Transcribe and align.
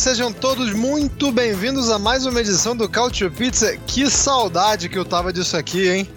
Sejam 0.00 0.32
todos 0.32 0.72
muito 0.72 1.30
bem-vindos 1.30 1.90
a 1.90 1.98
mais 1.98 2.24
uma 2.24 2.40
edição 2.40 2.74
do 2.74 2.88
Culture 2.88 3.28
Pizza. 3.28 3.76
Que 3.86 4.08
saudade 4.08 4.88
que 4.88 4.98
eu 4.98 5.04
tava 5.04 5.30
disso 5.30 5.58
aqui, 5.58 5.90
hein? 5.90 6.08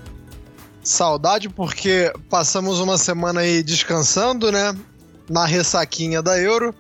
Saudade 0.82 1.50
porque 1.50 2.10
passamos 2.30 2.80
uma 2.80 2.98
semana 2.98 3.42
aí 3.42 3.62
descansando, 3.62 4.54
né? 4.54 4.74
Na 5.30 5.46
ressaquinha 5.46 6.22
da 6.22 6.40
Euro. 6.40 6.74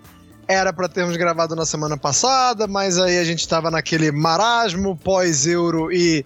Era 0.48 0.72
para 0.72 0.88
termos 0.88 1.18
gravado 1.18 1.58
na 1.58 1.66
semana 1.66 1.98
passada, 1.98 2.68
mas 2.68 2.98
aí 2.98 3.20
a 3.20 3.24
gente 3.26 3.46
tava 3.50 3.70
naquele 3.70 4.10
marasmo 4.10 4.96
pós-Euro 4.96 5.92
e 5.92 6.26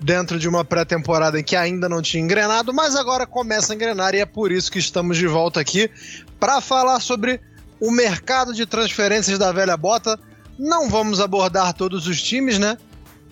dentro 0.00 0.38
de 0.38 0.48
uma 0.48 0.64
pré-temporada 0.64 1.40
em 1.40 1.42
que 1.42 1.56
ainda 1.56 1.88
não 1.88 2.00
tinha 2.00 2.22
engrenado, 2.22 2.72
mas 2.72 2.94
agora 2.94 3.26
começa 3.26 3.72
a 3.72 3.74
engrenar 3.74 4.14
e 4.14 4.20
é 4.20 4.26
por 4.26 4.52
isso 4.52 4.70
que 4.70 4.78
estamos 4.78 5.16
de 5.16 5.26
volta 5.26 5.60
aqui 5.60 5.90
para 6.38 6.60
falar 6.60 7.00
sobre 7.00 7.40
o 7.82 7.90
mercado 7.90 8.54
de 8.54 8.64
transferências 8.64 9.40
da 9.40 9.50
velha 9.50 9.76
bota. 9.76 10.16
Não 10.56 10.88
vamos 10.88 11.18
abordar 11.18 11.74
todos 11.74 12.06
os 12.06 12.22
times, 12.22 12.56
né? 12.56 12.78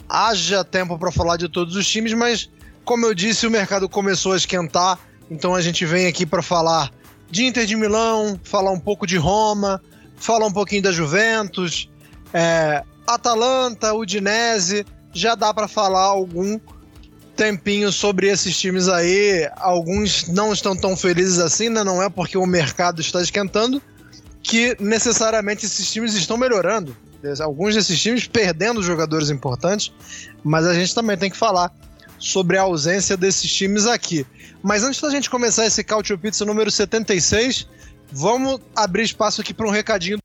Haja 0.08 0.64
tempo 0.64 0.98
para 0.98 1.12
falar 1.12 1.36
de 1.36 1.48
todos 1.48 1.76
os 1.76 1.88
times, 1.88 2.12
mas 2.14 2.50
como 2.84 3.06
eu 3.06 3.14
disse, 3.14 3.46
o 3.46 3.50
mercado 3.50 3.88
começou 3.88 4.32
a 4.32 4.36
esquentar, 4.36 4.98
então 5.30 5.54
a 5.54 5.60
gente 5.60 5.86
vem 5.86 6.08
aqui 6.08 6.26
para 6.26 6.42
falar 6.42 6.90
de 7.30 7.44
Inter 7.44 7.64
de 7.64 7.76
Milão, 7.76 8.40
falar 8.42 8.72
um 8.72 8.80
pouco 8.80 9.06
de 9.06 9.16
Roma, 9.16 9.80
falar 10.16 10.46
um 10.46 10.52
pouquinho 10.52 10.82
da 10.82 10.90
Juventus, 10.90 11.88
é, 12.34 12.82
Atalanta, 13.06 13.94
Udinese, 13.94 14.84
já 15.12 15.36
dá 15.36 15.54
para 15.54 15.68
falar 15.68 16.02
algum 16.02 16.58
tempinho 17.36 17.92
sobre 17.92 18.28
esses 18.28 18.58
times 18.58 18.88
aí. 18.88 19.48
Alguns 19.58 20.26
não 20.26 20.52
estão 20.52 20.74
tão 20.74 20.96
felizes 20.96 21.38
assim, 21.38 21.68
né? 21.68 21.84
Não 21.84 22.02
é 22.02 22.10
porque 22.10 22.36
o 22.36 22.46
mercado 22.46 23.00
está 23.00 23.22
esquentando, 23.22 23.80
que 24.42 24.76
necessariamente 24.80 25.66
esses 25.66 25.90
times 25.90 26.14
estão 26.14 26.36
melhorando. 26.36 26.96
Alguns 27.40 27.74
desses 27.74 28.00
times 28.00 28.26
perdendo 28.26 28.82
jogadores 28.82 29.28
importantes, 29.28 29.92
mas 30.42 30.66
a 30.66 30.72
gente 30.72 30.94
também 30.94 31.16
tem 31.16 31.30
que 31.30 31.36
falar 31.36 31.70
sobre 32.18 32.56
a 32.56 32.62
ausência 32.62 33.16
desses 33.16 33.52
times 33.52 33.86
aqui. 33.86 34.26
Mas 34.62 34.82
antes 34.82 35.00
da 35.00 35.10
gente 35.10 35.28
começar 35.28 35.66
esse 35.66 35.84
Cautio 35.84 36.18
Pizza 36.18 36.44
número 36.44 36.70
76, 36.70 37.66
vamos 38.10 38.60
abrir 38.74 39.02
espaço 39.02 39.40
aqui 39.40 39.52
para 39.52 39.66
um 39.66 39.70
recadinho. 39.70 40.18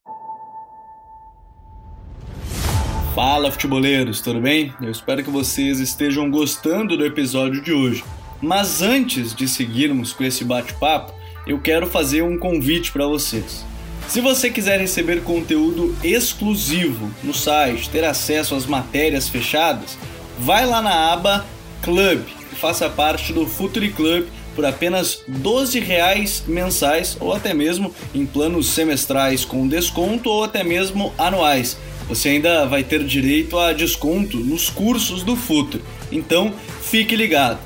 Fala, 3.14 3.50
futeboleiros, 3.50 4.20
tudo 4.20 4.42
bem? 4.42 4.74
Eu 4.82 4.92
espero 4.92 5.24
que 5.24 5.30
vocês 5.30 5.80
estejam 5.80 6.30
gostando 6.30 6.98
do 6.98 7.06
episódio 7.06 7.62
de 7.62 7.72
hoje. 7.72 8.04
Mas 8.42 8.82
antes 8.82 9.34
de 9.34 9.48
seguirmos 9.48 10.12
com 10.12 10.24
esse 10.24 10.44
bate-papo, 10.44 11.14
eu 11.48 11.60
quero 11.60 11.88
fazer 11.88 12.22
um 12.22 12.38
convite 12.38 12.92
para 12.92 13.08
vocês. 13.08 13.66
Se 14.08 14.22
você 14.22 14.50
quiser 14.50 14.80
receber 14.80 15.24
conteúdo 15.24 15.96
exclusivo 16.04 17.12
no 17.24 17.34
site, 17.34 17.90
ter 17.90 18.04
acesso 18.04 18.56
às 18.56 18.66
matérias 18.66 19.28
fechadas, 19.28 19.98
vai 20.40 20.66
lá 20.66 20.82
na 20.82 21.12
aba 21.12 21.46
Club 21.82 22.22
e 22.52 22.56
faça 22.56 22.90
parte 22.90 23.34
do 23.34 23.46
Futuri 23.46 23.90
Club 23.90 24.28
por 24.56 24.66
apenas 24.66 25.22
12 25.28 25.80
reais 25.80 26.44
mensais 26.48 27.18
ou 27.20 27.34
até 27.34 27.54
mesmo 27.54 27.94
em 28.14 28.26
planos 28.26 28.68
semestrais 28.70 29.44
com 29.44 29.68
desconto 29.68 30.30
ou 30.30 30.44
até 30.44 30.64
mesmo 30.64 31.14
anuais. 31.18 31.78
Você 32.08 32.30
ainda 32.30 32.66
vai 32.66 32.84
ter 32.84 33.04
direito 33.04 33.58
a 33.58 33.74
desconto 33.74 34.38
nos 34.38 34.70
cursos 34.70 35.24
do 35.24 35.36
Futuri. 35.36 35.84
Então, 36.12 36.54
fique 36.82 37.16
ligado. 37.16 37.60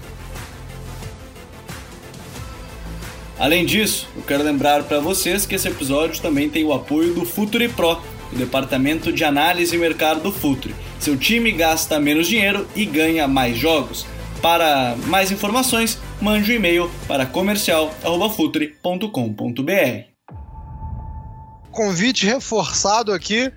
Além 3.40 3.66
disso, 3.66 4.08
eu 4.18 4.22
quero 4.22 4.44
lembrar 4.44 4.84
para 4.84 5.00
vocês 5.00 5.46
que 5.46 5.56
esse 5.56 5.70
episódio 5.70 6.22
também 6.22 6.50
tem 6.50 6.66
o 6.66 6.74
apoio 6.74 7.14
do 7.14 7.26
Futuri 7.26 7.70
Pro, 7.70 8.02
o 8.34 8.36
departamento 8.36 9.14
de 9.14 9.24
análise 9.24 9.74
e 9.74 9.80
mercado 9.80 10.22
do 10.22 10.30
Futuri. 10.30 10.76
Seu 11.00 11.16
time 11.16 11.50
gasta 11.54 11.98
menos 12.02 12.28
dinheiro 12.28 12.68
e 12.76 12.86
ganha 12.86 13.30
mais 13.30 13.58
jogos. 13.58 14.06
Para 14.42 14.98
mais 15.08 15.32
informações, 15.32 15.98
mande 16.22 16.52
um 16.52 16.56
e-mail 16.56 16.92
para 17.08 17.26
comercial@futuri.com.br. 17.26 20.10
Convite 21.72 22.26
reforçado 22.26 23.14
aqui. 23.14 23.50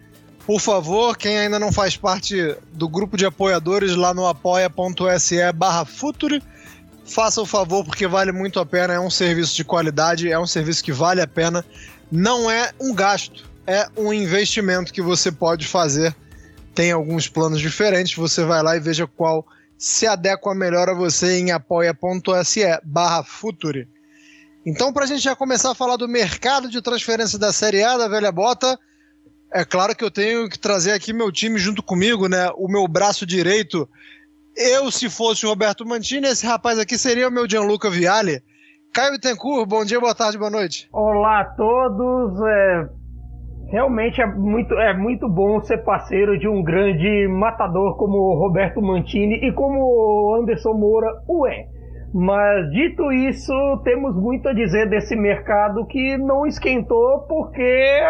Por 0.47 0.61
favor, 0.61 1.17
quem 1.17 1.39
ainda 1.39 1.59
não 1.59 1.73
faz 1.73 1.97
parte 1.97 2.55
do 2.73 2.89
grupo 2.89 3.17
de 3.17 3.27
apoiadores 3.27 3.97
lá 3.97 4.15
no 4.15 4.25
apoia.se/futuri, 4.27 6.41
faça 7.05 7.41
o 7.41 7.47
favor 7.47 7.85
porque 7.85 8.07
vale 8.07 8.33
muito 8.33 8.61
a 8.61 8.67
pena, 8.67 8.95
é 8.95 9.01
um 9.01 9.11
serviço 9.11 9.55
de 9.55 9.65
qualidade, 9.65 10.31
é 10.31 10.39
um 10.39 10.47
serviço 10.47 10.83
que 10.83 10.93
vale 10.93 11.21
a 11.21 11.27
pena, 11.27 11.65
não 12.11 12.51
é 12.51 12.73
um 12.81 12.95
gasto, 12.95 13.51
é 13.67 13.89
um 13.97 14.13
investimento 14.13 14.93
que 14.93 15.03
você 15.03 15.31
pode 15.31 15.67
fazer. 15.67 16.15
Tem 16.75 16.91
alguns 16.91 17.29
planos 17.29 17.61
diferentes, 17.61 18.15
você 18.15 18.45
vai 18.45 18.63
lá 18.63 18.77
e 18.77 18.81
veja 18.81 19.07
qual 19.07 19.47
se 19.77 20.07
adequa 20.07 20.55
melhor 20.55 20.89
a 20.89 20.95
você 20.95 21.39
em 21.39 21.51
apoia.se 21.51 22.63
barra. 22.85 23.25
Então, 24.65 24.93
para 24.93 25.05
a 25.05 25.07
gente 25.07 25.23
já 25.23 25.35
começar 25.35 25.73
a 25.73 25.75
falar 25.75 25.97
do 25.97 26.09
mercado 26.09 26.71
de 26.71 26.81
transferência 26.81 27.39
da 27.39 27.53
Série 27.53 27.83
A 27.83 27.99
da 27.99 28.09
Velha 28.09 28.31
Bota, 28.31 28.79
é 29.53 29.65
claro 29.65 29.95
que 29.95 30.05
eu 30.05 30.11
tenho 30.11 30.49
que 30.49 30.59
trazer 30.59 30.93
aqui 30.93 31.13
meu 31.13 31.31
time 31.31 31.59
junto 31.59 31.83
comigo, 31.83 32.29
né? 32.29 32.49
O 32.57 32.69
meu 32.69 32.87
braço 32.89 33.27
direito, 33.27 33.89
eu, 34.57 34.91
se 34.91 35.09
fosse 35.09 35.47
o 35.47 35.49
Roberto 35.49 35.87
Mantini, 35.87 36.27
esse 36.27 36.47
rapaz 36.47 36.79
aqui 36.79 36.99
seria 36.99 37.29
o 37.29 37.33
meu 37.33 37.49
Gianluca 37.49 37.91
Vialli. 37.91 38.41
Caio 38.95 39.13
Bittencourt, 39.13 39.67
bom 39.69 39.85
dia, 39.85 39.99
boa 39.99 40.15
tarde, 40.15 40.39
boa 40.39 40.51
noite. 40.51 40.89
Olá 40.93 41.41
a 41.41 41.45
todos. 41.45 42.41
É, 42.47 42.89
realmente 43.71 44.21
é 44.21 44.27
muito, 44.27 44.75
é 44.75 44.95
muito 44.95 45.29
bom 45.29 45.63
ser 45.63 45.79
parceiro 45.79 46.39
de 46.39 46.47
um 46.47 46.63
grande 46.63 47.27
matador 47.29 47.97
como 47.97 48.19
o 48.19 48.39
Roberto 48.39 48.83
Mantini 48.83 49.37
e 49.37 49.53
como 49.53 49.79
o 49.81 50.37
Anderson 50.41 50.75
Moura 50.75 51.09
o 51.27 51.47
é. 51.47 51.67
Mas 52.13 52.71
dito 52.73 53.11
isso, 53.11 53.55
temos 53.85 54.15
muito 54.15 54.47
a 54.47 54.53
dizer 54.53 54.91
desse 54.91 55.17
mercado 55.17 55.87
que 55.87 56.19
não 56.19 56.47
esquentou 56.47 57.21
porque 57.21 58.01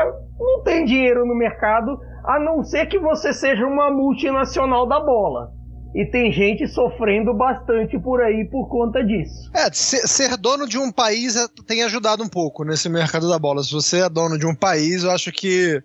não 0.41 0.65
tem 0.65 0.85
dinheiro 0.85 1.25
no 1.25 1.37
mercado, 1.37 1.97
a 2.25 2.41
não 2.41 2.65
ser 2.65 2.87
que 2.87 2.99
você 2.99 3.33
seja 3.33 3.65
uma 3.65 3.89
multinacional 3.93 4.89
da 4.89 4.99
bola. 4.99 5.62
E 5.95 6.07
tem 6.07 6.33
gente 6.33 6.67
sofrendo 6.67 7.35
bastante 7.35 7.99
por 7.99 8.23
aí 8.23 8.47
por 8.47 8.67
conta 8.69 9.05
disso. 9.05 9.51
É, 9.53 9.71
ser, 9.73 10.09
ser 10.09 10.37
dono 10.39 10.67
de 10.67 10.79
um 10.79 10.91
país 10.91 11.37
é, 11.37 11.47
tem 11.67 11.83
ajudado 11.83 12.23
um 12.25 12.29
pouco 12.29 12.65
nesse 12.65 12.89
mercado 12.89 13.29
da 13.29 13.39
bola. 13.39 13.63
Se 13.63 13.73
você 13.73 13.99
é 13.99 14.09
dono 14.09 14.39
de 14.39 14.47
um 14.47 14.55
país, 14.55 15.05
eu 15.05 15.11
acho 15.11 15.31
que, 15.31 15.83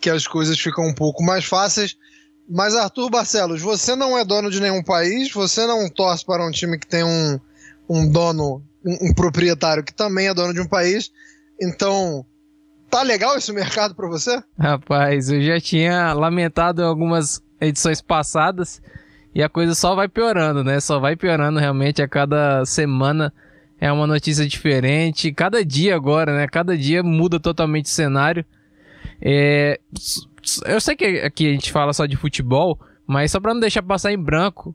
que 0.00 0.08
as 0.08 0.26
coisas 0.26 0.58
ficam 0.58 0.86
um 0.86 0.94
pouco 0.94 1.22
mais 1.22 1.44
fáceis. 1.44 1.96
Mas, 2.48 2.74
Arthur 2.74 3.10
Barcelos, 3.10 3.60
você 3.60 3.94
não 3.94 4.16
é 4.16 4.24
dono 4.24 4.50
de 4.50 4.60
nenhum 4.60 4.82
país, 4.82 5.30
você 5.30 5.66
não 5.66 5.88
torce 5.88 6.24
para 6.24 6.44
um 6.46 6.50
time 6.50 6.78
que 6.78 6.86
tem 6.86 7.04
um, 7.04 7.38
um 7.88 8.10
dono, 8.10 8.62
um, 8.84 9.08
um 9.08 9.14
proprietário 9.14 9.84
que 9.84 9.92
também 9.92 10.28
é 10.28 10.34
dono 10.34 10.54
de 10.54 10.60
um 10.60 10.66
país. 10.66 11.12
Então, 11.60 12.24
tá 12.90 13.02
legal 13.02 13.36
esse 13.36 13.52
mercado 13.52 13.94
para 13.94 14.08
você? 14.08 14.42
Rapaz, 14.58 15.30
eu 15.30 15.42
já 15.42 15.60
tinha 15.60 16.14
lamentado 16.14 16.80
em 16.80 16.86
algumas 16.86 17.42
edições 17.60 18.00
passadas 18.00 18.80
e 19.34 19.42
a 19.42 19.48
coisa 19.48 19.74
só 19.74 19.94
vai 19.94 20.08
piorando, 20.08 20.62
né? 20.62 20.78
Só 20.80 20.98
vai 20.98 21.16
piorando 21.16 21.58
realmente 21.58 22.02
a 22.02 22.08
cada 22.08 22.64
semana 22.64 23.32
é 23.80 23.90
uma 23.90 24.06
notícia 24.06 24.46
diferente. 24.46 25.32
Cada 25.32 25.64
dia 25.64 25.96
agora, 25.96 26.36
né? 26.36 26.46
Cada 26.46 26.76
dia 26.76 27.02
muda 27.02 27.40
totalmente 27.40 27.86
o 27.86 27.88
cenário. 27.88 28.44
É... 29.20 29.80
Eu 30.66 30.80
sei 30.80 30.94
que 30.94 31.04
aqui 31.20 31.48
a 31.48 31.52
gente 31.52 31.72
fala 31.72 31.92
só 31.92 32.04
de 32.04 32.16
futebol, 32.16 32.78
mas 33.06 33.30
só 33.30 33.40
para 33.40 33.54
não 33.54 33.60
deixar 33.60 33.82
passar 33.82 34.12
em 34.12 34.18
branco, 34.18 34.74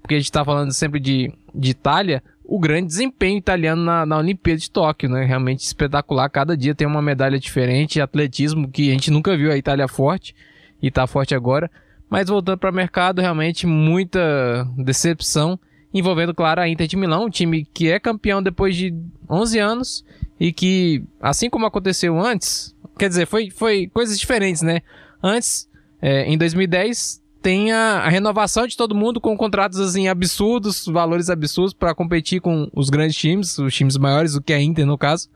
porque 0.00 0.14
a 0.14 0.18
gente 0.18 0.32
tá 0.32 0.44
falando 0.44 0.72
sempre 0.72 0.98
de, 0.98 1.32
de 1.54 1.70
Itália, 1.70 2.22
o 2.44 2.58
grande 2.58 2.88
desempenho 2.88 3.38
italiano 3.38 3.82
na, 3.82 4.04
na 4.04 4.18
Olimpíada 4.18 4.58
de 4.58 4.70
Tóquio, 4.70 5.08
né? 5.08 5.24
Realmente 5.24 5.60
espetacular. 5.60 6.28
Cada 6.28 6.56
dia 6.56 6.74
tem 6.74 6.86
uma 6.86 7.00
medalha 7.00 7.38
diferente. 7.38 8.00
Atletismo 8.00 8.68
que 8.68 8.90
a 8.90 8.92
gente 8.92 9.10
nunca 9.10 9.36
viu 9.36 9.52
a 9.52 9.56
Itália 9.56 9.86
forte 9.86 10.34
e 10.82 10.90
tá 10.90 11.06
forte 11.06 11.34
agora. 11.34 11.70
Mas 12.12 12.28
voltando 12.28 12.58
para 12.58 12.70
o 12.70 12.74
mercado, 12.74 13.22
realmente 13.22 13.66
muita 13.66 14.68
decepção, 14.76 15.58
envolvendo, 15.94 16.34
claro, 16.34 16.60
a 16.60 16.68
Inter 16.68 16.86
de 16.86 16.94
Milão, 16.94 17.24
um 17.24 17.30
time 17.30 17.64
que 17.64 17.90
é 17.90 17.98
campeão 17.98 18.42
depois 18.42 18.76
de 18.76 18.94
11 19.30 19.58
anos 19.58 20.04
e 20.38 20.52
que, 20.52 21.02
assim 21.18 21.48
como 21.48 21.64
aconteceu 21.64 22.20
antes, 22.20 22.76
quer 22.98 23.08
dizer, 23.08 23.24
foi, 23.26 23.48
foi 23.48 23.90
coisas 23.94 24.20
diferentes, 24.20 24.60
né? 24.60 24.82
Antes, 25.22 25.66
é, 26.02 26.30
em 26.30 26.36
2010, 26.36 27.22
tem 27.40 27.72
a, 27.72 28.00
a, 28.00 28.10
renovação 28.10 28.66
de 28.66 28.76
todo 28.76 28.94
mundo 28.94 29.18
com 29.18 29.34
contratos 29.34 29.80
assim 29.80 30.06
absurdos, 30.06 30.84
valores 30.84 31.30
absurdos 31.30 31.72
para 31.72 31.94
competir 31.94 32.42
com 32.42 32.68
os 32.74 32.90
grandes 32.90 33.16
times, 33.16 33.56
os 33.56 33.74
times 33.74 33.96
maiores, 33.96 34.34
o 34.34 34.42
que 34.42 34.52
é 34.52 34.56
a 34.56 34.62
Inter 34.62 34.84
no 34.84 34.98
caso. 34.98 35.30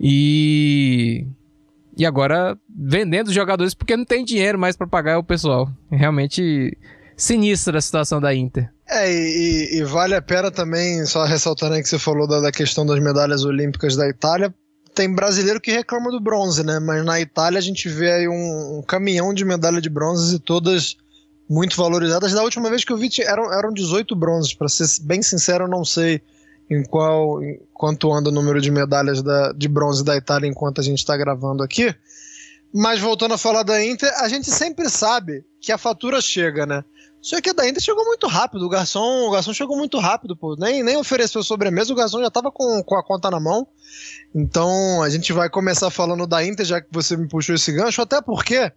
E 0.00 1.26
e 1.96 2.06
agora 2.06 2.56
vendendo 2.68 3.32
jogadores 3.32 3.74
porque 3.74 3.96
não 3.96 4.04
tem 4.04 4.24
dinheiro 4.24 4.58
mais 4.58 4.76
para 4.76 4.86
pagar 4.86 5.18
o 5.18 5.24
pessoal. 5.24 5.68
Realmente 5.90 6.76
sinistra 7.16 7.78
a 7.78 7.80
situação 7.80 8.20
da 8.20 8.34
Inter. 8.34 8.70
É, 8.88 9.10
e, 9.10 9.78
e, 9.78 9.84
vale 9.84 10.14
a 10.14 10.20
pena 10.20 10.50
também, 10.50 11.04
só 11.06 11.24
ressaltando 11.24 11.74
aí 11.74 11.82
que 11.82 11.88
você 11.88 11.98
falou 11.98 12.26
da, 12.26 12.40
da 12.40 12.52
questão 12.52 12.84
das 12.84 13.00
medalhas 13.00 13.44
olímpicas 13.44 13.96
da 13.96 14.08
Itália, 14.08 14.52
tem 14.94 15.14
brasileiro 15.14 15.60
que 15.60 15.70
reclama 15.70 16.10
do 16.10 16.20
bronze, 16.20 16.64
né? 16.64 16.78
Mas 16.78 17.04
na 17.04 17.20
Itália 17.20 17.58
a 17.58 17.62
gente 17.62 17.88
vê 17.88 18.10
aí 18.12 18.28
um, 18.28 18.78
um 18.78 18.82
caminhão 18.82 19.32
de 19.32 19.44
medalha 19.44 19.80
de 19.80 19.88
bronze 19.88 20.36
e 20.36 20.38
todas 20.38 20.96
muito 21.48 21.76
valorizadas. 21.76 22.32
Da 22.32 22.42
última 22.42 22.68
vez 22.68 22.84
que 22.84 22.92
eu 22.92 22.98
vi 22.98 23.08
eram, 23.20 23.52
eram 23.52 23.72
18 23.72 24.14
bronzes, 24.14 24.52
para 24.52 24.68
ser 24.68 24.86
bem 25.02 25.22
sincero, 25.22 25.64
eu 25.64 25.68
não 25.68 25.84
sei 25.84 26.20
em 26.72 26.82
qual 26.82 27.40
quanto 27.72 28.12
anda 28.12 28.30
o 28.30 28.32
número 28.32 28.60
de 28.60 28.70
medalhas 28.70 29.22
da, 29.22 29.52
de 29.52 29.68
bronze 29.68 30.02
da 30.04 30.16
Itália 30.16 30.48
enquanto 30.48 30.80
a 30.80 30.84
gente 30.84 30.98
está 30.98 31.16
gravando 31.16 31.62
aqui. 31.62 31.94
Mas 32.72 33.00
voltando 33.00 33.34
a 33.34 33.38
falar 33.38 33.62
da 33.62 33.84
Inter, 33.84 34.10
a 34.18 34.28
gente 34.28 34.50
sempre 34.50 34.88
sabe 34.88 35.44
que 35.60 35.70
a 35.70 35.76
fatura 35.76 36.20
chega, 36.20 36.64
né? 36.64 36.82
Só 37.20 37.40
que 37.40 37.50
a 37.50 37.52
da 37.52 37.68
Inter 37.68 37.82
chegou 37.82 38.04
muito 38.04 38.26
rápido, 38.26 38.64
o 38.64 38.68
garçom, 38.68 39.28
o 39.28 39.30
garçom 39.30 39.52
chegou 39.52 39.76
muito 39.76 39.98
rápido, 39.98 40.34
pô. 40.34 40.56
Nem, 40.58 40.82
nem 40.82 40.96
ofereceu 40.96 41.42
sobremesa, 41.42 41.92
o 41.92 41.96
garçom 41.96 42.20
já 42.20 42.30
tava 42.30 42.50
com, 42.50 42.82
com 42.82 42.96
a 42.96 43.04
conta 43.04 43.30
na 43.30 43.38
mão. 43.38 43.68
Então 44.34 45.02
a 45.02 45.10
gente 45.10 45.32
vai 45.32 45.50
começar 45.50 45.90
falando 45.90 46.26
da 46.26 46.44
Inter, 46.44 46.64
já 46.64 46.80
que 46.80 46.88
você 46.90 47.16
me 47.16 47.28
puxou 47.28 47.54
esse 47.54 47.70
gancho, 47.70 48.00
até 48.00 48.20
porque 48.20 48.72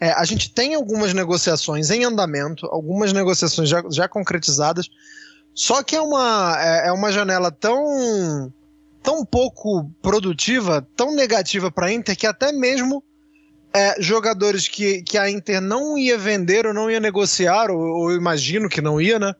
é, 0.00 0.12
a 0.12 0.24
gente 0.24 0.52
tem 0.52 0.74
algumas 0.74 1.12
negociações 1.12 1.90
em 1.90 2.04
andamento, 2.04 2.66
algumas 2.66 3.12
negociações 3.12 3.68
já, 3.68 3.82
já 3.90 4.06
concretizadas, 4.06 4.88
só 5.54 5.82
que 5.82 5.96
é 5.96 6.00
uma, 6.00 6.56
é, 6.58 6.88
é 6.88 6.92
uma 6.92 7.12
janela 7.12 7.50
tão, 7.50 8.52
tão 9.02 9.24
pouco 9.24 9.90
produtiva, 10.00 10.86
tão 10.96 11.14
negativa 11.14 11.70
para 11.70 11.86
a 11.86 11.92
Inter, 11.92 12.16
que 12.16 12.26
até 12.26 12.52
mesmo 12.52 13.02
é, 13.72 14.00
jogadores 14.00 14.68
que, 14.68 15.02
que 15.02 15.18
a 15.18 15.30
Inter 15.30 15.60
não 15.60 15.96
ia 15.96 16.16
vender 16.18 16.66
ou 16.66 16.74
não 16.74 16.90
ia 16.90 17.00
negociar, 17.00 17.70
ou, 17.70 17.78
ou 17.78 18.12
imagino 18.12 18.68
que 18.68 18.80
não 18.80 19.00
ia, 19.00 19.18
né? 19.18 19.34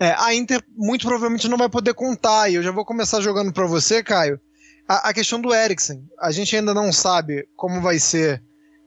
É, 0.00 0.14
a 0.16 0.32
Inter 0.32 0.62
muito 0.76 1.06
provavelmente 1.06 1.48
não 1.48 1.58
vai 1.58 1.68
poder 1.68 1.92
contar. 1.92 2.48
E 2.48 2.54
eu 2.54 2.62
já 2.62 2.70
vou 2.70 2.84
começar 2.84 3.20
jogando 3.20 3.52
para 3.52 3.66
você, 3.66 4.02
Caio. 4.02 4.40
A, 4.88 5.08
a, 5.08 5.12
questão 5.12 5.40
do 5.40 5.52
Eriksen. 5.52 6.08
A 6.20 6.30
gente 6.30 6.54
ainda 6.54 6.72
não 6.72 6.92
sabe 6.92 7.48
como 7.56 7.80
vai 7.80 7.98
ser 7.98 8.40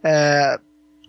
é, 0.03 0.57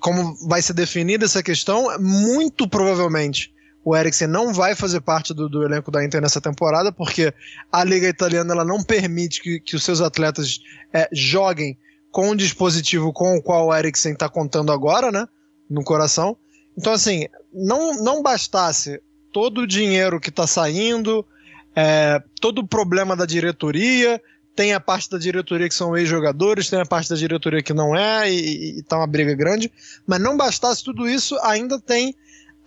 como 0.00 0.35
vai 0.49 0.61
ser 0.61 0.73
definida 0.73 1.25
essa 1.25 1.43
questão, 1.43 1.97
muito 2.00 2.69
provavelmente 2.69 3.51
o 3.84 3.96
Eriksen 3.96 4.29
não 4.29 4.52
vai 4.52 4.75
fazer 4.75 5.00
parte 5.00 5.34
do, 5.34 5.49
do, 5.49 5.64
elenco 5.64 5.90
da 5.90 6.05
Inter 6.05 6.20
nessa 6.20 6.40
temporada, 6.40 6.93
porque 6.93 7.34
a 7.70 7.82
Liga 7.82 8.08
Italiana 8.08 8.52
ela 8.52 8.64
não 8.64 8.82
permite 8.82 9.43
que, 9.43 9.61
que 9.61 9.75
os 9.75 9.82
seus 9.82 10.00
atletas 10.00 10.61
é, 10.93 11.08
joguem 11.12 11.76
com 12.11 12.31
o 12.31 12.37
dispositivo 12.37 13.12
com 13.12 13.37
o 13.37 13.43
qual 13.43 13.67
o 13.67 13.75
Eriksen 13.75 14.12
está 14.12 14.29
contando 14.29 14.70
agora, 14.70 15.11
né? 15.11 15.26
No 15.69 15.82
coração. 15.82 16.37
Então, 16.76 16.93
assim, 16.93 17.26
não, 17.52 17.94
não 18.02 18.23
bastasse 18.23 19.00
todo 19.32 19.62
o 19.62 19.67
dinheiro 19.67 20.20
que 20.20 20.28
está 20.28 20.46
saindo, 20.46 21.26
é, 21.75 22.23
todo 22.40 22.61
o 22.61 22.69
problema 22.69 23.17
da 23.17 23.25
diretoria, 23.26 24.20
tem 24.55 24.75
a 24.75 24.81
parte 24.81 25.11
da 25.11 25.19
diretoria 25.19 25.69
que 25.69 25.75
são 25.75 25.96
ex-jogadores, 25.96 26.69
tem 26.69 26.81
a 26.81 26.87
parte 26.87 27.08
da 27.08 27.17
diretoria 27.17 27.62
que 27.62 27.73
não 27.73 27.96
é, 27.96 28.31
e, 28.31 28.78
e 28.78 28.82
tá 28.82 28.99
uma 28.99 29.06
briga 29.06 29.35
grande. 29.35 29.73
Mas 30.06 30.20
não 30.20 30.37
bastasse 30.37 30.85
tudo 30.85 31.08
isso, 31.08 31.37
ainda 31.43 31.81
tem 31.81 32.14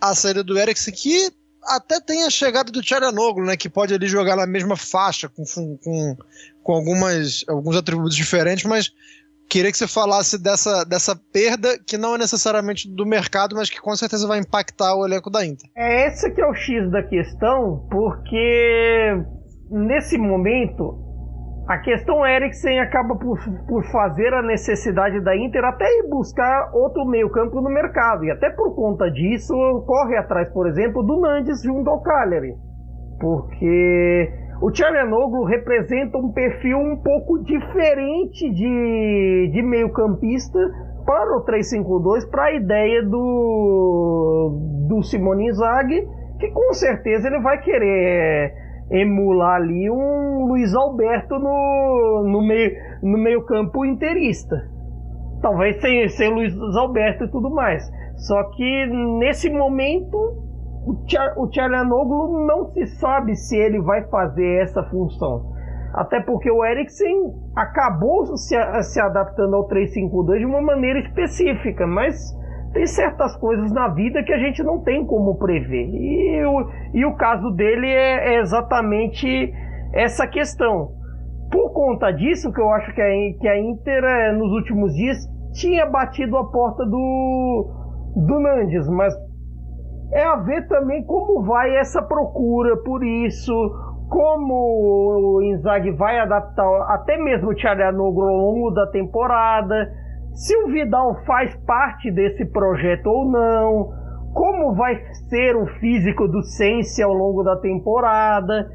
a 0.00 0.14
saída 0.14 0.42
do 0.42 0.58
Eriksen, 0.58 0.94
que 0.94 1.30
até 1.62 2.00
tem 2.00 2.24
a 2.24 2.30
chegada 2.30 2.70
do 2.70 2.80
Tcharanoglu, 2.80 3.44
né? 3.44 3.56
Que 3.56 3.68
pode 3.68 3.92
ali 3.92 4.06
jogar 4.06 4.36
na 4.36 4.46
mesma 4.46 4.76
faixa, 4.76 5.28
com, 5.28 5.44
com, 5.82 6.16
com 6.62 6.72
algumas, 6.72 7.44
alguns 7.48 7.76
atributos 7.76 8.14
diferentes, 8.14 8.64
mas 8.64 8.92
queria 9.48 9.70
que 9.70 9.78
você 9.78 9.86
falasse 9.86 10.38
dessa, 10.38 10.84
dessa 10.84 11.16
perda 11.16 11.78
que 11.78 11.96
não 11.96 12.14
é 12.14 12.18
necessariamente 12.18 12.88
do 12.88 13.06
mercado, 13.06 13.56
mas 13.56 13.70
que 13.70 13.80
com 13.80 13.94
certeza 13.96 14.26
vai 14.26 14.38
impactar 14.38 14.94
o 14.94 15.06
elenco 15.06 15.30
da 15.30 15.44
Inter. 15.44 15.68
É 15.76 16.08
esse 16.08 16.30
que 16.30 16.40
é 16.40 16.46
o 16.46 16.54
X 16.54 16.90
da 16.90 17.02
questão, 17.02 17.86
porque 17.90 19.16
nesse 19.70 20.18
momento 20.18 21.05
a 21.66 21.78
questão 21.78 22.24
Eriksen 22.24 22.78
acaba 22.78 23.16
por, 23.16 23.38
por 23.66 23.84
fazer 23.90 24.32
a 24.32 24.42
necessidade 24.42 25.20
da 25.20 25.36
Inter 25.36 25.64
até 25.64 25.84
ir 25.84 26.08
buscar 26.08 26.70
outro 26.72 27.04
meio-campo 27.04 27.60
no 27.60 27.68
mercado. 27.68 28.24
E 28.24 28.30
até 28.30 28.50
por 28.50 28.74
conta 28.76 29.10
disso, 29.10 29.52
corre 29.84 30.16
atrás, 30.16 30.48
por 30.50 30.68
exemplo, 30.68 31.02
do 31.02 31.20
Nandes 31.20 31.62
junto 31.62 31.90
ao 31.90 32.00
Cagliari. 32.02 32.54
Porque 33.18 34.32
o 34.62 34.70
Tcharanoglu 34.70 35.42
representa 35.44 36.16
um 36.16 36.32
perfil 36.32 36.78
um 36.78 36.96
pouco 37.02 37.42
diferente 37.42 38.48
de, 38.48 39.50
de 39.52 39.62
meio-campista 39.62 40.58
para 41.04 41.36
o 41.36 41.44
3-5-2, 41.44 42.30
para 42.30 42.44
a 42.44 42.52
ideia 42.52 43.02
do, 43.02 44.86
do 44.88 45.02
Simone 45.02 45.48
Inzaghi, 45.48 46.06
que 46.38 46.48
com 46.52 46.72
certeza 46.72 47.26
ele 47.26 47.40
vai 47.40 47.60
querer 47.60 48.65
emular 48.90 49.56
ali 49.56 49.90
um 49.90 50.46
Luiz 50.46 50.74
Alberto 50.74 51.38
no, 51.38 52.24
no, 52.26 52.46
meio, 52.46 52.72
no 53.02 53.18
meio 53.18 53.44
campo 53.44 53.84
inteirista. 53.84 54.56
Talvez 55.42 55.80
sem, 55.80 56.08
sem 56.08 56.32
Luiz 56.32 56.54
Alberto 56.76 57.24
e 57.24 57.30
tudo 57.30 57.50
mais. 57.50 57.82
Só 58.16 58.42
que 58.50 58.86
nesse 59.18 59.50
momento 59.50 60.16
o 61.36 61.48
Tcharanoglu 61.48 62.46
não 62.46 62.66
se 62.66 62.86
sabe 62.86 63.34
se 63.34 63.56
ele 63.56 63.80
vai 63.80 64.04
fazer 64.08 64.62
essa 64.62 64.82
função. 64.84 65.52
Até 65.92 66.20
porque 66.20 66.50
o 66.50 66.64
Eriksen 66.64 67.34
acabou 67.56 68.36
se, 68.36 68.54
se 68.82 69.00
adaptando 69.00 69.56
ao 69.56 69.68
3-5-2 69.68 70.38
de 70.38 70.44
uma 70.44 70.60
maneira 70.60 71.00
específica, 71.00 71.86
mas 71.86 72.35
tem 72.76 72.86
certas 72.86 73.34
coisas 73.36 73.72
na 73.72 73.88
vida 73.88 74.22
que 74.22 74.32
a 74.32 74.38
gente 74.38 74.62
não 74.62 74.82
tem 74.82 75.04
como 75.06 75.38
prever. 75.38 75.88
E 75.88 76.44
o, 76.44 76.70
e 76.92 77.06
o 77.06 77.16
caso 77.16 77.50
dele 77.52 77.86
é, 77.88 78.34
é 78.34 78.40
exatamente 78.40 79.50
essa 79.94 80.26
questão. 80.26 80.90
Por 81.50 81.72
conta 81.72 82.10
disso, 82.10 82.52
que 82.52 82.60
eu 82.60 82.68
acho 82.70 82.94
que 82.94 83.00
a, 83.00 83.08
que 83.40 83.48
a 83.48 83.58
Inter, 83.58 84.04
é, 84.04 84.32
nos 84.32 84.52
últimos 84.52 84.92
dias, 84.92 85.16
tinha 85.54 85.86
batido 85.86 86.36
a 86.36 86.44
porta 86.50 86.84
do, 86.84 87.70
do 88.14 88.40
Nandes, 88.40 88.86
mas 88.90 89.14
é 90.12 90.22
a 90.22 90.36
ver 90.36 90.68
também 90.68 91.02
como 91.06 91.44
vai 91.44 91.74
essa 91.78 92.02
procura 92.02 92.76
por 92.84 93.02
isso, 93.02 93.54
como 94.10 95.38
o 95.38 95.42
Inzaghi 95.42 95.92
vai 95.92 96.18
adaptar 96.18 96.66
até 96.90 97.16
mesmo 97.16 97.52
o 97.52 97.54
Thiago 97.54 98.02
ao 98.02 98.36
longo 98.36 98.70
da 98.72 98.86
temporada 98.88 100.05
se 100.36 100.54
o 100.54 100.68
Vidal 100.68 101.24
faz 101.24 101.56
parte 101.66 102.10
desse 102.10 102.44
projeto 102.44 103.06
ou 103.06 103.30
não, 103.30 103.90
como 104.34 104.74
vai 104.74 105.00
ser 105.30 105.56
o 105.56 105.66
físico 105.80 106.28
do 106.28 106.42
Sense 106.42 107.02
ao 107.02 107.14
longo 107.14 107.42
da 107.42 107.56
temporada. 107.56 108.70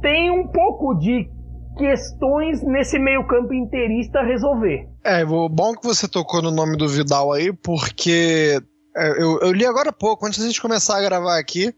Tem 0.00 0.30
um 0.30 0.48
pouco 0.48 0.94
de 0.94 1.28
questões 1.76 2.62
nesse 2.62 2.98
meio-campo 2.98 3.52
inteirista 3.52 4.20
a 4.20 4.24
resolver. 4.24 4.88
É, 5.04 5.24
bom 5.24 5.74
que 5.74 5.86
você 5.86 6.08
tocou 6.08 6.40
no 6.40 6.50
nome 6.50 6.78
do 6.78 6.88
Vidal 6.88 7.30
aí, 7.30 7.52
porque 7.52 8.58
é, 8.96 9.22
eu, 9.22 9.38
eu 9.40 9.52
li 9.52 9.66
agora 9.66 9.90
há 9.90 9.92
pouco, 9.92 10.26
antes 10.26 10.38
da 10.38 10.46
gente 10.46 10.62
começar 10.62 10.96
a 10.96 11.02
gravar 11.02 11.38
aqui, 11.38 11.74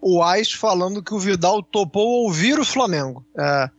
o 0.00 0.22
Ais 0.22 0.50
falando 0.50 1.02
que 1.02 1.14
o 1.14 1.18
Vidal 1.18 1.62
topou 1.62 2.24
ouvir 2.24 2.58
o 2.58 2.64
Flamengo. 2.64 3.22
É, 3.38 3.70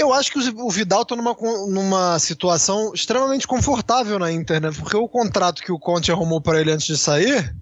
eu 0.00 0.12
acho 0.12 0.32
que 0.32 0.38
o 0.38 0.70
Vidal 0.70 1.02
está 1.02 1.16
numa, 1.16 1.36
numa 1.68 2.18
situação 2.18 2.92
extremamente 2.94 3.46
confortável 3.46 4.18
na 4.18 4.32
Inter, 4.32 4.60
né? 4.60 4.70
Porque 4.72 4.96
o 4.96 5.08
contrato 5.08 5.62
que 5.62 5.72
o 5.72 5.78
Conte 5.78 6.12
arrumou 6.12 6.40
para 6.40 6.60
ele 6.60 6.72
antes 6.72 6.86
de 6.86 6.96
sair 6.96 7.54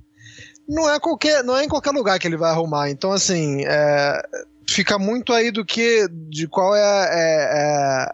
não 0.69 0.91
é, 0.91 0.99
qualquer, 0.99 1.45
não 1.45 1.57
é 1.57 1.65
em 1.65 1.69
qualquer 1.69 1.91
lugar 1.91 2.19
que 2.19 2.27
ele 2.27 2.37
vai 2.37 2.51
arrumar. 2.51 2.91
Então, 2.91 3.13
assim, 3.13 3.65
é, 3.65 4.23
fica 4.67 4.99
muito 4.99 5.33
aí 5.33 5.51
do 5.51 5.65
que. 5.65 6.09
de 6.11 6.49
qual 6.49 6.75
é, 6.75 6.81
é, 6.81 8.09
é 8.09 8.13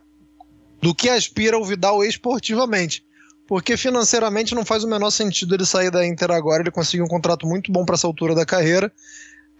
do 0.82 0.94
que 0.94 1.08
aspira 1.08 1.58
o 1.58 1.64
Vidal 1.64 2.04
esportivamente. 2.04 3.04
Porque 3.46 3.76
financeiramente 3.76 4.54
não 4.54 4.64
faz 4.64 4.84
o 4.84 4.88
menor 4.88 5.10
sentido 5.10 5.54
ele 5.54 5.66
sair 5.66 5.90
da 5.90 6.06
Inter 6.06 6.30
agora. 6.30 6.62
Ele 6.62 6.70
conseguiu 6.70 7.04
um 7.04 7.08
contrato 7.08 7.46
muito 7.46 7.72
bom 7.72 7.84
para 7.84 7.96
essa 7.96 8.06
altura 8.06 8.34
da 8.34 8.46
carreira. 8.46 8.92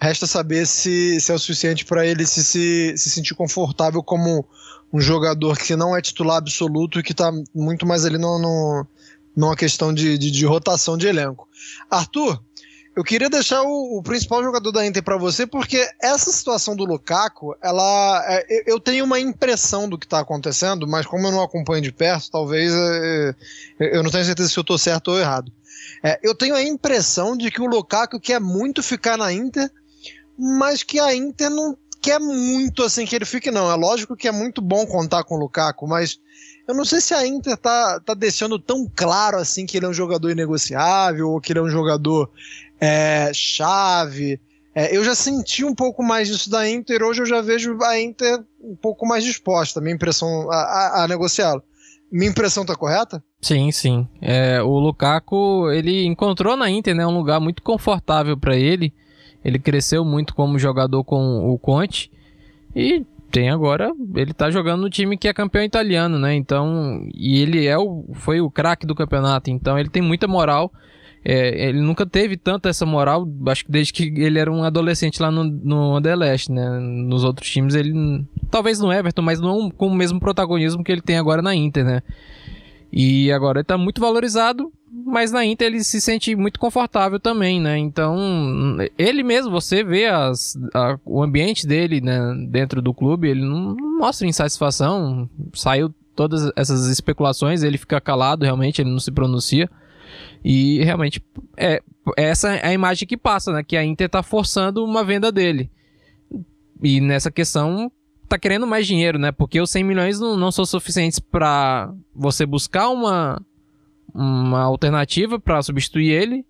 Resta 0.00 0.26
saber 0.26 0.66
se, 0.66 1.20
se 1.20 1.30
é 1.30 1.34
o 1.34 1.38
suficiente 1.38 1.84
para 1.84 2.06
ele 2.06 2.26
se, 2.26 2.42
se, 2.42 2.94
se 2.96 3.10
sentir 3.10 3.34
confortável 3.34 4.02
como 4.02 4.46
um 4.92 5.00
jogador 5.00 5.58
que 5.58 5.76
não 5.76 5.96
é 5.96 6.00
titular 6.00 6.38
absoluto 6.38 6.98
e 6.98 7.02
que 7.02 7.12
está 7.12 7.30
muito 7.54 7.86
mais 7.86 8.04
ali 8.04 8.18
no, 8.18 8.38
no, 8.38 8.86
numa 9.36 9.54
questão 9.54 9.92
de, 9.92 10.18
de, 10.18 10.30
de, 10.30 10.46
rotação 10.46 10.96
de 10.96 11.06
elenco. 11.06 11.48
Arthur, 11.90 12.42
eu 12.96 13.04
queria 13.04 13.30
deixar 13.30 13.62
o, 13.62 13.98
o 13.98 14.02
principal 14.02 14.42
jogador 14.42 14.72
da 14.72 14.84
Inter 14.84 15.02
para 15.02 15.16
você, 15.16 15.46
porque 15.46 15.88
essa 16.02 16.32
situação 16.32 16.74
do 16.74 16.84
Lukaku, 16.84 17.54
ela, 17.62 18.24
é, 18.26 18.64
eu 18.66 18.80
tenho 18.80 19.04
uma 19.04 19.20
impressão 19.20 19.88
do 19.88 19.96
que 19.96 20.06
está 20.06 20.20
acontecendo, 20.20 20.88
mas 20.88 21.06
como 21.06 21.26
eu 21.26 21.32
não 21.32 21.42
acompanho 21.42 21.82
de 21.82 21.92
perto, 21.92 22.30
talvez 22.30 22.72
é, 22.74 23.34
eu 23.78 24.02
não 24.02 24.10
tenho 24.10 24.24
certeza 24.24 24.48
se 24.48 24.58
eu 24.58 24.62
estou 24.62 24.76
certo 24.76 25.12
ou 25.12 25.18
errado. 25.20 25.52
É, 26.02 26.18
eu 26.22 26.34
tenho 26.34 26.54
a 26.54 26.62
impressão 26.62 27.36
de 27.36 27.50
que 27.50 27.60
o 27.60 27.66
Lukaku 27.66 28.18
quer 28.18 28.40
muito 28.40 28.82
ficar 28.82 29.16
na 29.16 29.32
Inter, 29.32 29.70
mas 30.40 30.82
que 30.82 30.98
a 30.98 31.14
Inter 31.14 31.50
não 31.50 31.76
quer 32.00 32.18
muito 32.18 32.82
assim 32.82 33.04
que 33.04 33.14
ele 33.14 33.26
fique, 33.26 33.50
não. 33.50 33.70
É 33.70 33.74
lógico 33.74 34.16
que 34.16 34.26
é 34.26 34.32
muito 34.32 34.62
bom 34.62 34.86
contar 34.86 35.22
com 35.24 35.34
o 35.34 35.38
Lukaku, 35.38 35.86
mas 35.86 36.18
eu 36.66 36.74
não 36.74 36.84
sei 36.84 37.00
se 37.00 37.12
a 37.12 37.26
Inter 37.26 37.56
tá, 37.56 38.00
tá 38.00 38.14
deixando 38.14 38.58
tão 38.58 38.90
claro 38.94 39.36
assim 39.36 39.66
que 39.66 39.76
ele 39.76 39.86
é 39.86 39.88
um 39.88 39.94
jogador 39.94 40.30
inegociável 40.30 41.30
ou 41.30 41.40
que 41.40 41.52
ele 41.52 41.58
é 41.58 41.62
um 41.62 41.68
jogador 41.68 42.30
é, 42.80 43.30
chave. 43.34 44.40
É, 44.74 44.96
eu 44.96 45.04
já 45.04 45.14
senti 45.14 45.64
um 45.64 45.74
pouco 45.74 46.02
mais 46.02 46.28
disso 46.28 46.48
da 46.48 46.68
Inter, 46.68 47.02
hoje 47.02 47.22
eu 47.22 47.26
já 47.26 47.40
vejo 47.40 47.76
a 47.82 48.00
Inter 48.00 48.42
um 48.62 48.76
pouco 48.76 49.06
mais 49.06 49.24
disposta, 49.24 49.80
minha 49.80 49.94
impressão, 49.94 50.50
a, 50.50 50.56
a, 50.56 51.04
a 51.04 51.08
negociá-lo. 51.08 51.62
Minha 52.10 52.30
impressão 52.30 52.64
tá 52.64 52.74
correta? 52.74 53.22
Sim, 53.40 53.70
sim. 53.70 54.08
É, 54.20 54.60
o 54.62 54.78
Lukaku, 54.78 55.70
ele 55.70 56.04
encontrou 56.06 56.56
na 56.56 56.68
Inter 56.68 56.94
né, 56.94 57.06
um 57.06 57.16
lugar 57.16 57.40
muito 57.40 57.62
confortável 57.62 58.36
para 58.36 58.56
ele. 58.56 58.92
Ele 59.44 59.58
cresceu 59.58 60.04
muito 60.04 60.34
como 60.34 60.58
jogador 60.58 61.02
com 61.04 61.50
o 61.50 61.58
Conte. 61.58 62.10
E 62.74 63.04
tem 63.30 63.50
agora, 63.50 63.92
ele 64.14 64.34
tá 64.34 64.50
jogando 64.50 64.82
no 64.82 64.90
time 64.90 65.16
que 65.16 65.28
é 65.28 65.32
campeão 65.32 65.62
italiano, 65.62 66.18
né? 66.18 66.34
Então, 66.34 67.06
e 67.14 67.40
ele 67.40 67.66
é 67.66 67.78
o, 67.78 68.04
foi 68.14 68.40
o 68.40 68.50
craque 68.50 68.86
do 68.86 68.94
campeonato, 68.94 69.50
então 69.50 69.78
ele 69.78 69.88
tem 69.88 70.02
muita 70.02 70.26
moral 70.26 70.72
é, 71.24 71.68
ele 71.68 71.80
nunca 71.80 72.06
teve 72.06 72.36
tanta 72.36 72.70
essa 72.70 72.86
moral, 72.86 73.28
acho 73.48 73.64
que 73.66 73.70
desde 73.70 73.92
que 73.92 74.04
ele 74.04 74.38
era 74.38 74.50
um 74.50 74.64
adolescente 74.64 75.20
lá 75.20 75.30
no, 75.30 75.44
no 75.44 75.96
Anderlecht, 75.96 76.50
né? 76.50 76.78
Nos 76.78 77.24
outros 77.24 77.48
times 77.50 77.74
ele, 77.74 78.24
talvez 78.50 78.80
no 78.80 78.90
Everton, 78.90 79.20
mas 79.20 79.38
não 79.38 79.70
com 79.70 79.88
o 79.88 79.94
mesmo 79.94 80.18
protagonismo 80.18 80.82
que 80.82 80.90
ele 80.90 81.02
tem 81.02 81.18
agora 81.18 81.42
na 81.42 81.54
Inter, 81.54 81.84
né? 81.84 82.02
E 82.92 83.30
agora 83.30 83.60
ele 83.60 83.64
tá 83.64 83.78
muito 83.78 84.00
valorizado, 84.00 84.72
mas 85.06 85.30
na 85.30 85.44
Inter 85.44 85.68
ele 85.68 85.84
se 85.84 86.00
sente 86.00 86.34
muito 86.34 86.58
confortável 86.58 87.20
também, 87.20 87.60
né? 87.60 87.78
Então, 87.78 88.16
ele 88.98 89.22
mesmo, 89.22 89.50
você 89.50 89.84
vê 89.84 90.06
as, 90.06 90.58
a, 90.74 90.98
o 91.04 91.22
ambiente 91.22 91.66
dele 91.66 92.00
né, 92.00 92.18
dentro 92.48 92.82
do 92.82 92.92
clube, 92.92 93.28
ele 93.28 93.42
não, 93.42 93.76
mostra 93.98 94.26
insatisfação, 94.26 95.28
saiu 95.54 95.94
todas 96.16 96.50
essas 96.56 96.86
especulações, 96.86 97.62
ele 97.62 97.78
fica 97.78 98.00
calado 98.00 98.44
realmente, 98.44 98.82
ele 98.82 98.90
não 98.90 98.98
se 98.98 99.12
pronuncia. 99.12 99.70
E 100.44 100.82
realmente 100.82 101.22
é 101.56 101.80
essa 102.16 102.54
é 102.56 102.68
a 102.68 102.72
imagem 102.72 103.06
que 103.06 103.16
passa, 103.16 103.52
né? 103.52 103.62
Que 103.62 103.76
a 103.76 103.84
Inter 103.84 104.08
tá 104.08 104.22
forçando 104.22 104.84
uma 104.84 105.04
venda 105.04 105.30
dele. 105.30 105.70
E 106.82 107.00
nessa 107.00 107.30
questão 107.30 107.92
tá 108.30 108.38
querendo 108.38 108.66
mais 108.66 108.86
dinheiro, 108.86 109.18
né? 109.18 109.32
Porque 109.32 109.60
os 109.60 109.70
100 109.70 109.84
milhões 109.84 110.20
não, 110.20 110.36
não 110.36 110.52
são 110.52 110.64
suficientes 110.64 111.18
para 111.18 111.92
você 112.14 112.46
buscar 112.46 112.88
uma 112.88 113.40
uma 114.12 114.62
alternativa 114.62 115.38
para 115.38 115.62
substituir 115.62 116.10
ele 116.10 116.44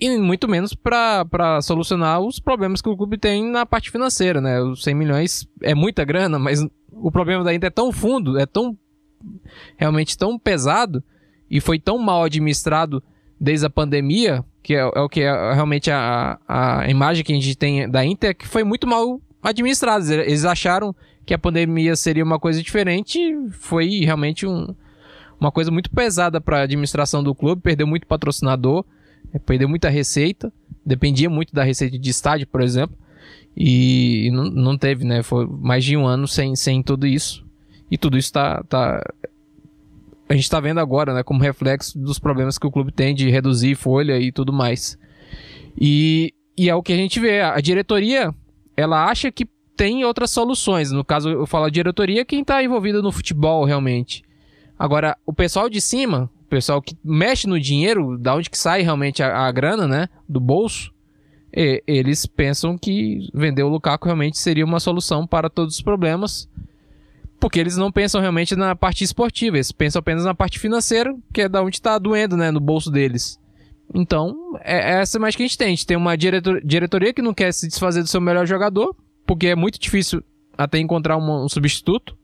e 0.00 0.18
muito 0.18 0.46
menos 0.46 0.74
para 0.74 1.60
solucionar 1.62 2.20
os 2.20 2.38
problemas 2.38 2.80
que 2.80 2.88
o 2.88 2.96
clube 2.96 3.18
tem 3.18 3.50
na 3.50 3.66
parte 3.66 3.90
financeira, 3.90 4.40
né? 4.40 4.60
Os 4.60 4.82
100 4.82 4.94
milhões 4.94 5.48
é 5.62 5.74
muita 5.74 6.04
grana, 6.04 6.38
mas 6.38 6.64
o 6.92 7.10
problema 7.10 7.42
da 7.42 7.52
Inter 7.52 7.68
é 7.68 7.70
tão 7.70 7.90
fundo, 7.90 8.38
é 8.38 8.46
tão 8.46 8.76
realmente 9.76 10.16
tão 10.16 10.38
pesado 10.38 11.02
e 11.50 11.60
foi 11.60 11.78
tão 11.78 11.98
mal 11.98 12.22
administrado 12.24 13.02
desde 13.40 13.66
a 13.66 13.70
pandemia, 13.70 14.44
que 14.62 14.74
é, 14.74 14.78
é 14.78 15.00
o 15.00 15.08
que 15.08 15.22
é 15.22 15.52
realmente 15.52 15.90
a, 15.90 16.38
a 16.46 16.88
imagem 16.88 17.24
que 17.24 17.32
a 17.32 17.34
gente 17.34 17.56
tem 17.56 17.88
da 17.88 18.04
Inter, 18.04 18.36
que 18.36 18.46
foi 18.46 18.62
muito 18.62 18.86
mal 18.86 19.20
administrado. 19.42 20.12
Eles 20.12 20.44
acharam 20.44 20.94
que 21.28 21.34
a 21.34 21.38
pandemia 21.38 21.94
seria 21.94 22.24
uma 22.24 22.38
coisa 22.38 22.62
diferente, 22.62 23.20
foi 23.50 24.00
realmente 24.00 24.46
um, 24.46 24.74
uma 25.38 25.52
coisa 25.52 25.70
muito 25.70 25.90
pesada 25.90 26.40
para 26.40 26.60
a 26.60 26.62
administração 26.62 27.22
do 27.22 27.34
clube, 27.34 27.60
perdeu 27.60 27.86
muito 27.86 28.06
patrocinador, 28.06 28.82
é, 29.30 29.38
perdeu 29.38 29.68
muita 29.68 29.90
receita, 29.90 30.50
dependia 30.86 31.28
muito 31.28 31.54
da 31.54 31.62
receita 31.62 31.98
de 31.98 32.08
estádio, 32.10 32.46
por 32.46 32.62
exemplo, 32.62 32.96
e 33.54 34.30
não, 34.32 34.44
não 34.44 34.78
teve, 34.78 35.04
né? 35.04 35.22
Foi 35.22 35.46
mais 35.46 35.84
de 35.84 35.98
um 35.98 36.06
ano 36.06 36.26
sem, 36.26 36.56
sem 36.56 36.82
tudo 36.82 37.06
isso. 37.06 37.46
E 37.90 37.98
tudo 37.98 38.16
isso 38.16 38.28
está 38.28 38.64
tá, 38.64 39.04
a 40.30 40.32
gente 40.32 40.44
está 40.44 40.58
vendo 40.60 40.80
agora, 40.80 41.12
né, 41.12 41.22
como 41.22 41.42
reflexo 41.42 41.98
dos 41.98 42.18
problemas 42.18 42.56
que 42.56 42.66
o 42.66 42.70
clube 42.70 42.90
tem 42.90 43.14
de 43.14 43.28
reduzir 43.28 43.74
folha 43.74 44.18
e 44.18 44.32
tudo 44.32 44.50
mais. 44.50 44.98
E, 45.78 46.32
e 46.56 46.70
é 46.70 46.74
o 46.74 46.82
que 46.82 46.94
a 46.94 46.96
gente 46.96 47.20
vê. 47.20 47.42
A 47.42 47.60
diretoria, 47.60 48.34
ela 48.74 49.04
acha 49.04 49.30
que 49.30 49.46
tem 49.78 50.04
outras 50.04 50.32
soluções. 50.32 50.90
No 50.90 51.04
caso, 51.04 51.30
eu 51.30 51.46
falo 51.46 51.66
a 51.66 51.70
diretoria, 51.70 52.24
quem 52.24 52.40
está 52.40 52.62
envolvido 52.62 53.00
no 53.00 53.12
futebol 53.12 53.64
realmente. 53.64 54.24
Agora, 54.76 55.16
o 55.24 55.32
pessoal 55.32 55.70
de 55.70 55.80
cima, 55.80 56.28
o 56.46 56.48
pessoal 56.48 56.82
que 56.82 56.96
mexe 57.04 57.46
no 57.46 57.60
dinheiro, 57.60 58.18
da 58.18 58.34
onde 58.34 58.50
que 58.50 58.58
sai 58.58 58.82
realmente 58.82 59.22
a, 59.22 59.46
a 59.46 59.52
grana, 59.52 59.86
né, 59.86 60.08
do 60.28 60.40
bolso, 60.40 60.92
e, 61.56 61.80
eles 61.86 62.26
pensam 62.26 62.76
que 62.76 63.28
vender 63.32 63.62
o 63.62 63.68
Lukaku 63.68 64.06
realmente 64.06 64.36
seria 64.36 64.64
uma 64.64 64.80
solução 64.80 65.24
para 65.24 65.48
todos 65.48 65.76
os 65.76 65.80
problemas. 65.80 66.48
Porque 67.38 67.60
eles 67.60 67.76
não 67.76 67.92
pensam 67.92 68.20
realmente 68.20 68.56
na 68.56 68.74
parte 68.74 69.04
esportiva, 69.04 69.58
eles 69.58 69.70
pensam 69.70 70.00
apenas 70.00 70.24
na 70.24 70.34
parte 70.34 70.58
financeira, 70.58 71.14
que 71.32 71.42
é 71.42 71.48
da 71.48 71.62
onde 71.62 71.76
está 71.76 71.96
doendo, 71.98 72.36
né, 72.36 72.50
no 72.50 72.58
bolso 72.58 72.90
deles. 72.90 73.38
Então, 73.94 74.58
é, 74.64 74.96
é 74.96 75.00
essa 75.02 75.20
mais 75.20 75.36
que 75.36 75.44
a 75.44 75.46
gente 75.46 75.56
tem. 75.56 75.68
A 75.68 75.70
gente 75.70 75.86
tem 75.86 75.96
uma 75.96 76.16
diretor, 76.16 76.60
diretoria 76.64 77.14
que 77.14 77.22
não 77.22 77.32
quer 77.32 77.52
se 77.52 77.68
desfazer 77.68 78.02
do 78.02 78.08
seu 78.08 78.20
melhor 78.20 78.44
jogador, 78.44 78.92
porque 79.28 79.48
é 79.48 79.54
muito 79.54 79.78
difícil 79.78 80.24
até 80.56 80.78
encontrar 80.78 81.18
um, 81.18 81.44
um 81.44 81.48
substituto. 81.48 82.16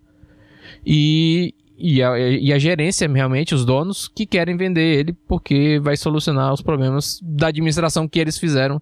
E, 0.85 1.55
e 1.77 2.03
a, 2.03 2.19
e 2.19 2.51
a, 2.51 2.59
gerência, 2.59 3.07
realmente, 3.07 3.55
os 3.55 3.67
donos, 3.67 4.09
que 4.09 4.25
querem 4.25 4.57
vender 4.57 5.01
ele 5.01 5.13
porque 5.29 5.79
vai 5.81 5.99
solucionar 5.99 6.53
os 6.53 6.63
problemas 6.63 7.21
da 7.23 7.49
administração 7.49 8.09
que 8.09 8.19
eles 8.19 8.39
fizeram 8.39 8.81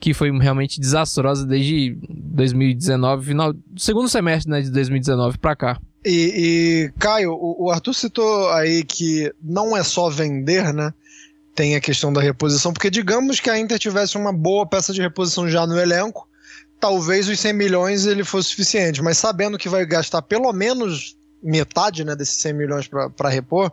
que 0.00 0.14
foi 0.14 0.30
realmente 0.38 0.80
desastrosa 0.80 1.44
desde 1.44 1.98
2019, 2.08 3.26
final 3.26 3.52
segundo 3.76 4.08
semestre 4.08 4.48
né, 4.48 4.60
de 4.60 4.70
2019 4.70 5.38
para 5.38 5.56
cá. 5.56 5.80
E, 6.04 6.12
e 6.36 6.92
Caio, 7.00 7.32
o, 7.32 7.64
o, 7.64 7.70
Arthur 7.72 7.92
citou 7.92 8.48
aí 8.50 8.84
que 8.84 9.32
não 9.42 9.76
é 9.76 9.82
só 9.82 10.08
vender, 10.08 10.72
né? 10.72 10.94
Tem 11.52 11.74
a 11.74 11.80
questão 11.80 12.12
da 12.12 12.20
reposição, 12.20 12.72
porque 12.72 12.88
digamos 12.88 13.40
que 13.40 13.50
a 13.50 13.58
Inter 13.58 13.76
tivesse 13.76 14.16
uma 14.16 14.32
boa 14.32 14.64
peça 14.64 14.92
de 14.92 15.00
reposição 15.00 15.48
já 15.48 15.66
no 15.66 15.76
elenco, 15.76 16.27
talvez 16.80 17.28
os 17.28 17.38
100 17.38 17.52
milhões 17.52 18.06
ele 18.06 18.24
fosse 18.24 18.50
suficiente, 18.50 19.02
mas 19.02 19.18
sabendo 19.18 19.58
que 19.58 19.68
vai 19.68 19.84
gastar 19.84 20.22
pelo 20.22 20.52
menos 20.52 21.16
metade 21.42 22.04
né, 22.04 22.14
desses 22.16 22.40
100 22.40 22.52
milhões 22.52 22.90
para 23.16 23.28
repor, 23.28 23.72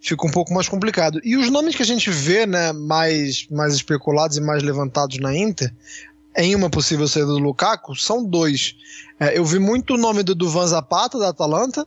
fica 0.00 0.26
um 0.26 0.30
pouco 0.30 0.52
mais 0.52 0.68
complicado. 0.68 1.20
E 1.24 1.36
os 1.36 1.50
nomes 1.50 1.74
que 1.74 1.82
a 1.82 1.86
gente 1.86 2.10
vê, 2.10 2.46
né, 2.46 2.72
mais, 2.72 3.46
mais 3.50 3.74
especulados 3.74 4.36
e 4.36 4.40
mais 4.40 4.62
levantados 4.62 5.18
na 5.18 5.34
Inter, 5.36 5.72
em 6.36 6.54
uma 6.54 6.68
possível 6.68 7.06
saída 7.06 7.28
do 7.28 7.38
Lukaku, 7.38 7.94
são 7.94 8.24
dois. 8.24 8.74
É, 9.18 9.38
eu 9.38 9.44
vi 9.44 9.58
muito 9.58 9.94
o 9.94 9.98
nome 9.98 10.22
do 10.22 10.34
Duvan 10.34 10.66
Zapata, 10.66 11.18
da 11.18 11.28
Atalanta, 11.28 11.86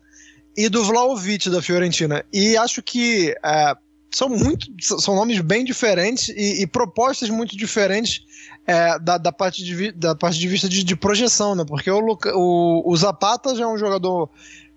e 0.56 0.70
do 0.70 0.84
Vlaovic, 0.84 1.50
da 1.50 1.62
Fiorentina. 1.62 2.26
E 2.34 2.58
acho 2.58 2.82
que 2.82 3.36
é, 3.44 3.76
são, 4.10 4.30
muito, 4.30 4.66
são 4.82 5.16
nomes 5.16 5.40
bem 5.42 5.64
diferentes 5.64 6.30
e, 6.30 6.64
e 6.64 6.68
propostas 6.68 7.30
muito 7.30 7.56
diferentes 7.56 8.26
é, 8.68 9.00
da, 9.00 9.18
da, 9.18 9.32
parte 9.32 9.64
de, 9.64 9.94
da 9.94 10.14
parte 10.14 10.38
de 10.38 10.48
vista 10.48 10.68
de, 10.68 10.84
de 10.84 10.96
projeção, 10.96 11.56
né? 11.56 11.64
Porque 11.66 11.90
o, 11.90 12.02
o, 12.36 12.92
o, 12.92 12.98
Zapata 12.98 13.56
já 13.56 13.64
é 13.64 13.68
um 13.68 13.78
jogador 13.78 14.30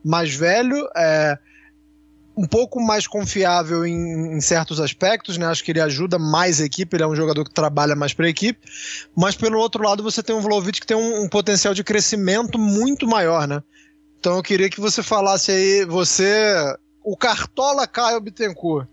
mais 0.04 0.32
velho, 0.32 0.88
é, 0.96 1.36
um 2.36 2.46
pouco 2.46 2.80
mais 2.80 3.08
confiável 3.08 3.84
em, 3.84 4.36
em, 4.36 4.40
certos 4.40 4.78
aspectos, 4.78 5.36
né? 5.36 5.46
Acho 5.46 5.64
que 5.64 5.72
ele 5.72 5.80
ajuda 5.80 6.20
mais 6.20 6.60
a 6.60 6.64
equipe, 6.64 6.96
ele 6.96 7.02
é 7.02 7.06
um 7.06 7.16
jogador 7.16 7.44
que 7.44 7.52
trabalha 7.52 7.96
mais 7.96 8.14
para 8.14 8.26
a 8.26 8.30
equipe. 8.30 8.60
Mas 9.16 9.34
pelo 9.34 9.58
outro 9.58 9.82
lado, 9.82 10.04
você 10.04 10.22
tem 10.22 10.36
um 10.36 10.40
Vlaovic 10.40 10.80
que 10.80 10.86
tem 10.86 10.96
um, 10.96 11.24
um, 11.24 11.28
potencial 11.28 11.74
de 11.74 11.82
crescimento 11.82 12.60
muito 12.60 13.08
maior, 13.08 13.48
né? 13.48 13.60
Então 14.20 14.36
eu 14.36 14.42
queria 14.42 14.70
que 14.70 14.80
você 14.80 15.02
falasse 15.02 15.50
aí, 15.50 15.84
você, 15.84 16.54
o 17.02 17.16
Cartola 17.16 17.88
Caio 17.88 18.20
Bittencourt, 18.20 18.86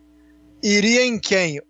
iria 0.64 1.06
em 1.06 1.20
quem? 1.20 1.62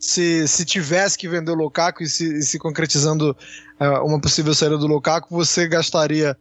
Se, 0.00 0.48
se 0.48 0.64
tivesse 0.64 1.18
que 1.18 1.28
vender 1.28 1.52
o 1.52 1.54
Lukaku 1.54 2.02
e 2.02 2.06
se, 2.06 2.40
se 2.40 2.58
concretizando 2.58 3.36
uh, 3.78 4.06
uma 4.06 4.18
possível 4.18 4.54
saída 4.54 4.78
do 4.78 4.86
Lukaku, 4.86 5.28
você 5.30 5.68
gastaria 5.68 6.34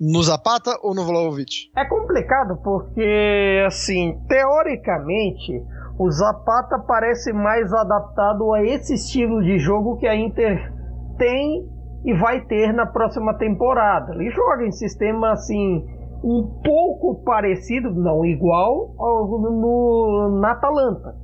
no 0.00 0.20
Zapata 0.20 0.76
ou 0.82 0.94
no 0.94 1.04
Vlaovic? 1.04 1.70
É 1.76 1.84
complicado 1.84 2.58
porque, 2.62 3.62
assim, 3.64 4.18
teoricamente, 4.28 5.62
o 5.96 6.10
Zapata 6.10 6.76
parece 6.80 7.32
mais 7.32 7.72
adaptado 7.72 8.52
a 8.52 8.64
esse 8.64 8.94
estilo 8.94 9.42
de 9.44 9.60
jogo 9.60 9.96
que 9.98 10.08
a 10.08 10.16
Inter 10.16 10.72
tem 11.16 11.64
e 12.04 12.12
vai 12.14 12.44
ter 12.44 12.72
na 12.72 12.86
próxima 12.86 13.34
temporada. 13.38 14.12
Ele 14.14 14.30
joga 14.30 14.66
em 14.66 14.72
sistema 14.72 15.32
assim 15.32 15.86
um 16.22 16.42
pouco 16.64 17.22
parecido, 17.22 17.92
não 17.94 18.24
igual, 18.24 18.94
ao, 18.98 19.38
no, 19.38 20.38
na 20.40 20.52
Atalanta. 20.52 21.23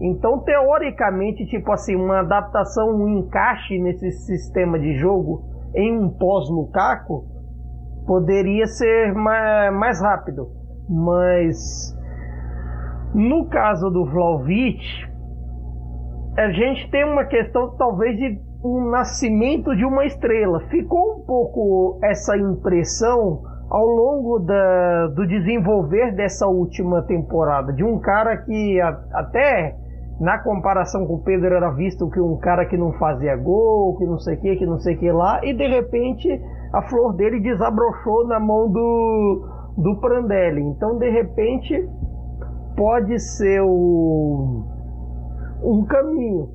Então, 0.00 0.40
teoricamente, 0.40 1.46
tipo 1.46 1.70
assim, 1.72 1.94
uma 1.94 2.20
adaptação, 2.20 2.90
um 2.90 3.08
encaixe 3.08 3.78
nesse 3.78 4.10
sistema 4.10 4.78
de 4.78 4.94
jogo 4.98 5.44
em 5.74 5.96
um 5.96 6.08
pós-Lukaku 6.08 7.24
poderia 8.06 8.66
ser 8.66 9.14
mais 9.14 10.00
rápido. 10.00 10.48
Mas 10.88 11.94
no 13.14 13.48
caso 13.48 13.90
do 13.90 14.04
Vlaovic, 14.04 14.80
a 16.36 16.50
gente 16.50 16.90
tem 16.90 17.04
uma 17.04 17.24
questão 17.24 17.76
talvez 17.76 18.16
de 18.16 18.40
um 18.64 18.90
nascimento 18.90 19.74
de 19.76 19.84
uma 19.84 20.04
estrela. 20.04 20.60
Ficou 20.68 21.18
um 21.18 21.24
pouco 21.24 22.00
essa 22.02 22.36
impressão 22.36 23.42
ao 23.70 23.86
longo 23.86 24.38
da, 24.40 25.06
do 25.08 25.26
desenvolver 25.26 26.12
dessa 26.14 26.46
última 26.46 27.02
temporada, 27.02 27.72
de 27.72 27.84
um 27.84 27.98
cara 27.98 28.36
que 28.36 28.80
a, 28.80 28.88
até 29.12 29.76
na 30.20 30.38
comparação 30.38 31.06
com 31.06 31.14
o 31.14 31.22
Pedro 31.22 31.54
era 31.54 31.70
visto 31.70 32.08
que 32.08 32.20
um 32.20 32.36
cara 32.36 32.66
que 32.66 32.76
não 32.76 32.92
fazia 32.92 33.36
gol, 33.36 33.96
que 33.96 34.06
não 34.06 34.18
sei 34.18 34.36
o 34.36 34.40
que, 34.40 34.56
que 34.56 34.66
não 34.66 34.78
sei 34.78 34.94
o 34.94 34.98
que 34.98 35.10
lá, 35.10 35.44
e 35.44 35.52
de 35.52 35.66
repente 35.66 36.28
a 36.72 36.82
flor 36.82 37.14
dele 37.14 37.40
desabrochou 37.40 38.26
na 38.26 38.38
mão 38.38 38.70
do, 38.70 39.48
do 39.76 40.00
Prandelli. 40.00 40.62
Então 40.62 40.98
de 40.98 41.10
repente 41.10 41.88
pode 42.76 43.18
ser 43.18 43.60
o, 43.62 44.64
um 45.62 45.84
caminho. 45.84 46.48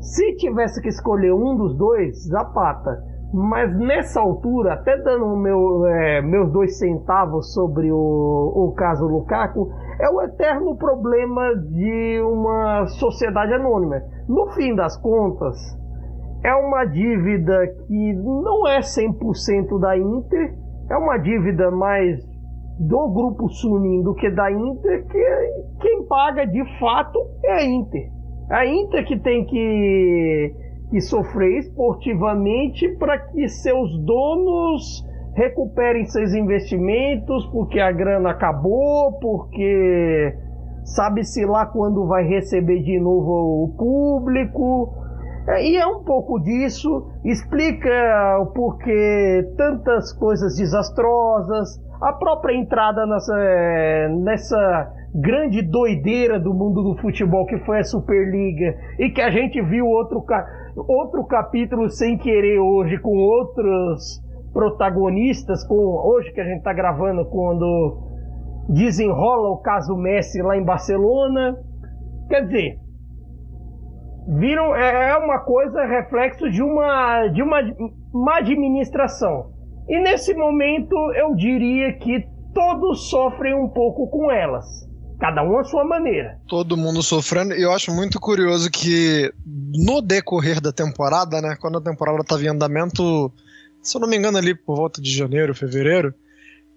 Se 0.00 0.34
tivesse 0.36 0.80
que 0.80 0.88
escolher 0.88 1.32
um 1.32 1.56
dos 1.56 1.76
dois, 1.76 2.26
Zapata. 2.26 3.11
Mas 3.32 3.74
nessa 3.78 4.20
altura, 4.20 4.74
até 4.74 4.96
dando 4.98 5.36
meu, 5.36 5.86
é, 5.86 6.20
meus 6.20 6.52
dois 6.52 6.78
centavos 6.78 7.52
sobre 7.54 7.90
o, 7.90 7.96
o 7.96 8.74
caso 8.76 9.06
Lukaku, 9.06 9.70
é 10.00 10.08
o 10.10 10.20
eterno 10.20 10.76
problema 10.76 11.54
de 11.56 12.20
uma 12.20 12.86
sociedade 12.86 13.54
anônima. 13.54 14.02
No 14.28 14.48
fim 14.52 14.74
das 14.74 15.00
contas, 15.00 15.56
é 16.44 16.54
uma 16.54 16.84
dívida 16.84 17.66
que 17.86 18.12
não 18.14 18.66
é 18.66 18.80
100% 18.80 19.80
da 19.80 19.96
Inter, 19.96 20.54
é 20.90 20.96
uma 20.96 21.16
dívida 21.16 21.70
mais 21.70 22.20
do 22.78 23.08
grupo 23.12 23.48
Sunin 23.48 24.02
do 24.02 24.14
que 24.14 24.28
da 24.30 24.50
Inter, 24.50 25.06
que 25.06 25.78
quem 25.80 26.06
paga 26.06 26.44
de 26.46 26.62
fato 26.78 27.18
é 27.44 27.52
a 27.52 27.64
Inter. 27.64 28.10
A 28.50 28.66
Inter 28.66 29.06
que 29.06 29.18
tem 29.20 29.46
que, 29.46 30.54
que 30.92 31.00
sofrer 31.00 31.60
esportivamente 31.60 32.86
para 32.98 33.18
que 33.18 33.48
seus 33.48 33.98
donos 34.04 35.02
recuperem 35.34 36.04
seus 36.04 36.34
investimentos, 36.34 37.46
porque 37.46 37.80
a 37.80 37.90
grana 37.90 38.32
acabou, 38.32 39.18
porque 39.18 40.36
sabe-se 40.84 41.46
lá 41.46 41.64
quando 41.64 42.06
vai 42.06 42.24
receber 42.24 42.82
de 42.82 43.00
novo 43.00 43.64
o 43.64 43.74
público. 43.74 44.92
É, 45.48 45.64
e 45.66 45.76
é 45.78 45.86
um 45.86 46.04
pouco 46.04 46.38
disso, 46.38 47.10
explica 47.24 48.38
o 48.40 48.52
porquê 48.52 49.48
tantas 49.56 50.12
coisas 50.12 50.56
desastrosas, 50.56 51.80
a 52.02 52.12
própria 52.12 52.54
entrada 52.54 53.06
nessa, 53.06 54.08
nessa 54.20 54.92
grande 55.14 55.62
doideira 55.62 56.38
do 56.38 56.54
mundo 56.54 56.82
do 56.82 57.00
futebol 57.00 57.46
que 57.46 57.58
foi 57.60 57.80
a 57.80 57.84
Superliga 57.84 58.76
e 58.98 59.10
que 59.10 59.20
a 59.20 59.30
gente 59.30 59.60
viu 59.62 59.86
outro, 59.86 60.24
outro 60.76 61.24
capítulo 61.24 61.90
sem 61.90 62.16
querer 62.16 62.58
hoje 62.58 62.98
com 62.98 63.16
outros 63.16 64.20
protagonistas, 64.52 65.64
com 65.66 65.74
hoje 65.74 66.32
que 66.32 66.40
a 66.40 66.44
gente 66.44 66.58
está 66.58 66.72
gravando 66.72 67.24
quando 67.26 68.10
desenrola 68.68 69.50
o 69.50 69.58
caso 69.58 69.96
Messi 69.96 70.40
lá 70.42 70.56
em 70.56 70.64
Barcelona. 70.64 71.56
Quer 72.28 72.46
dizer, 72.46 72.78
viram 74.28 74.74
é, 74.74 75.10
é 75.10 75.16
uma 75.16 75.40
coisa 75.40 75.84
reflexo 75.84 76.50
de 76.50 76.62
uma 76.62 77.26
de 77.28 77.42
uma 77.42 77.60
má 78.12 78.38
administração. 78.38 79.52
E 79.88 79.98
nesse 80.00 80.34
momento 80.34 80.94
eu 81.14 81.34
diria 81.34 81.92
que 81.94 82.24
todos 82.54 83.10
sofrem 83.10 83.54
um 83.54 83.68
pouco 83.68 84.08
com 84.08 84.30
elas. 84.30 84.91
Cada 85.22 85.40
um 85.40 85.56
à 85.56 85.62
sua 85.62 85.84
maneira. 85.84 86.40
Todo 86.48 86.76
mundo 86.76 87.00
sofrendo. 87.00 87.54
E 87.54 87.62
eu 87.62 87.70
acho 87.70 87.92
muito 87.92 88.18
curioso 88.18 88.68
que 88.68 89.32
no 89.46 90.02
decorrer 90.02 90.60
da 90.60 90.72
temporada, 90.72 91.40
né? 91.40 91.56
Quando 91.60 91.78
a 91.78 91.80
temporada 91.80 92.22
estava 92.22 92.42
em 92.42 92.48
andamento, 92.48 93.32
se 93.80 93.96
eu 93.96 94.00
não 94.00 94.08
me 94.08 94.16
engano, 94.16 94.36
ali 94.36 94.52
por 94.52 94.74
volta 94.74 95.00
de 95.00 95.16
janeiro, 95.16 95.54
fevereiro, 95.54 96.12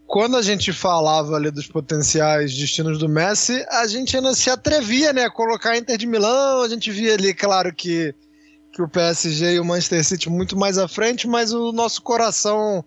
quando 0.05 0.37
a 0.37 0.43
gente 0.43 0.71
falava 0.71 1.35
ali 1.35 1.49
dos 1.49 1.65
potenciais 1.65 2.55
destinos 2.55 2.99
do 2.99 3.09
Messi, 3.09 3.65
a 3.67 3.87
gente 3.87 4.15
ainda 4.15 4.35
se 4.35 4.47
atrevia, 4.47 5.11
né, 5.11 5.23
a 5.23 5.31
colocar 5.31 5.75
Inter 5.75 5.97
de 5.97 6.05
Milão, 6.05 6.61
a 6.61 6.69
gente 6.69 6.91
via 6.91 7.15
ali, 7.15 7.33
claro 7.33 7.73
que, 7.73 8.13
que 8.71 8.79
o 8.79 8.87
PSG 8.87 9.55
e 9.55 9.59
o 9.59 9.65
Manchester 9.65 10.03
City 10.05 10.29
muito 10.29 10.55
mais 10.55 10.77
à 10.77 10.87
frente, 10.87 11.27
mas 11.27 11.51
o 11.51 11.71
nosso 11.71 11.99
coração 12.03 12.85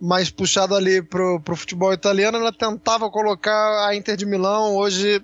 mais 0.00 0.30
puxado 0.30 0.74
ali 0.74 1.02
pro, 1.02 1.40
pro 1.40 1.56
futebol 1.56 1.92
italiano, 1.92 2.38
ela 2.38 2.52
tentava 2.52 3.10
colocar 3.10 3.86
a 3.86 3.94
Inter 3.94 4.16
de 4.16 4.24
Milão. 4.24 4.74
Hoje, 4.76 5.22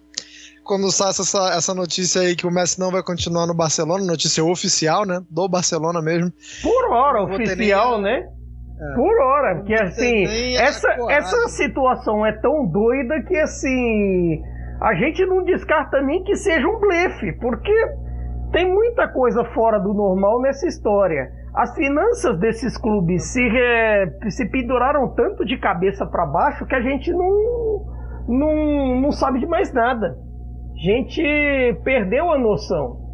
quando 0.63 0.91
sai 0.91 1.11
essa, 1.11 1.55
essa 1.57 1.75
notícia 1.75 2.21
aí 2.21 2.37
que 2.37 2.47
o 2.47 2.51
Messi 2.51 2.79
não 2.79 2.91
vai 2.91 3.03
continuar 3.03 3.47
no 3.47 3.55
Barcelona, 3.55 4.05
notícia 4.05 4.45
oficial, 4.45 5.07
né? 5.07 5.21
Do 5.31 5.49
Barcelona 5.49 6.03
mesmo. 6.03 6.31
Por 6.63 6.93
hora, 6.93 7.23
oficial, 7.23 8.01
nem... 8.01 8.21
né? 8.21 8.29
É. 8.79 8.95
Por 8.95 9.19
hora, 9.23 9.63
que 9.63 9.73
assim, 9.73 10.55
essa, 10.57 10.89
essa 11.09 11.49
situação 11.49 12.27
é 12.27 12.33
tão 12.33 12.67
doida 12.67 13.23
que 13.27 13.35
assim, 13.39 14.43
a 14.83 14.95
gente 14.95 15.25
não 15.25 15.43
descarta 15.43 16.03
nem 16.03 16.23
que 16.25 16.37
seja 16.37 16.69
um 16.69 16.79
blefe, 16.79 17.33
porque 17.41 17.73
tem 18.53 18.71
muita 18.71 19.09
coisa 19.09 19.43
fora 19.55 19.79
do 19.79 19.95
normal 19.95 20.43
nessa 20.43 20.67
história 20.67 21.33
as 21.57 21.75
finanças 21.75 22.39
desses 22.39 22.77
clubes 22.77 23.33
se, 23.33 23.41
se 24.29 24.47
penduraram 24.51 25.09
tanto 25.15 25.43
de 25.43 25.57
cabeça 25.57 26.05
para 26.05 26.27
baixo 26.27 26.67
que 26.67 26.75
a 26.75 26.83
gente 26.83 27.11
não, 27.11 27.87
não, 28.29 29.01
não 29.01 29.11
sabe 29.11 29.41
de 29.41 29.47
mais 29.47 29.73
nada. 29.73 30.19
A 30.75 30.79
gente 30.79 31.23
perdeu 31.83 32.31
a 32.31 32.37
noção. 32.37 33.07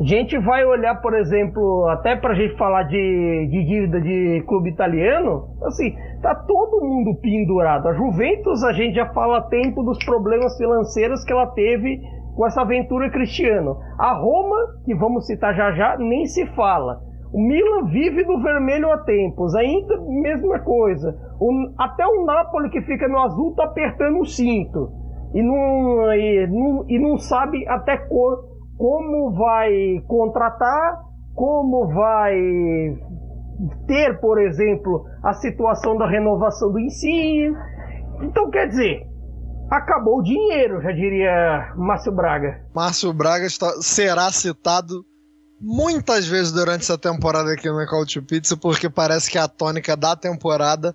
A 0.00 0.04
gente 0.04 0.38
vai 0.38 0.64
olhar, 0.64 1.02
por 1.02 1.12
exemplo, 1.12 1.86
até 1.88 2.16
para 2.16 2.32
a 2.32 2.34
gente 2.34 2.56
falar 2.56 2.84
de, 2.84 3.48
de 3.50 3.62
dívida 3.62 4.00
de 4.00 4.42
clube 4.48 4.70
italiano, 4.70 5.50
assim, 5.64 5.94
tá 6.22 6.34
todo 6.34 6.82
mundo 6.82 7.14
pendurado. 7.20 7.88
A 7.88 7.92
Juventus, 7.92 8.64
a 8.64 8.72
gente 8.72 8.94
já 8.94 9.12
fala 9.12 9.36
há 9.36 9.42
tempo 9.42 9.82
dos 9.82 10.02
problemas 10.02 10.56
financeiros 10.56 11.22
que 11.24 11.32
ela 11.32 11.48
teve 11.48 12.00
com 12.34 12.46
essa 12.46 12.62
aventura 12.62 13.10
cristiano. 13.10 13.76
A 13.98 14.14
Roma, 14.14 14.56
que 14.86 14.94
vamos 14.94 15.26
citar 15.26 15.54
já 15.54 15.72
já, 15.72 15.98
nem 15.98 16.24
se 16.24 16.46
fala. 16.56 17.11
O 17.32 17.40
Milan 17.40 17.86
vive 17.86 18.24
do 18.24 18.42
vermelho 18.42 18.92
há 18.92 18.98
tempos, 18.98 19.54
ainda 19.54 19.98
mesma 20.02 20.58
coisa. 20.58 21.16
O, 21.40 21.50
até 21.78 22.06
o 22.06 22.26
Napoli 22.26 22.68
que 22.68 22.82
fica 22.82 23.08
no 23.08 23.18
azul 23.18 23.54
tá 23.54 23.64
apertando 23.64 24.20
o 24.20 24.26
cinto 24.26 24.92
e 25.34 25.42
não, 25.42 26.12
e, 26.12 26.46
não, 26.46 26.84
e 26.88 26.98
não 26.98 27.16
sabe 27.16 27.66
até 27.66 27.96
co, 27.96 28.44
como 28.76 29.32
vai 29.32 30.02
contratar, 30.06 31.00
como 31.34 31.88
vai 31.88 32.36
ter, 33.86 34.20
por 34.20 34.38
exemplo, 34.38 35.06
a 35.22 35.32
situação 35.32 35.96
da 35.96 36.06
renovação 36.06 36.70
do 36.70 36.78
ensino. 36.78 37.56
Então, 38.22 38.50
quer 38.50 38.68
dizer, 38.68 39.06
acabou 39.70 40.18
o 40.18 40.22
dinheiro, 40.22 40.82
já 40.82 40.92
diria 40.92 41.72
Márcio 41.76 42.12
Braga. 42.12 42.60
Márcio 42.74 43.12
Braga 43.14 43.46
está, 43.46 43.68
será 43.80 44.30
citado 44.30 45.02
muitas 45.62 46.26
vezes 46.26 46.50
durante 46.50 46.82
essa 46.82 46.98
temporada 46.98 47.52
aqui 47.52 47.70
no 47.70 47.86
Call 47.86 48.04
to 48.04 48.20
Pizza, 48.20 48.56
porque 48.56 48.90
parece 48.90 49.30
que 49.30 49.38
a 49.38 49.46
tônica 49.46 49.96
da 49.96 50.16
temporada 50.16 50.94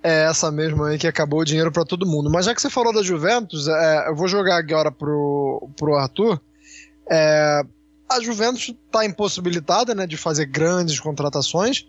é 0.00 0.26
essa 0.26 0.52
mesma 0.52 0.90
aí 0.90 0.98
que 0.98 1.08
acabou 1.08 1.40
o 1.40 1.44
dinheiro 1.44 1.72
para 1.72 1.84
todo 1.84 2.06
mundo. 2.06 2.30
Mas 2.30 2.46
já 2.46 2.54
que 2.54 2.62
você 2.62 2.70
falou 2.70 2.94
da 2.94 3.02
Juventus, 3.02 3.66
é, 3.66 4.08
eu 4.08 4.14
vou 4.14 4.28
jogar 4.28 4.56
agora 4.56 4.92
pro, 4.92 5.68
pro 5.76 5.96
Arthur. 5.96 6.40
É, 7.10 7.62
a 8.08 8.20
Juventus 8.20 8.72
está 8.86 9.04
impossibilitada 9.04 9.92
né, 9.92 10.06
de 10.06 10.16
fazer 10.16 10.46
grandes 10.46 11.00
contratações. 11.00 11.84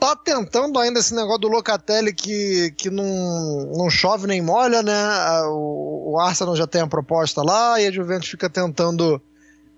Tá 0.00 0.16
tentando 0.16 0.78
ainda 0.78 1.00
esse 1.00 1.14
negócio 1.14 1.40
do 1.40 1.48
Locatelli 1.48 2.14
que, 2.14 2.72
que 2.78 2.88
não, 2.88 3.70
não 3.76 3.90
chove 3.90 4.26
nem 4.26 4.40
molha, 4.40 4.82
né? 4.82 4.94
O, 5.48 6.12
o 6.14 6.18
Arsenal 6.18 6.56
já 6.56 6.66
tem 6.66 6.80
a 6.80 6.86
proposta 6.86 7.42
lá 7.42 7.78
e 7.78 7.86
a 7.86 7.92
Juventus 7.92 8.28
fica 8.28 8.48
tentando 8.48 9.20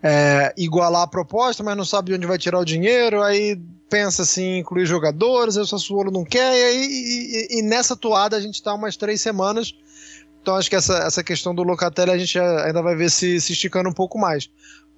é, 0.02 0.52
igualar 0.56 1.02
a 1.02 1.06
proposta, 1.06 1.62
mas 1.62 1.76
não 1.76 1.84
sabe 1.84 2.10
de 2.10 2.16
onde 2.16 2.26
vai 2.26 2.38
tirar 2.38 2.58
o 2.58 2.64
dinheiro, 2.64 3.22
aí 3.22 3.60
pensa 3.88 4.22
assim, 4.22 4.58
incluir 4.58 4.86
jogadores, 4.86 5.56
aí 5.56 5.62
o 5.62 5.66
Sassuolo 5.66 6.10
não 6.10 6.24
quer, 6.24 6.56
e, 6.56 6.64
aí, 6.64 6.86
e, 6.86 7.58
e, 7.58 7.62
nessa 7.62 7.96
toada 7.96 8.36
a 8.36 8.40
gente 8.40 8.54
está 8.54 8.74
umas 8.74 8.96
três 8.96 9.20
semanas. 9.20 9.74
Então 10.42 10.56
acho 10.56 10.70
que 10.70 10.76
essa, 10.76 10.98
essa 10.98 11.24
questão 11.24 11.54
do 11.54 11.62
Locatelli 11.62 12.10
a 12.10 12.18
gente 12.18 12.38
ainda 12.38 12.82
vai 12.82 12.94
ver 12.94 13.10
se, 13.10 13.40
se 13.40 13.52
esticando 13.52 13.88
um 13.88 13.92
pouco 13.92 14.18
mais. 14.18 14.48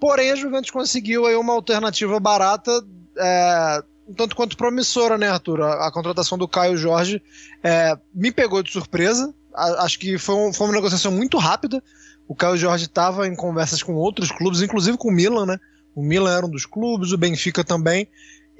Porém, 0.01 0.31
a 0.31 0.37
Juventus 0.37 0.71
conseguiu 0.71 1.27
aí 1.27 1.35
uma 1.35 1.55
alternativa 1.55 2.21
barata, 2.21 2.71
é, 3.17 3.83
tanto 4.17 4.37
quanto 4.37 4.57
promissora, 4.57 5.19
né, 5.19 5.29
Arthur? 5.29 5.63
A, 5.63 5.89
a 5.89 5.93
contratação 5.93 6.39
do 6.39 6.47
Caio 6.47 6.77
Jorge 6.77 7.23
é, 7.63 7.97
me 8.15 8.31
pegou 8.31 8.63
de 8.63 8.71
surpresa. 8.71 9.35
A, 9.55 9.85
acho 9.85 9.99
que 9.99 10.19
foi, 10.19 10.35
um, 10.35 10.53
foi 10.53 10.67
uma 10.67 10.75
negociação 10.75 11.11
muito 11.11 11.37
rápida 11.39 11.83
O 12.29 12.35
Caio 12.35 12.57
Jorge 12.57 12.85
estava 12.85 13.27
em 13.27 13.35
conversas 13.35 13.83
com 13.83 13.95
outros 13.95 14.31
clubes, 14.31 14.61
inclusive 14.61 14.99
com 14.99 15.09
o 15.09 15.13
Milan, 15.13 15.47
né? 15.47 15.59
O 15.97 16.03
Milan 16.03 16.37
era 16.37 16.47
um 16.47 16.51
dos 16.51 16.67
clubes, 16.67 17.11
o 17.11 17.19
Benfica 17.19 17.65
também. 17.65 18.07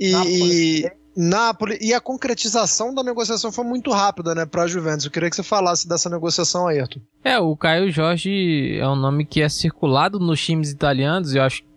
E, 0.01 0.13
e, 0.15 0.91
Nápoles, 1.21 1.79
e 1.81 1.93
a 1.93 2.01
concretização 2.01 2.95
da 2.95 3.03
negociação 3.03 3.51
foi 3.51 3.65
muito 3.65 3.91
rápida, 3.91 4.37
né, 4.37 4.47
para 4.47 4.63
a 4.63 4.67
Juventus. 4.69 5.05
Eu 5.05 5.11
queria 5.11 5.29
que 5.29 5.35
você 5.35 5.43
falasse 5.43 5.89
dessa 5.89 6.09
negociação 6.09 6.69
aí, 6.69 6.79
Arthur. 6.79 7.03
É, 7.25 7.39
o 7.41 7.57
Caio 7.57 7.91
Jorge 7.91 8.79
é 8.79 8.89
um 8.89 8.95
nome 8.95 9.25
que 9.25 9.43
é 9.43 9.49
circulado 9.49 10.21
nos 10.21 10.41
times 10.41 10.71
italianos, 10.71 11.35
e 11.35 11.39
eu 11.39 11.43
acho 11.43 11.63
que 11.63 11.69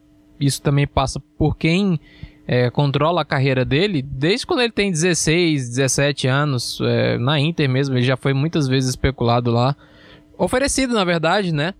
isso 0.45 0.61
também 0.61 0.85
passa 0.85 1.19
por 1.39 1.57
quem 1.57 1.99
é, 2.47 2.69
controla 2.69 3.21
a 3.21 3.25
carreira 3.25 3.65
dele 3.65 4.03
desde 4.03 4.45
quando 4.45 4.61
ele 4.61 4.71
tem 4.71 4.91
16, 4.91 5.69
17 5.69 6.27
anos, 6.27 6.79
é, 6.81 7.17
na 7.17 7.39
Inter 7.39 7.67
mesmo, 7.67 7.95
ele 7.95 8.05
já 8.05 8.15
foi 8.15 8.33
muitas 8.33 8.67
vezes 8.67 8.91
especulado 8.91 9.49
lá. 9.49 9.75
Oferecido, 10.41 10.95
na 10.95 11.03
verdade, 11.03 11.51
né? 11.51 11.75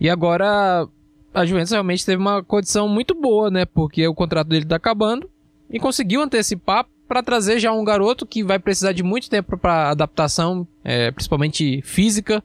E 0.00 0.08
agora 0.08 0.88
a 1.34 1.44
Juventus 1.44 1.70
realmente 1.70 2.06
teve 2.06 2.16
uma 2.16 2.42
condição 2.42 2.88
muito 2.88 3.14
boa, 3.14 3.50
né? 3.50 3.66
Porque 3.66 4.08
o 4.08 4.14
contrato 4.14 4.48
dele 4.48 4.64
tá 4.64 4.76
acabando 4.76 5.28
e 5.68 5.78
conseguiu 5.78 6.22
antecipar 6.22 6.86
para 7.06 7.22
trazer 7.22 7.58
já 7.58 7.70
um 7.72 7.84
garoto 7.84 8.24
que 8.24 8.42
vai 8.42 8.58
precisar 8.58 8.92
de 8.92 9.02
muito 9.02 9.28
tempo 9.28 9.54
para 9.58 9.90
adaptação, 9.90 10.66
é, 10.82 11.10
principalmente 11.10 11.82
física, 11.82 12.42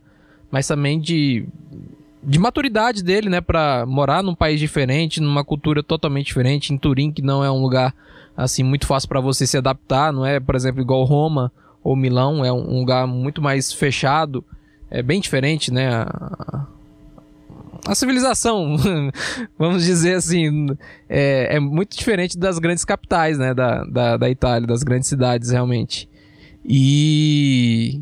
mas 0.51 0.67
também 0.67 0.99
de 0.99 1.47
de 2.21 2.39
maturidade 2.39 3.03
dele, 3.03 3.29
né, 3.29 3.39
para 3.39 3.85
morar 3.85 4.23
num 4.23 4.33
país 4.33 4.59
diferente, 4.59 5.21
numa 5.21 5.45
cultura 5.45 5.83
totalmente 5.83 6.25
diferente, 6.25 6.73
em 6.73 6.77
Turim, 6.77 7.11
que 7.11 7.21
não 7.21 7.45
é 7.45 7.51
um 7.51 7.61
lugar 7.61 7.93
assim 8.35 8.63
muito 8.63 8.87
fácil 8.87 9.07
para 9.07 9.21
você 9.21 9.45
se 9.45 9.55
adaptar, 9.55 10.11
não 10.11 10.25
é, 10.25 10.39
por 10.39 10.55
exemplo, 10.55 10.81
igual 10.81 11.03
Roma 11.03 11.51
ou 11.83 11.95
Milão, 11.95 12.43
é 12.43 12.51
um 12.51 12.79
lugar 12.79 13.05
muito 13.05 13.43
mais 13.43 13.71
fechado, 13.71 14.43
é 14.95 15.01
bem 15.01 15.19
diferente, 15.19 15.71
né, 15.71 15.89
a, 15.89 16.65
a 17.85 17.95
civilização, 17.95 18.77
vamos 19.59 19.83
dizer 19.83 20.15
assim, 20.15 20.67
é, 21.09 21.55
é, 21.55 21.59
muito 21.59 21.97
diferente 21.97 22.37
das 22.37 22.59
grandes 22.59 22.85
capitais, 22.85 23.37
né, 23.37 23.53
da, 23.53 23.83
da, 23.83 24.17
da 24.17 24.29
Itália, 24.29 24.67
das 24.67 24.83
grandes 24.83 25.09
cidades, 25.09 25.51
realmente. 25.51 26.09
E 26.63 28.01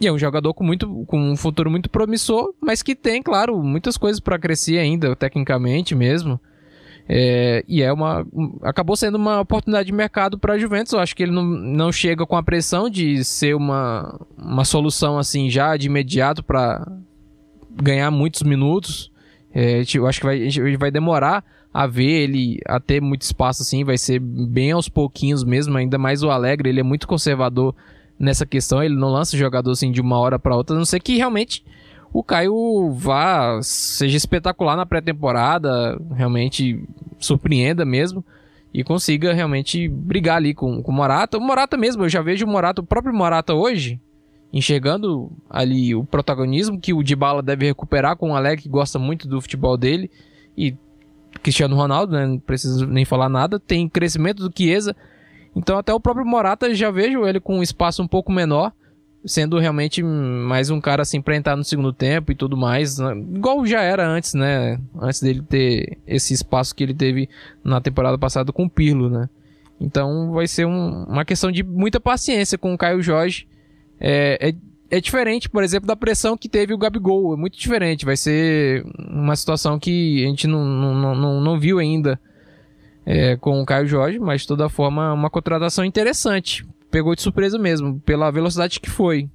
e 0.00 0.06
é 0.08 0.12
um 0.12 0.18
jogador 0.18 0.52
com, 0.52 0.64
muito, 0.64 1.04
com 1.06 1.30
um 1.30 1.36
futuro 1.36 1.70
muito 1.70 1.88
promissor, 1.88 2.52
mas 2.60 2.82
que 2.82 2.92
tem, 2.92 3.22
claro, 3.22 3.62
muitas 3.62 3.96
coisas 3.96 4.18
para 4.18 4.36
crescer 4.36 4.78
ainda, 4.78 5.14
tecnicamente 5.14 5.94
mesmo. 5.94 6.40
É, 7.08 7.64
e 7.68 7.82
é 7.82 7.92
uma. 7.92 8.26
Acabou 8.62 8.96
sendo 8.96 9.16
uma 9.16 9.40
oportunidade 9.40 9.86
de 9.86 9.92
mercado 9.92 10.38
para 10.38 10.54
a 10.54 10.58
Juventus. 10.58 10.92
Eu 10.92 11.00
acho 11.00 11.14
que 11.14 11.22
ele 11.22 11.32
não, 11.32 11.44
não 11.44 11.92
chega 11.92 12.24
com 12.24 12.36
a 12.36 12.42
pressão 12.42 12.88
de 12.88 13.24
ser 13.24 13.54
uma, 13.54 14.20
uma 14.38 14.64
solução 14.64 15.18
assim 15.18 15.50
já 15.50 15.76
de 15.76 15.86
imediato 15.86 16.42
para 16.42 16.86
ganhar 17.70 18.10
muitos 18.10 18.42
minutos. 18.42 19.10
É, 19.54 19.82
eu 19.94 20.06
acho 20.06 20.20
que 20.20 20.26
vai, 20.26 20.46
a 20.46 20.78
vai 20.78 20.90
demorar 20.90 21.44
a 21.72 21.86
ver 21.86 22.24
ele 22.24 22.58
a 22.66 22.78
ter 22.78 23.00
muito 23.00 23.22
espaço 23.22 23.62
assim, 23.62 23.82
vai 23.82 23.96
ser 23.96 24.18
bem 24.18 24.72
aos 24.72 24.88
pouquinhos 24.88 25.42
mesmo, 25.42 25.76
ainda 25.76 25.96
mais 25.96 26.22
o 26.22 26.30
Alegre, 26.30 26.68
ele 26.68 26.80
é 26.80 26.82
muito 26.82 27.08
conservador 27.08 27.74
nessa 28.18 28.44
questão, 28.44 28.82
ele 28.82 28.94
não 28.94 29.08
lança 29.08 29.36
jogador 29.36 29.70
assim 29.70 29.90
de 29.90 30.00
uma 30.00 30.18
hora 30.18 30.38
para 30.38 30.54
outra, 30.54 30.76
a 30.76 30.78
não 30.78 30.84
ser 30.84 31.00
que 31.00 31.16
realmente 31.16 31.64
o 32.12 32.22
Caio 32.22 32.92
vá, 32.92 33.58
seja 33.62 34.16
espetacular 34.16 34.76
na 34.76 34.84
pré-temporada, 34.84 35.98
realmente 36.14 36.84
surpreenda 37.18 37.84
mesmo 37.84 38.24
e 38.72 38.84
consiga 38.84 39.32
realmente 39.32 39.88
brigar 39.88 40.36
ali 40.36 40.54
com, 40.54 40.82
com 40.82 40.92
o 40.92 40.94
Morata. 40.94 41.38
O 41.38 41.40
Morata 41.40 41.76
mesmo, 41.76 42.04
eu 42.04 42.08
já 42.08 42.20
vejo 42.20 42.44
o 42.44 42.48
Morata, 42.48 42.82
o 42.82 42.86
próprio 42.86 43.14
Morata 43.14 43.54
hoje, 43.54 44.00
enxergando 44.52 45.32
ali 45.48 45.94
o 45.94 46.04
protagonismo 46.04 46.78
que 46.78 46.92
o 46.92 47.02
Dybala 47.02 47.42
deve 47.42 47.66
recuperar 47.66 48.16
com 48.16 48.32
o 48.32 48.36
Alec, 48.36 48.62
que 48.62 48.68
gosta 48.68 48.98
muito 48.98 49.26
do 49.26 49.40
futebol 49.40 49.76
dele, 49.76 50.10
e 50.56 50.76
Cristiano 51.42 51.74
Ronaldo, 51.74 52.12
né, 52.12 52.26
não 52.26 52.38
preciso 52.38 52.86
nem 52.86 53.06
falar 53.06 53.30
nada, 53.30 53.58
tem 53.58 53.88
crescimento 53.88 54.46
do 54.46 54.54
Chiesa, 54.54 54.94
então 55.56 55.78
até 55.78 55.92
o 55.94 56.00
próprio 56.00 56.26
Morata 56.26 56.74
já 56.74 56.90
vejo 56.90 57.26
ele 57.26 57.40
com 57.40 57.58
um 57.58 57.62
espaço 57.62 58.02
um 58.02 58.08
pouco 58.08 58.30
menor, 58.30 58.72
sendo 59.24 59.58
realmente 59.58 60.02
mais 60.02 60.70
um 60.70 60.80
cara 60.80 61.02
assim 61.02 61.20
para 61.20 61.36
entrar 61.36 61.56
no 61.56 61.64
segundo 61.64 61.92
tempo 61.92 62.32
e 62.32 62.34
tudo 62.34 62.56
mais, 62.56 62.98
né? 62.98 63.12
igual 63.34 63.64
já 63.64 63.80
era 63.80 64.06
antes, 64.06 64.34
né? 64.34 64.78
Antes 65.00 65.20
dele 65.20 65.42
ter 65.42 65.98
esse 66.06 66.34
espaço 66.34 66.74
que 66.74 66.82
ele 66.82 66.94
teve 66.94 67.28
na 67.62 67.80
temporada 67.80 68.18
passada 68.18 68.52
com 68.52 68.64
o 68.64 68.70
Pirlo, 68.70 69.08
né? 69.08 69.28
Então 69.80 70.32
vai 70.32 70.46
ser 70.46 70.64
um, 70.64 71.04
uma 71.04 71.24
questão 71.24 71.50
de 71.50 71.62
muita 71.62 72.00
paciência 72.00 72.56
com 72.56 72.72
o 72.72 72.78
Caio 72.78 73.02
Jorge. 73.02 73.46
É, 73.98 74.48
é, 74.50 74.96
é, 74.96 75.00
diferente, 75.00 75.48
por 75.48 75.62
exemplo, 75.62 75.86
da 75.86 75.96
pressão 75.96 76.36
que 76.36 76.48
teve 76.48 76.72
o 76.72 76.78
Gabigol. 76.78 77.34
É 77.34 77.36
muito 77.36 77.58
diferente. 77.58 78.04
Vai 78.04 78.16
ser 78.16 78.84
uma 78.98 79.34
situação 79.34 79.78
que 79.78 80.24
a 80.24 80.28
gente 80.28 80.46
não, 80.46 80.64
não, 80.64 81.14
não, 81.14 81.40
não 81.40 81.58
viu 81.58 81.78
ainda 81.78 82.18
é, 83.04 83.36
com 83.36 83.60
o 83.60 83.66
Caio 83.66 83.86
Jorge, 83.86 84.18
mas 84.18 84.42
de 84.42 84.48
toda 84.48 84.68
forma 84.68 85.12
uma 85.12 85.30
contratação 85.30 85.84
interessante. 85.84 86.64
Pegou 86.92 87.16
de 87.16 87.22
surpresa 87.22 87.58
mesmo, 87.58 87.98
pela 88.00 88.30
velocidade 88.30 88.78
que 88.78 88.88
foi. 88.88 89.28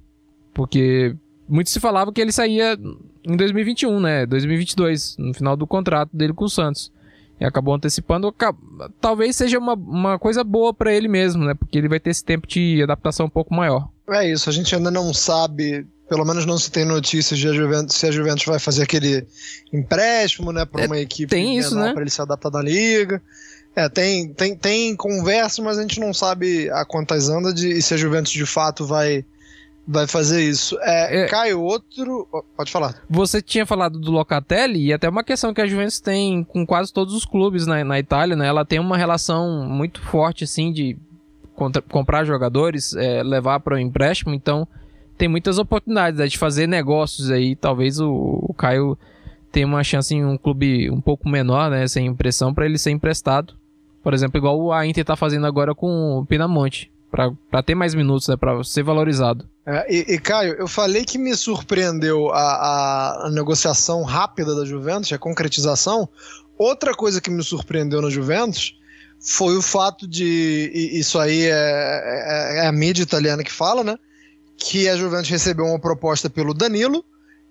Porque 0.54 1.14
muito 1.46 1.68
se 1.68 1.80
falava 1.80 2.12
que 2.12 2.20
ele 2.20 2.32
saía 2.32 2.78
em 3.24 3.36
2021, 3.36 4.00
né? 4.00 4.24
2022, 4.24 5.16
no 5.18 5.34
final 5.34 5.56
do 5.56 5.66
contrato 5.66 6.16
dele 6.16 6.32
com 6.32 6.44
o 6.44 6.48
Santos. 6.48 6.90
E 7.40 7.44
acabou 7.44 7.74
antecipando. 7.74 8.34
Talvez 9.00 9.36
seja 9.36 9.58
uma, 9.58 9.74
uma 9.74 10.18
coisa 10.18 10.42
boa 10.42 10.72
para 10.72 10.94
ele 10.94 11.08
mesmo, 11.08 11.44
né? 11.44 11.54
Porque 11.54 11.76
ele 11.76 11.88
vai 11.88 12.00
ter 12.00 12.10
esse 12.10 12.24
tempo 12.24 12.46
de 12.46 12.82
adaptação 12.82 13.26
um 13.26 13.30
pouco 13.30 13.54
maior. 13.54 13.88
É 14.08 14.30
isso, 14.30 14.48
a 14.48 14.52
gente 14.52 14.74
ainda 14.74 14.90
não 14.90 15.12
sabe 15.12 15.86
pelo 16.08 16.24
menos 16.24 16.46
não 16.46 16.56
se 16.56 16.70
tem 16.70 16.84
notícias 16.84 17.38
de 17.38 17.46
a 17.46 17.52
Juventus, 17.52 17.94
se 17.94 18.06
a 18.06 18.10
Juventus 18.10 18.44
vai 18.46 18.58
fazer 18.58 18.82
aquele 18.82 19.26
empréstimo, 19.72 20.52
né, 20.52 20.64
para 20.64 20.84
é, 20.84 20.86
uma 20.86 20.96
é, 20.96 21.02
equipe 21.02 21.28
tem 21.28 21.58
isso, 21.58 21.76
né? 21.76 21.92
para 21.92 22.00
ele 22.00 22.10
se 22.10 22.20
adaptar 22.22 22.50
na 22.50 22.62
liga. 22.62 23.22
É, 23.74 23.88
tem, 23.88 24.32
tem, 24.32 24.56
tem 24.56 24.96
conversa, 24.96 25.62
mas 25.62 25.78
a 25.78 25.82
gente 25.82 26.00
não 26.00 26.12
sabe 26.12 26.68
a 26.70 26.84
quantas 26.84 27.28
anda 27.28 27.52
de, 27.52 27.68
e 27.68 27.82
se 27.82 27.94
a 27.94 27.96
Juventus 27.96 28.32
de 28.32 28.44
fato 28.44 28.84
vai, 28.84 29.24
vai 29.86 30.06
fazer 30.06 30.42
isso. 30.42 30.76
É, 30.80 31.24
é, 31.24 31.26
Caio, 31.28 31.62
outro. 31.62 32.26
Pode 32.56 32.72
falar. 32.72 33.00
Você 33.08 33.40
tinha 33.40 33.64
falado 33.64 33.98
do 33.98 34.10
Locatelli, 34.10 34.86
e 34.86 34.92
até 34.92 35.08
uma 35.08 35.22
questão 35.22 35.54
que 35.54 35.60
a 35.60 35.66
Juventus 35.66 36.00
tem 36.00 36.42
com 36.42 36.66
quase 36.66 36.92
todos 36.92 37.14
os 37.14 37.24
clubes 37.24 37.66
na, 37.66 37.84
na 37.84 37.98
Itália, 37.98 38.34
né? 38.34 38.48
Ela 38.48 38.64
tem 38.64 38.80
uma 38.80 38.96
relação 38.96 39.64
muito 39.68 40.00
forte, 40.02 40.42
assim, 40.44 40.72
de 40.72 40.96
contra, 41.54 41.80
comprar 41.80 42.24
jogadores, 42.24 42.94
é, 42.94 43.22
levar 43.22 43.60
para 43.60 43.74
o 43.74 43.78
empréstimo, 43.78 44.34
então 44.34 44.66
tem 45.18 45.28
muitas 45.28 45.58
oportunidades 45.58 46.20
né, 46.20 46.26
de 46.28 46.38
fazer 46.38 46.68
negócios 46.68 47.30
aí. 47.30 47.56
Talvez 47.56 47.98
o, 47.98 48.08
o 48.42 48.54
Caio 48.54 48.96
tenha 49.50 49.66
uma 49.66 49.82
chance 49.84 50.14
em 50.14 50.24
um 50.24 50.36
clube 50.36 50.90
um 50.90 51.00
pouco 51.00 51.28
menor, 51.28 51.70
né? 51.70 51.86
Sem 51.88 52.06
impressão, 52.06 52.54
para 52.54 52.66
ele 52.66 52.78
ser 52.78 52.90
emprestado 52.90 53.54
por 54.02 54.14
exemplo, 54.14 54.38
igual 54.38 54.72
a 54.72 54.86
Inter 54.86 55.04
tá 55.04 55.16
fazendo 55.16 55.46
agora 55.46 55.74
com 55.74 56.18
o 56.18 56.24
Pinamonte. 56.24 56.90
para 57.10 57.62
ter 57.62 57.74
mais 57.74 57.94
minutos, 57.94 58.26
né? 58.28 58.38
Pra 58.38 58.64
ser 58.64 58.82
valorizado. 58.82 59.46
É, 59.66 59.86
e, 59.94 60.14
e, 60.14 60.18
Caio, 60.18 60.54
eu 60.54 60.66
falei 60.66 61.04
que 61.04 61.18
me 61.18 61.34
surpreendeu 61.34 62.30
a, 62.32 63.26
a, 63.26 63.30
negociação 63.30 64.02
rápida 64.02 64.54
da 64.54 64.64
Juventus, 64.64 65.12
a 65.12 65.18
concretização. 65.18 66.08
Outra 66.56 66.94
coisa 66.94 67.20
que 67.20 67.30
me 67.30 67.42
surpreendeu 67.42 68.00
na 68.00 68.08
Juventus 68.08 68.78
foi 69.20 69.58
o 69.58 69.62
fato 69.62 70.08
de. 70.08 70.70
isso 70.94 71.18
aí 71.18 71.44
é, 71.44 71.50
é, 71.50 72.58
é, 72.60 72.66
a 72.66 72.72
mídia 72.72 73.02
italiana 73.02 73.44
que 73.44 73.52
fala, 73.52 73.84
né? 73.84 73.98
Que 74.56 74.88
a 74.88 74.96
Juventus 74.96 75.28
recebeu 75.28 75.66
uma 75.66 75.78
proposta 75.78 76.30
pelo 76.30 76.54
Danilo 76.54 77.04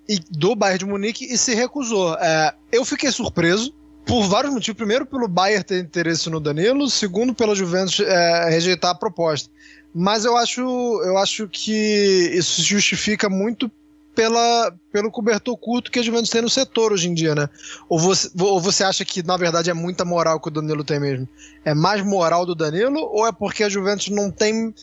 e 0.07 0.19
do 0.31 0.55
Bayern 0.55 0.79
de 0.79 0.85
Munique 0.85 1.25
e 1.25 1.37
se 1.37 1.53
recusou. 1.53 2.15
É, 2.15 2.53
eu 2.71 2.85
fiquei 2.85 3.11
surpreso 3.11 3.73
por 4.05 4.23
vários 4.23 4.53
motivos. 4.53 4.77
Primeiro, 4.77 5.05
pelo 5.05 5.27
Bayern 5.27 5.63
ter 5.63 5.79
interesse 5.79 6.29
no 6.29 6.39
Danilo, 6.39 6.89
segundo, 6.89 7.33
pela 7.33 7.55
Juventus 7.55 7.99
é, 7.99 8.49
rejeitar 8.49 8.91
a 8.91 8.95
proposta. 8.95 9.49
Mas 9.93 10.25
eu 10.25 10.37
acho, 10.37 10.61
eu 10.61 11.17
acho 11.17 11.47
que 11.47 12.31
isso 12.33 12.61
se 12.61 12.61
justifica 12.61 13.29
muito 13.29 13.71
pela, 14.17 14.73
pelo 14.91 15.11
cobertor 15.11 15.55
curto 15.57 15.91
que 15.91 15.99
a 15.99 16.01
Juventus 16.01 16.31
tem 16.31 16.41
no 16.41 16.49
setor 16.49 16.91
hoje 16.91 17.07
em 17.07 17.13
dia, 17.13 17.35
né? 17.35 17.47
Ou 17.87 17.99
você, 17.99 18.29
ou 18.39 18.59
você 18.59 18.83
acha 18.83 19.05
que, 19.05 19.21
na 19.21 19.37
verdade, 19.37 19.69
é 19.69 19.73
muita 19.73 20.03
moral 20.03 20.39
que 20.39 20.47
o 20.47 20.51
Danilo 20.51 20.83
tem 20.83 20.99
mesmo? 20.99 21.27
É 21.63 21.73
mais 21.75 22.03
moral 22.03 22.45
do 22.45 22.55
Danilo 22.55 22.99
ou 22.99 23.27
é 23.27 23.31
porque 23.31 23.63
a 23.63 23.69
Juventus 23.69 24.09
não 24.09 24.31
tem 24.31 24.73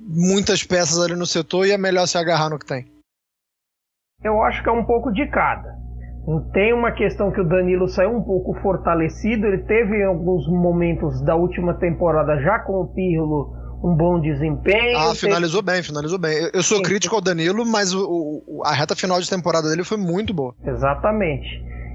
muitas 0.00 0.64
peças 0.64 0.98
ali 0.98 1.14
no 1.14 1.26
setor 1.26 1.66
e 1.66 1.70
é 1.70 1.78
melhor 1.78 2.06
se 2.06 2.18
agarrar 2.18 2.50
no 2.50 2.58
que 2.58 2.66
tem? 2.66 2.86
Eu 4.22 4.42
acho 4.42 4.62
que 4.62 4.68
é 4.68 4.72
um 4.72 4.84
pouco 4.84 5.12
de 5.12 5.26
cada. 5.28 5.80
Tem 6.52 6.72
uma 6.72 6.92
questão 6.92 7.30
que 7.30 7.40
o 7.40 7.48
Danilo 7.48 7.88
saiu 7.88 8.14
um 8.14 8.22
pouco 8.22 8.54
fortalecido. 8.60 9.46
Ele 9.46 9.58
teve 9.58 9.96
em 9.96 10.04
alguns 10.04 10.46
momentos 10.46 11.22
da 11.22 11.34
última 11.34 11.74
temporada 11.74 12.40
já 12.42 12.58
com 12.58 12.82
o 12.82 12.86
Pirlo 12.86 13.58
um 13.82 13.96
bom 13.96 14.20
desempenho. 14.20 14.98
Ah, 14.98 15.14
finalizou 15.14 15.62
teve... 15.62 15.72
bem, 15.76 15.82
finalizou 15.82 16.18
bem. 16.18 16.50
Eu 16.52 16.62
sou 16.62 16.78
Sim. 16.78 16.82
crítico 16.82 17.16
ao 17.16 17.22
Danilo, 17.22 17.64
mas 17.64 17.94
o, 17.94 18.42
o, 18.46 18.62
a 18.64 18.74
reta 18.74 18.94
final 18.94 19.18
de 19.18 19.28
temporada 19.28 19.70
dele 19.70 19.82
foi 19.82 19.96
muito 19.96 20.34
boa. 20.34 20.54
Exatamente. 20.64 21.48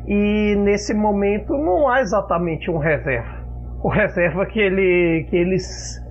E 0.08 0.56
nesse 0.58 0.94
momento 0.96 1.54
não 1.54 1.88
há 1.88 2.02
exatamente 2.02 2.70
um 2.72 2.80
reserva. 2.80 3.46
O 3.84 3.90
reserva 3.90 4.48
que, 4.48 4.60
ele, 4.60 5.28
que 5.30 5.36
eles 5.36 6.04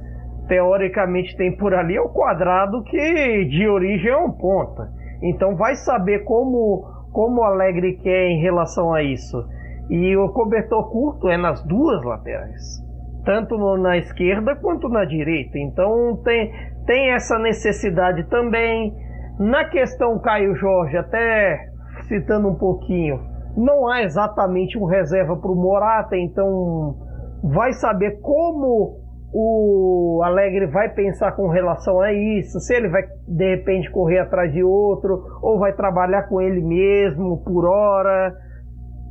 teoricamente 0.46 1.37
têm 1.37 1.57
por 1.57 1.74
ali 1.74 1.96
é 1.96 2.00
o 2.00 2.09
quadrado 2.09 2.85
que 2.85 3.44
de 3.46 3.66
origem 3.68 4.11
é 4.11 4.16
um 4.16 4.31
ponta. 4.31 4.92
Então 5.25 5.57
vai 5.57 5.75
saber 5.75 6.21
como 6.25 6.93
como 7.15 7.41
o 7.41 7.45
Alegre 7.45 7.97
quer 8.03 8.27
em 8.27 8.41
relação 8.41 8.93
a 8.93 9.03
isso. 9.03 9.49
E 9.89 10.17
o 10.17 10.29
cobertor 10.31 10.91
curto 10.91 11.29
é 11.29 11.37
nas 11.37 11.63
duas 11.65 12.05
laterais, 12.05 12.83
tanto 13.25 13.57
na 13.77 13.97
esquerda 13.97 14.57
quanto 14.57 14.89
na 14.89 15.05
direita. 15.05 15.57
Então 15.57 16.21
tem, 16.25 16.53
tem 16.87 17.13
essa 17.13 17.39
necessidade 17.39 18.25
também. 18.29 18.93
Na 19.39 19.65
questão 19.65 20.19
Caio 20.19 20.57
Jorge, 20.57 20.97
até 20.97 21.69
citando 22.09 22.49
um 22.49 22.57
pouquinho, 22.57 23.21
não 23.57 23.89
há 23.89 24.03
exatamente 24.03 24.77
um 24.77 24.85
reserva 24.85 25.37
para 25.37 25.51
o 25.51 25.55
Morata, 25.55 26.17
então 26.17 26.97
vai 27.43 27.73
saber 27.73 28.21
como 28.21 29.04
o 29.37 30.23
Alegre 30.23 30.66
vai 30.68 30.88
pensar 30.90 31.33
com 31.33 31.49
relação 31.49 32.01
a 32.01 32.12
isso, 32.12 32.61
se 32.61 32.73
ele 32.73 32.88
vai 32.88 33.03
de 33.27 33.57
repente 33.57 33.90
correr 33.90 34.20
atrás 34.20 34.53
de 34.53 34.62
outro, 34.62 35.25
ou 35.42 35.59
vai 35.59 35.73
trabalhar 35.73 36.29
com 36.29 36.40
ele 36.40 36.62
mesmo 36.62 37.42
por 37.42 37.64
hora, 37.64 38.33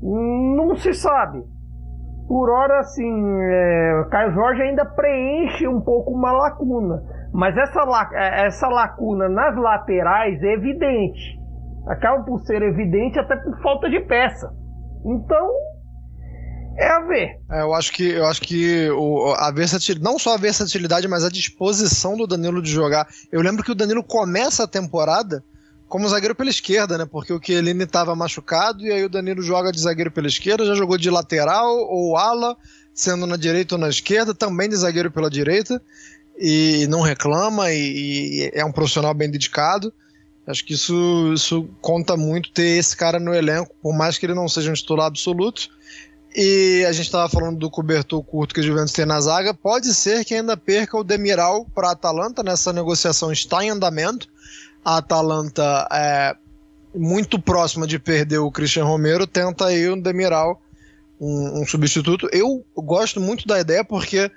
não 0.01 0.75
se 0.75 0.93
sabe. 0.93 1.43
Por 2.25 2.49
hora, 2.49 2.79
assim, 2.79 3.41
é, 3.41 4.05
Caio 4.09 4.31
Jorge 4.31 4.61
ainda 4.61 4.85
preenche 4.85 5.67
um 5.67 5.81
pouco 5.81 6.11
uma 6.11 6.31
lacuna, 6.31 7.03
mas 7.33 7.57
essa, 7.57 7.83
é, 8.13 8.45
essa 8.45 8.69
lacuna 8.69 9.27
nas 9.27 9.57
laterais 9.57 10.41
é 10.41 10.53
evidente, 10.53 11.37
acaba 11.85 12.23
por 12.23 12.39
ser 12.43 12.61
evidente 12.61 13.19
até 13.19 13.35
por 13.35 13.61
falta 13.61 13.89
de 13.89 13.99
peça. 13.99 14.49
Então, 15.05 15.49
é 16.77 16.87
a 16.87 16.99
ver. 17.01 17.39
É, 17.49 17.61
eu 17.61 17.73
acho 17.73 17.91
que, 17.91 18.03
eu 18.03 18.25
acho 18.25 18.41
que 18.41 18.89
o, 18.91 19.33
a 19.33 19.51
versatilidade, 19.51 20.03
não 20.03 20.17
só 20.17 20.33
a 20.33 20.37
versatilidade, 20.37 21.07
mas 21.07 21.23
a 21.23 21.29
disposição 21.29 22.17
do 22.17 22.27
Danilo 22.27 22.61
de 22.61 22.71
jogar. 22.71 23.07
Eu 23.31 23.41
lembro 23.41 23.63
que 23.63 23.71
o 23.71 23.75
Danilo 23.75 24.03
começa 24.03 24.63
a 24.63 24.67
temporada 24.67 25.43
como 25.87 26.09
zagueiro 26.09 26.33
pela 26.33 26.49
esquerda, 26.49 26.97
né? 26.97 27.05
Porque 27.05 27.31
o 27.31 27.39
Chiellini 27.39 27.83
estava 27.83 28.15
machucado 28.15 28.81
e 28.81 28.91
aí 28.91 29.03
o 29.03 29.09
Danilo 29.09 29.43
joga 29.43 29.71
de 29.71 29.79
zagueiro 29.79 30.09
pela 30.09 30.27
esquerda, 30.27 30.65
já 30.65 30.73
jogou 30.73 30.97
de 30.97 31.09
lateral 31.09 31.77
ou 31.77 32.17
ala, 32.17 32.57
sendo 32.93 33.27
na 33.27 33.37
direita 33.37 33.75
ou 33.75 33.81
na 33.81 33.89
esquerda, 33.89 34.33
também 34.33 34.67
de 34.67 34.75
zagueiro 34.75 35.11
pela 35.11 35.29
direita 35.29 35.79
e 36.37 36.87
não 36.87 37.01
reclama 37.01 37.71
e, 37.71 37.77
e 37.77 38.51
é 38.53 38.65
um 38.65 38.71
profissional 38.71 39.13
bem 39.13 39.29
dedicado. 39.29 39.93
Acho 40.45 40.65
que 40.65 40.73
isso, 40.73 41.31
isso 41.33 41.69
conta 41.79 42.17
muito 42.17 42.51
ter 42.51 42.77
esse 42.77 42.97
cara 42.97 43.19
no 43.19 43.33
elenco, 43.33 43.73
por 43.81 43.95
mais 43.95 44.17
que 44.17 44.25
ele 44.25 44.33
não 44.33 44.47
seja 44.47 44.71
um 44.71 44.73
titular 44.73 45.07
absoluto. 45.07 45.69
E 46.35 46.83
a 46.87 46.91
gente 46.91 47.05
estava 47.05 47.29
falando 47.29 47.59
do 47.59 47.69
cobertor 47.69 48.23
curto 48.23 48.55
que 48.55 48.59
o 48.59 48.63
Juventus 48.63 48.91
tem 48.91 49.05
na 49.05 49.21
zaga. 49.21 49.53
Pode 49.53 49.93
ser 49.93 50.25
que 50.25 50.33
ainda 50.33 50.57
perca 50.57 50.97
o 50.97 51.03
Demiral 51.03 51.65
para 51.75 51.89
a 51.89 51.91
Atalanta. 51.91 52.41
Nessa 52.41 52.73
negociação 52.73 53.31
está 53.31 53.63
em 53.63 53.69
andamento. 53.69 54.27
A 54.83 54.97
Atalanta 54.97 55.87
é 55.91 56.35
muito 56.95 57.39
próxima 57.39 57.85
de 57.85 57.99
perder 57.99 58.39
o 58.39 58.51
Christian 58.51 58.85
Romero. 58.85 59.27
Tenta 59.27 59.67
aí 59.67 59.87
o 59.87 60.01
Demiral, 60.01 60.59
um, 61.21 61.61
um 61.61 61.67
substituto. 61.67 62.27
Eu 62.31 62.65
gosto 62.75 63.21
muito 63.21 63.47
da 63.47 63.59
ideia 63.59 63.83
porque 63.83 64.31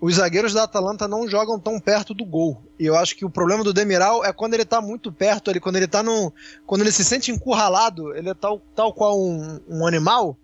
os 0.00 0.14
zagueiros 0.14 0.54
da 0.54 0.62
Atalanta 0.62 1.08
não 1.08 1.28
jogam 1.28 1.58
tão 1.58 1.80
perto 1.80 2.14
do 2.14 2.24
gol. 2.24 2.62
E 2.78 2.86
eu 2.86 2.96
acho 2.96 3.16
que 3.16 3.24
o 3.24 3.30
problema 3.30 3.64
do 3.64 3.72
Demiral 3.72 4.24
é 4.24 4.32
quando 4.32 4.54
ele 4.54 4.64
tá 4.64 4.80
muito 4.80 5.10
perto, 5.10 5.50
ele, 5.50 5.58
quando 5.58 5.76
ele 5.76 5.88
tá 5.88 6.00
no. 6.00 6.32
Quando 6.64 6.82
ele 6.82 6.92
se 6.92 7.04
sente 7.04 7.32
encurralado, 7.32 8.16
ele 8.16 8.30
é 8.30 8.34
tal, 8.34 8.62
tal 8.74 8.94
qual 8.94 9.20
um, 9.20 9.58
um 9.68 9.84
animal 9.84 10.38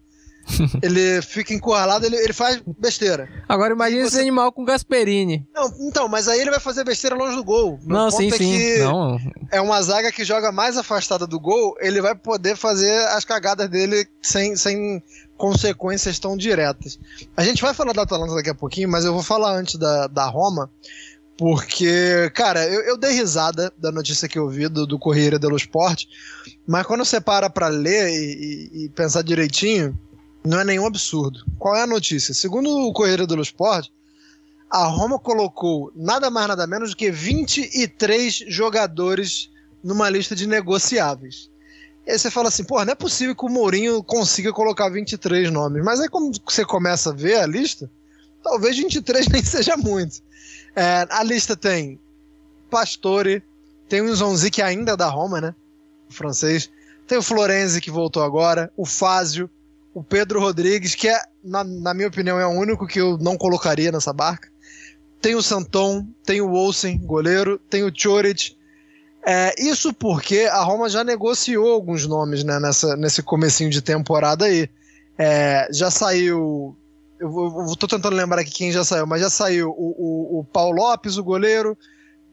ele 0.82 1.20
fica 1.22 1.52
encurralado, 1.52 2.06
ele, 2.06 2.16
ele 2.16 2.32
faz 2.32 2.62
besteira. 2.78 3.28
Agora 3.48 3.74
imagine 3.74 4.02
você... 4.02 4.08
esse 4.08 4.20
animal 4.20 4.52
com 4.52 4.64
Gasperini. 4.64 5.46
Não, 5.54 5.72
então, 5.80 6.08
mas 6.08 6.28
aí 6.28 6.40
ele 6.40 6.50
vai 6.50 6.60
fazer 6.60 6.84
besteira 6.84 7.16
longe 7.16 7.36
do 7.36 7.44
gol. 7.44 7.78
Meu 7.82 7.96
não, 7.96 8.10
sim, 8.10 8.28
é 8.28 8.36
sim. 8.36 8.78
Não. 8.78 9.18
É 9.50 9.60
uma 9.60 9.80
zaga 9.82 10.12
que 10.12 10.24
joga 10.24 10.52
mais 10.52 10.76
afastada 10.76 11.26
do 11.26 11.40
gol, 11.40 11.74
ele 11.80 12.00
vai 12.00 12.14
poder 12.14 12.56
fazer 12.56 12.94
as 13.08 13.24
cagadas 13.24 13.68
dele 13.68 14.06
sem, 14.22 14.56
sem 14.56 15.02
consequências 15.36 16.18
tão 16.18 16.36
diretas. 16.36 16.98
A 17.36 17.44
gente 17.44 17.62
vai 17.62 17.74
falar 17.74 17.92
da 17.92 18.02
Atalanta 18.02 18.34
daqui 18.34 18.50
a 18.50 18.54
pouquinho, 18.54 18.88
mas 18.88 19.04
eu 19.04 19.12
vou 19.12 19.22
falar 19.22 19.56
antes 19.56 19.76
da, 19.76 20.06
da 20.06 20.26
Roma, 20.26 20.70
porque, 21.38 22.30
cara, 22.34 22.66
eu, 22.66 22.80
eu 22.82 22.96
dei 22.96 23.12
risada 23.12 23.70
da 23.76 23.92
notícia 23.92 24.28
que 24.28 24.38
eu 24.38 24.48
vi 24.48 24.68
do, 24.68 24.86
do 24.86 24.98
Corriere 24.98 25.38
dello 25.38 25.56
Sport, 25.56 26.04
mas 26.66 26.86
quando 26.86 27.04
você 27.04 27.20
para 27.20 27.50
pra 27.50 27.68
ler 27.68 28.08
e, 28.08 28.14
e, 28.14 28.84
e 28.84 28.88
pensar 28.88 29.22
direitinho 29.22 29.98
não 30.46 30.60
é 30.60 30.64
nenhum 30.64 30.86
absurdo. 30.86 31.44
Qual 31.58 31.74
é 31.74 31.82
a 31.82 31.86
notícia? 31.86 32.32
Segundo 32.32 32.70
o 32.70 32.92
Correio 32.92 33.26
dello 33.26 33.42
Sport, 33.42 33.88
a 34.70 34.84
Roma 34.86 35.18
colocou 35.18 35.92
nada 35.94 36.30
mais 36.30 36.48
nada 36.48 36.66
menos 36.66 36.90
do 36.90 36.96
que 36.96 37.10
23 37.10 38.44
jogadores 38.48 39.50
numa 39.82 40.08
lista 40.08 40.34
de 40.34 40.46
negociáveis. 40.46 41.50
E 42.06 42.12
aí 42.12 42.18
você 42.18 42.30
fala 42.30 42.48
assim, 42.48 42.62
porra, 42.62 42.84
não 42.84 42.92
é 42.92 42.94
possível 42.96 43.34
que 43.34 43.44
o 43.44 43.48
Mourinho 43.48 44.02
consiga 44.02 44.52
colocar 44.52 44.88
23 44.88 45.50
nomes. 45.50 45.84
Mas 45.84 46.00
aí 46.00 46.08
como 46.08 46.30
você 46.48 46.64
começa 46.64 47.10
a 47.10 47.12
ver 47.12 47.40
a 47.40 47.46
lista, 47.46 47.90
talvez 48.42 48.76
23 48.76 49.26
nem 49.28 49.42
seja 49.42 49.76
muito. 49.76 50.22
É, 50.76 51.06
a 51.10 51.24
lista 51.24 51.56
tem 51.56 51.98
Pastore, 52.70 53.42
tem 53.88 54.00
o 54.00 54.14
Zonzi 54.14 54.50
que 54.50 54.62
ainda 54.62 54.92
é 54.92 54.96
da 54.96 55.08
Roma, 55.08 55.40
né? 55.40 55.54
O 56.08 56.12
francês. 56.12 56.70
Tem 57.06 57.18
o 57.18 57.22
Florenzi 57.22 57.80
que 57.80 57.90
voltou 57.90 58.22
agora, 58.22 58.72
o 58.76 58.84
Fázio, 58.84 59.50
o 59.96 60.04
Pedro 60.04 60.40
Rodrigues, 60.40 60.94
que 60.94 61.08
é, 61.08 61.18
na, 61.42 61.64
na, 61.64 61.94
minha 61.94 62.08
opinião, 62.08 62.38
é 62.38 62.46
o 62.46 62.50
único 62.50 62.86
que 62.86 63.00
eu 63.00 63.16
não 63.16 63.34
colocaria 63.34 63.90
nessa 63.90 64.12
barca. 64.12 64.50
Tem 65.22 65.34
o 65.34 65.40
Santon, 65.40 66.06
tem 66.22 66.42
o 66.42 66.52
Olsen, 66.52 66.98
goleiro, 66.98 67.58
tem 67.70 67.82
o 67.82 67.90
Choric. 67.90 68.54
É, 69.26 69.54
isso 69.58 69.94
porque 69.94 70.40
a 70.52 70.62
Roma 70.62 70.90
já 70.90 71.02
negociou 71.02 71.72
alguns 71.72 72.06
nomes 72.06 72.44
né, 72.44 72.60
nessa, 72.60 72.94
nesse 72.94 73.22
comecinho 73.22 73.70
de 73.70 73.80
temporada 73.80 74.44
aí. 74.44 74.68
É, 75.16 75.66
já 75.72 75.90
saiu. 75.90 76.76
Eu, 77.18 77.64
estou 77.64 77.88
tentando 77.88 78.14
lembrar 78.14 78.42
aqui 78.42 78.50
quem 78.50 78.70
já 78.70 78.84
saiu, 78.84 79.06
mas 79.06 79.22
já 79.22 79.30
saiu 79.30 79.70
o, 79.70 79.94
o, 79.96 80.40
o 80.40 80.44
Paulo 80.44 80.76
Lopes, 80.76 81.16
o 81.16 81.24
goleiro. 81.24 81.74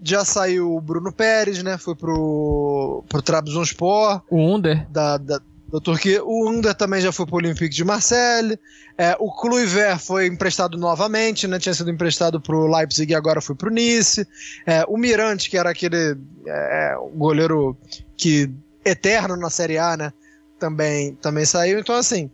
Já 0.04 0.26
saiu 0.26 0.76
o 0.76 0.82
Bruno 0.82 1.13
Pérez, 1.13 1.63
né? 1.63 1.78
Foi 1.78 1.95
pro, 1.95 3.06
pro 3.08 3.21
Trabzonspor. 3.21 4.21
O 4.30 4.38
Under. 4.38 4.86
Da, 4.91 5.15
da, 5.15 5.39
da 5.74 5.80
Turquia. 5.80 6.24
O 6.24 6.48
Under 6.48 6.76
também 6.76 7.02
já 7.02 7.12
foi 7.12 7.26
para 7.26 7.34
o 7.34 7.38
Olympique 7.40 7.74
de 7.74 7.84
Marseille. 7.84 8.60
É, 8.96 9.18
o 9.20 9.32
Kluivert 9.32 9.98
foi 9.98 10.28
emprestado 10.28 10.78
novamente, 10.78 11.48
né? 11.48 11.58
Tinha 11.58 11.74
sido 11.74 11.90
emprestado 11.90 12.40
para 12.40 12.56
o 12.56 12.68
Leipzig 12.68 13.12
e 13.12 13.16
agora 13.16 13.42
foi 13.42 13.56
para 13.56 13.70
o 13.70 13.72
Nice. 13.72 14.28
É, 14.68 14.86
o 14.88 14.96
Mirante, 14.98 15.50
que 15.50 15.58
era 15.58 15.72
aquele 15.72 16.16
é, 16.46 16.96
goleiro 17.16 17.76
que 18.16 18.52
eterno 18.86 19.36
na 19.36 19.50
Série 19.50 19.80
A, 19.80 19.98
né? 19.98 20.14
Também, 20.60 21.16
também 21.16 21.44
saiu. 21.44 21.80
Então, 21.80 21.96
assim, 21.96 22.30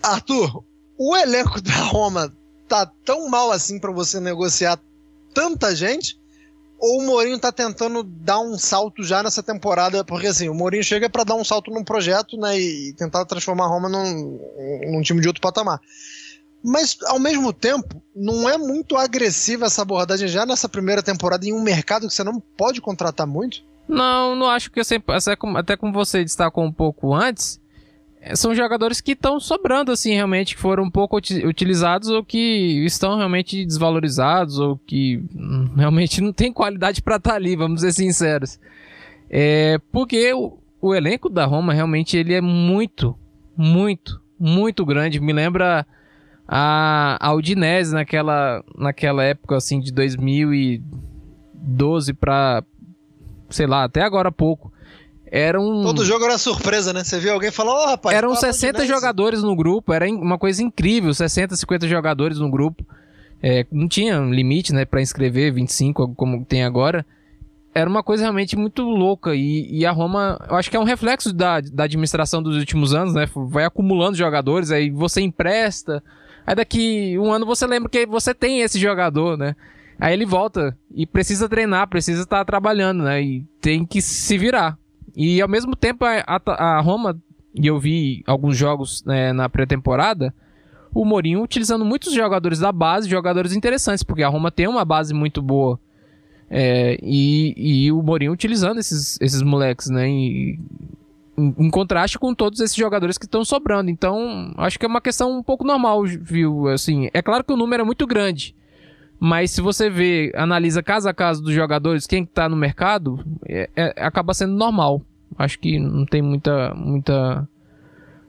Arthur, 0.00 0.62
o 0.96 1.16
elenco 1.16 1.60
da 1.60 1.74
Roma 1.74 2.32
tá 2.68 2.88
tão 3.04 3.28
mal 3.28 3.50
assim 3.50 3.80
para 3.80 3.90
você 3.90 4.20
negociar 4.20 4.78
tanta 5.34 5.74
gente 5.74 6.20
ou 6.78 7.00
o 7.00 7.06
Mourinho 7.06 7.38
tá 7.38 7.50
tentando 7.50 8.02
dar 8.02 8.40
um 8.40 8.58
salto 8.58 9.02
já 9.02 9.22
nessa 9.22 9.42
temporada, 9.42 10.04
porque 10.04 10.26
assim, 10.26 10.48
o 10.48 10.54
Mourinho 10.54 10.84
chega 10.84 11.08
para 11.08 11.24
dar 11.24 11.34
um 11.34 11.44
salto 11.44 11.70
num 11.70 11.84
projeto, 11.84 12.36
né, 12.36 12.58
e 12.58 12.92
tentar 12.94 13.24
transformar 13.24 13.64
a 13.64 13.68
Roma 13.68 13.88
num, 13.88 14.38
num 14.90 15.02
time 15.02 15.20
de 15.20 15.28
outro 15.28 15.40
patamar. 15.40 15.80
Mas, 16.62 16.96
ao 17.06 17.18
mesmo 17.18 17.52
tempo, 17.52 18.02
não 18.16 18.48
é 18.48 18.56
muito 18.56 18.96
agressiva 18.96 19.66
essa 19.66 19.82
abordagem 19.82 20.26
já 20.28 20.46
nessa 20.46 20.66
primeira 20.66 21.02
temporada 21.02 21.44
em 21.46 21.52
um 21.52 21.62
mercado 21.62 22.08
que 22.08 22.14
você 22.14 22.24
não 22.24 22.40
pode 22.40 22.80
contratar 22.80 23.26
muito? 23.26 23.62
Não, 23.86 24.34
não 24.34 24.48
acho 24.48 24.70
que 24.70 24.80
eu 24.80 24.84
sempre. 24.84 25.14
Até 25.54 25.76
como 25.76 25.92
você 25.92 26.24
destacou 26.24 26.64
um 26.64 26.72
pouco 26.72 27.12
antes, 27.14 27.60
são 28.34 28.54
jogadores 28.54 29.00
que 29.00 29.12
estão 29.12 29.38
sobrando, 29.38 29.92
assim, 29.92 30.14
realmente, 30.14 30.54
que 30.54 30.60
foram 30.60 30.90
pouco 30.90 31.16
utilizados 31.16 32.08
ou 32.08 32.24
que 32.24 32.82
estão 32.84 33.18
realmente 33.18 33.64
desvalorizados 33.64 34.58
ou 34.58 34.78
que 34.78 35.22
hum, 35.34 35.70
realmente 35.76 36.22
não 36.22 36.32
tem 36.32 36.52
qualidade 36.52 37.02
para 37.02 37.16
estar 37.16 37.30
tá 37.30 37.36
ali, 37.36 37.54
vamos 37.54 37.82
ser 37.82 37.92
sinceros. 37.92 38.58
É, 39.28 39.78
porque 39.92 40.32
o, 40.32 40.56
o, 40.80 40.94
elenco 40.94 41.28
da 41.28 41.44
Roma 41.44 41.74
realmente 41.74 42.16
ele 42.16 42.32
é 42.32 42.40
muito, 42.40 43.14
muito, 43.56 44.20
muito 44.38 44.86
grande. 44.86 45.20
Me 45.20 45.32
lembra 45.32 45.86
a, 46.48 47.18
a 47.20 47.34
Udinese 47.34 47.92
naquela, 47.92 48.64
naquela 48.76 49.22
época, 49.22 49.56
assim, 49.56 49.80
de 49.80 49.92
2012 49.92 52.14
para, 52.14 52.64
sei 53.50 53.66
lá, 53.66 53.84
até 53.84 54.02
agora 54.02 54.32
pouco 54.32 54.72
eram. 55.34 55.82
Todo 55.82 56.04
jogo 56.04 56.24
era 56.24 56.38
surpresa, 56.38 56.92
né? 56.92 57.02
Você 57.02 57.18
viu 57.18 57.32
alguém 57.32 57.50
falar, 57.50 57.72
ó, 57.72 57.82
oh, 57.82 57.86
rapaz. 57.88 58.16
Eram 58.16 58.32
60 58.36 58.86
jogadores 58.86 59.42
no 59.42 59.56
grupo, 59.56 59.92
era 59.92 60.08
uma 60.08 60.38
coisa 60.38 60.62
incrível, 60.62 61.12
60, 61.12 61.56
50 61.56 61.88
jogadores 61.88 62.38
no 62.38 62.48
grupo. 62.48 62.86
É, 63.42 63.66
não 63.70 63.88
tinha 63.88 64.20
limite, 64.20 64.72
né, 64.72 64.84
para 64.84 65.02
inscrever 65.02 65.52
25 65.52 66.14
como 66.14 66.44
tem 66.44 66.62
agora. 66.62 67.04
Era 67.74 67.90
uma 67.90 68.04
coisa 68.04 68.22
realmente 68.22 68.56
muito 68.56 68.82
louca. 68.82 69.34
E, 69.34 69.80
e, 69.80 69.84
a 69.84 69.90
Roma, 69.90 70.38
eu 70.48 70.54
acho 70.54 70.70
que 70.70 70.76
é 70.76 70.80
um 70.80 70.84
reflexo 70.84 71.32
da, 71.32 71.60
da 71.60 71.82
administração 71.82 72.40
dos 72.40 72.56
últimos 72.56 72.94
anos, 72.94 73.12
né? 73.12 73.28
Vai 73.34 73.64
acumulando 73.64 74.16
jogadores, 74.16 74.70
aí 74.70 74.88
você 74.88 75.20
empresta. 75.20 76.00
Aí 76.46 76.54
daqui 76.54 77.18
um 77.18 77.32
ano 77.32 77.44
você 77.44 77.66
lembra 77.66 77.90
que 77.90 78.06
você 78.06 78.32
tem 78.32 78.60
esse 78.60 78.78
jogador, 78.78 79.36
né? 79.36 79.56
Aí 79.98 80.12
ele 80.12 80.24
volta 80.24 80.78
e 80.94 81.04
precisa 81.04 81.48
treinar, 81.48 81.88
precisa 81.88 82.22
estar 82.22 82.44
trabalhando, 82.44 83.02
né? 83.02 83.20
E 83.20 83.44
tem 83.60 83.84
que 83.84 84.00
se 84.00 84.38
virar 84.38 84.78
E 85.16 85.40
ao 85.40 85.48
mesmo 85.48 85.76
tempo 85.76 86.04
a, 86.04 86.40
a 86.46 86.80
Roma, 86.80 87.20
e 87.54 87.66
eu 87.66 87.78
vi 87.78 88.22
alguns 88.26 88.56
jogos 88.56 89.04
né, 89.04 89.32
na 89.32 89.48
pré-temporada, 89.48 90.34
o 90.94 91.04
Mourinho 91.04 91.42
utilizando 91.42 91.84
muitos 91.84 92.12
jogadores 92.12 92.60
da 92.60 92.70
base, 92.70 93.08
jogadores 93.08 93.52
interessantes, 93.52 94.04
porque 94.04 94.22
a 94.22 94.28
Roma 94.28 94.50
tem 94.50 94.68
uma 94.68 94.84
base 94.84 95.12
muito 95.12 95.42
boa. 95.42 95.78
É, 96.48 96.98
e, 97.02 97.54
e 97.56 97.92
o 97.92 98.00
Mourinho 98.00 98.32
utilizando 98.32 98.78
esses, 98.78 99.20
esses 99.20 99.42
moleques, 99.42 99.88
né? 99.88 100.08
E, 100.08 100.58
em, 101.36 101.54
em, 101.58 101.70
contraste 101.70 102.16
com 102.16 102.32
todos 102.32 102.60
esses 102.60 102.76
jogadores 102.76 103.18
que 103.18 103.24
estão 103.24 103.44
sobrando. 103.44 103.90
Então, 103.90 104.52
acho 104.56 104.78
que 104.78 104.86
é 104.86 104.88
uma 104.88 105.00
questão 105.00 105.36
um 105.38 105.42
pouco 105.42 105.64
normal, 105.64 106.04
viu? 106.04 106.68
Assim, 106.68 107.08
é 107.12 107.20
claro 107.20 107.42
que 107.42 107.52
o 107.52 107.56
número 107.56 107.82
é 107.82 107.84
muito 107.84 108.06
grande. 108.06 108.54
Mas 109.18 109.50
se 109.52 109.60
você 109.60 109.88
vê, 109.88 110.32
analisa 110.34 110.82
caso 110.82 111.08
a 111.08 111.14
caso 111.14 111.42
dos 111.42 111.54
jogadores, 111.54 112.06
quem 112.06 112.24
está 112.24 112.48
no 112.48 112.56
mercado, 112.56 113.24
é, 113.46 113.70
é, 113.74 114.04
acaba 114.04 114.34
sendo 114.34 114.54
normal. 114.54 115.02
Acho 115.38 115.58
que 115.58 115.78
não 115.78 116.04
tem 116.04 116.20
muita, 116.20 116.74
muita 116.74 117.48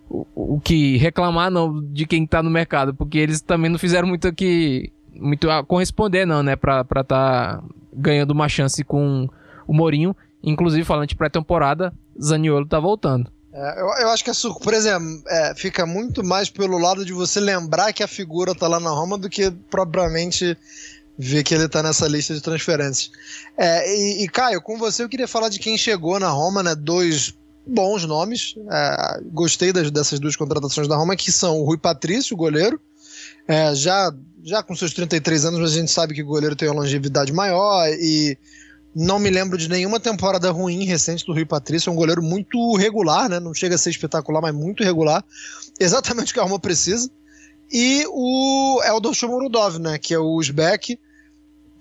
o, 0.10 0.26
o 0.56 0.60
que 0.60 0.98
reclamar 0.98 1.52
não 1.52 1.82
de 1.82 2.06
quem 2.06 2.24
está 2.24 2.41
no 2.41 2.50
mercado, 2.50 2.93
porque 2.93 3.17
eles 3.17 3.41
também 3.41 3.69
não 3.69 3.78
fizeram 3.78 4.08
muito 4.08 4.32
que 4.34 4.91
muito 5.13 5.50
a 5.50 5.63
corresponder 5.63 6.26
não, 6.26 6.43
né, 6.43 6.56
para 6.56 6.82
estar 6.82 7.04
tá 7.04 7.63
ganhando 7.93 8.32
uma 8.32 8.50
chance 8.50 8.84
com 8.84 9.30
o 9.65 9.74
Mourinho, 9.74 10.15
inclusive 10.43 10.84
falando 10.84 11.08
de 11.08 11.15
pré-temporada, 11.15 11.93
Zaniolo 12.21 12.65
tá 12.65 12.80
voltando. 12.80 13.32
É, 13.56 13.80
eu, 13.80 13.86
eu, 13.86 14.10
acho 14.10 14.22
que 14.22 14.30
a 14.30 14.34
surpresa 14.34 14.89
é, 14.89 15.52
é, 15.52 15.56
fica 15.56 15.86
muito 15.86 16.22
mais 16.22 16.50
pelo 16.50 16.78
lado 16.78 17.06
de 17.06 17.13
você 17.13 17.39
lembrar 17.39 17.94
que 17.94 18.04
a 18.04 18.08
figura 18.08 18.54
tá 18.54 18.68
lá 18.68 18.82
na 18.82 18.89
Roma 18.89 19.18
do 19.18 19.30
que 19.30 19.50
propriamente 19.50 20.58
ver 21.18 21.41
que 21.41 21.56
ele 21.56 21.70
tá 21.70 21.82
nessa 21.82 22.06
lista 22.06 22.34
de 22.34 22.41
transferências. 22.41 23.10
É, 23.58 23.96
e, 23.96 24.26
e, 24.26 24.28
Caio, 24.28 24.62
com 24.62 24.78
você 24.78 25.04
eu 25.04 25.08
queria 25.08 25.28
falar 25.28 25.48
de 25.48 25.58
quem 25.58 25.78
chegou 25.78 26.20
na 26.20 26.28
Roma, 26.28 26.62
né? 26.62 26.76
Dois 26.76 27.34
bons 27.65 28.04
nomes. 28.04 28.56
É, 28.70 29.22
gostei 29.32 29.72
das, 29.72 29.89
dessas 29.89 30.20
duas 30.20 30.36
contratações 30.36 30.89
da 30.89 30.98
Roma, 30.98 31.15
que 31.15 31.32
são 31.32 31.58
o 31.62 31.63
Rui 31.63 31.78
Patrício, 31.78 32.36
goleiro. 32.36 32.78
É, 33.48 33.74
já, 33.74 34.13
já 34.44 34.62
com 34.63 34.76
seus 34.76 34.94
33 34.94 35.46
anos, 35.46 35.62
a 35.62 35.74
gente 35.74 35.89
sabe 35.89 36.13
que 36.13 36.24
o 36.24 36.28
goleiro 36.28 36.58
tem 36.58 36.68
uma 36.68 36.82
longevidade 36.82 37.32
maior 37.32 37.88
e 37.88 38.38
não 38.95 39.19
me 39.19 39.29
lembro 39.29 39.58
de 39.58 39.67
nenhuma 39.67 39.99
temporada 39.99 40.49
ruim 40.51 40.86
recente 40.86 41.25
do 41.25 41.34
Rui 41.34 41.43
Patrício. 41.43 41.89
É 41.89 41.93
um 41.93 41.97
goleiro 41.97 42.23
muito 42.23 42.77
regular, 42.77 43.27
né? 43.27 43.41
Não 43.41 43.53
chega 43.53 43.75
a 43.75 43.77
ser 43.77 43.89
espetacular, 43.89 44.41
mas 44.41 44.55
muito 44.55 44.84
regular. 44.84 45.21
Exatamente 45.77 46.31
o 46.31 46.34
que 46.34 46.39
a 46.39 46.43
Roma 46.43 46.58
precisa. 46.58 47.12
E 47.69 48.05
o 48.08 48.81
Eldor 48.86 49.13
Shomurodov, 49.13 49.79
né? 49.79 49.97
Que 49.97 50.13
é 50.13 50.19
o 50.19 50.36
Uzbek. 50.36 50.97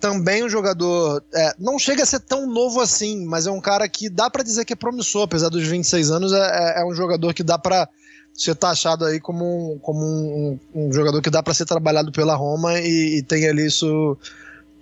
Também 0.01 0.45
um 0.45 0.49
jogador. 0.49 1.23
É, 1.33 1.55
não 1.57 1.79
chega 1.79 2.03
a 2.03 2.07
ser 2.07 2.19
tão 2.19 2.49
novo 2.49 2.81
assim, 2.81 3.25
mas 3.25 3.47
é 3.47 3.51
um 3.51 3.61
cara 3.61 3.89
que 3.89 4.09
dá 4.09 4.29
para 4.29 4.43
dizer 4.43 4.65
que 4.65 4.73
é 4.73 4.77
promissor, 4.77 5.23
apesar 5.23 5.51
dos 5.51 5.65
26 5.65 6.11
anos. 6.11 6.33
É, 6.33 6.39
é, 6.39 6.83
é 6.83 6.85
um 6.85 6.95
jogador 6.95 7.33
que 7.33 7.45
dá 7.45 7.57
para 7.57 7.89
ser 8.37 8.57
taxado 8.57 9.05
aí 9.05 9.21
como 9.21 9.45
um, 9.75 9.79
como 9.79 10.01
um, 10.05 10.59
um 10.75 10.93
jogador 10.93 11.23
que 11.23 11.31
dá 11.31 11.41
para 11.41 11.55
ser 11.55 11.65
trabalhado 11.65 12.11
pela 12.11 12.35
Roma 12.35 12.81
e, 12.81 13.19
e 13.19 13.23
tem 13.23 13.47
ali 13.47 13.67
isso 13.67 14.19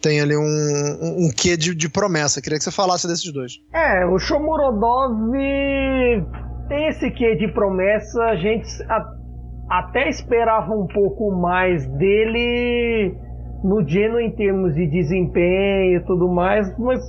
tem 0.02 0.20
ali 0.20 0.36
um, 0.36 0.42
um, 0.42 1.26
um 1.26 1.30
quê 1.30 1.56
de, 1.56 1.74
de, 1.74 1.88
promessa. 1.88 2.42
Queria 2.42 2.58
que 2.58 2.64
você 2.64 2.72
falasse 2.72 3.06
desses 3.06 3.32
dois. 3.32 3.58
É, 3.72 4.04
o 4.04 4.18
Shomurodov 4.18 5.30
tem 6.68 6.88
esse 6.88 7.10
quê 7.12 7.36
de 7.36 7.48
promessa. 7.48 8.22
A 8.24 8.36
gente 8.36 8.66
a, 8.88 9.04
até 9.70 10.08
esperava 10.08 10.74
um 10.74 10.86
pouco 10.86 11.30
mais 11.30 11.86
dele 11.86 13.16
no 13.62 13.86
Geno 13.86 14.18
em 14.18 14.30
termos 14.32 14.74
de 14.74 14.86
desempenho 14.88 15.98
e 15.98 16.04
tudo 16.04 16.28
mais, 16.28 16.76
mas 16.78 17.00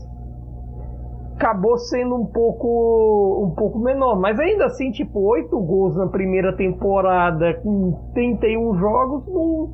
acabou 1.36 1.78
sendo 1.78 2.16
um 2.16 2.26
pouco 2.26 3.48
um 3.48 3.56
pouco 3.56 3.80
menor, 3.80 4.20
mas 4.20 4.40
ainda 4.40 4.66
assim, 4.66 4.92
tipo, 4.92 5.20
oito 5.20 5.60
gols 5.60 5.96
na 5.98 6.08
primeira 6.08 6.56
temporada 6.56 7.56
com 7.56 8.12
31 8.14 8.78
jogos 8.78 9.28
não, 9.28 9.70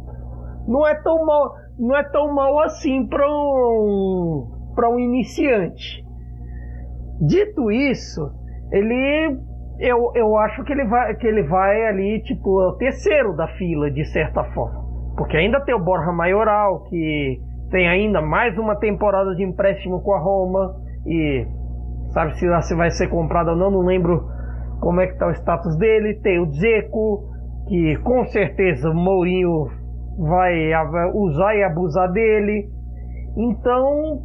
não 0.67 0.87
é 0.87 0.95
tão 0.95 1.25
mal 1.25 1.53
não 1.79 1.95
é 1.95 2.03
tão 2.03 2.33
mal 2.33 2.59
assim 2.59 3.07
para 3.07 3.25
um, 3.25 4.47
para 4.75 4.89
um 4.89 4.99
iniciante. 4.99 6.03
Dito 7.21 7.71
isso, 7.71 8.29
ele 8.71 9.37
eu, 9.79 10.11
eu 10.13 10.37
acho 10.37 10.63
que 10.65 10.73
ele 10.73 10.85
vai 10.85 11.15
que 11.15 11.25
ele 11.25 11.43
vai 11.43 11.87
ali 11.87 12.21
tipo 12.23 12.49
o 12.49 12.73
terceiro 12.73 13.35
da 13.35 13.47
fila 13.47 13.89
de 13.89 14.03
certa 14.05 14.43
forma, 14.53 14.83
porque 15.15 15.37
ainda 15.37 15.61
tem 15.61 15.73
o 15.73 15.83
Borja 15.83 16.11
Maioral 16.11 16.83
que 16.83 17.39
tem 17.71 17.87
ainda 17.87 18.21
mais 18.21 18.57
uma 18.57 18.75
temporada 18.75 19.33
de 19.35 19.43
empréstimo 19.43 20.01
com 20.01 20.13
a 20.13 20.19
Roma 20.19 20.75
e 21.05 21.45
sabe 22.09 22.37
se 22.37 22.61
se 22.63 22.75
vai 22.75 22.91
ser 22.91 23.07
comprado 23.07 23.51
ou 23.51 23.55
não, 23.55 23.71
não 23.71 23.81
lembro 23.81 24.27
como 24.81 25.01
é 25.01 25.07
que 25.07 25.17
tá 25.17 25.27
o 25.27 25.31
status 25.31 25.77
dele. 25.77 26.19
Tem 26.21 26.39
o 26.39 26.51
Zeco 26.51 27.29
que 27.67 27.97
com 27.97 28.25
certeza 28.25 28.89
o 28.89 28.95
Mourinho 28.95 29.67
vai 30.19 30.73
usar 31.13 31.55
e 31.55 31.63
abusar 31.63 32.11
dele. 32.11 32.67
Então, 33.37 34.21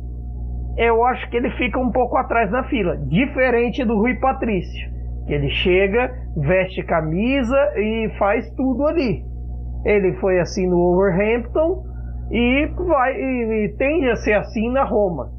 eu 0.76 1.04
acho 1.04 1.30
que 1.30 1.36
ele 1.36 1.50
fica 1.52 1.78
um 1.78 1.92
pouco 1.92 2.16
atrás 2.16 2.50
na 2.50 2.64
fila, 2.64 2.96
diferente 2.96 3.84
do 3.84 3.96
Rui 3.96 4.16
Patrício, 4.16 4.90
que 5.26 5.32
ele 5.32 5.48
chega, 5.50 6.10
veste 6.36 6.82
camisa 6.82 7.56
e 7.76 8.10
faz 8.18 8.50
tudo 8.56 8.86
ali. 8.86 9.22
Ele 9.84 10.14
foi 10.14 10.40
assim 10.40 10.66
no 10.66 10.78
Overhampton 10.78 11.84
e 12.30 12.66
vai 12.86 13.14
e, 13.14 13.66
e 13.66 13.76
tende 13.76 14.10
a 14.10 14.16
ser 14.16 14.34
assim 14.34 14.70
na 14.72 14.82
Roma. 14.82 15.30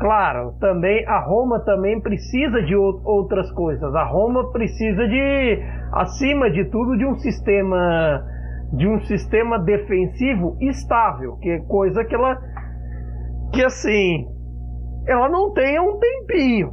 Claro, 0.00 0.54
também 0.58 1.06
a 1.06 1.20
Roma 1.20 1.60
também 1.60 2.00
precisa 2.00 2.60
de 2.62 2.74
outras 2.74 3.52
coisas. 3.52 3.94
A 3.94 4.02
Roma 4.02 4.50
precisa 4.50 5.06
de, 5.06 5.62
acima 5.92 6.50
de 6.50 6.64
tudo, 6.64 6.96
de 6.96 7.06
um 7.06 7.14
sistema 7.18 8.24
de 8.72 8.88
um 8.88 9.00
sistema 9.02 9.58
defensivo 9.58 10.56
estável, 10.60 11.36
que 11.36 11.50
é 11.50 11.58
coisa 11.60 12.04
que 12.04 12.14
ela 12.14 12.40
que 13.52 13.62
assim 13.62 14.26
ela 15.06 15.28
não 15.28 15.52
tem 15.52 15.78
um 15.78 15.98
tempinho. 15.98 16.72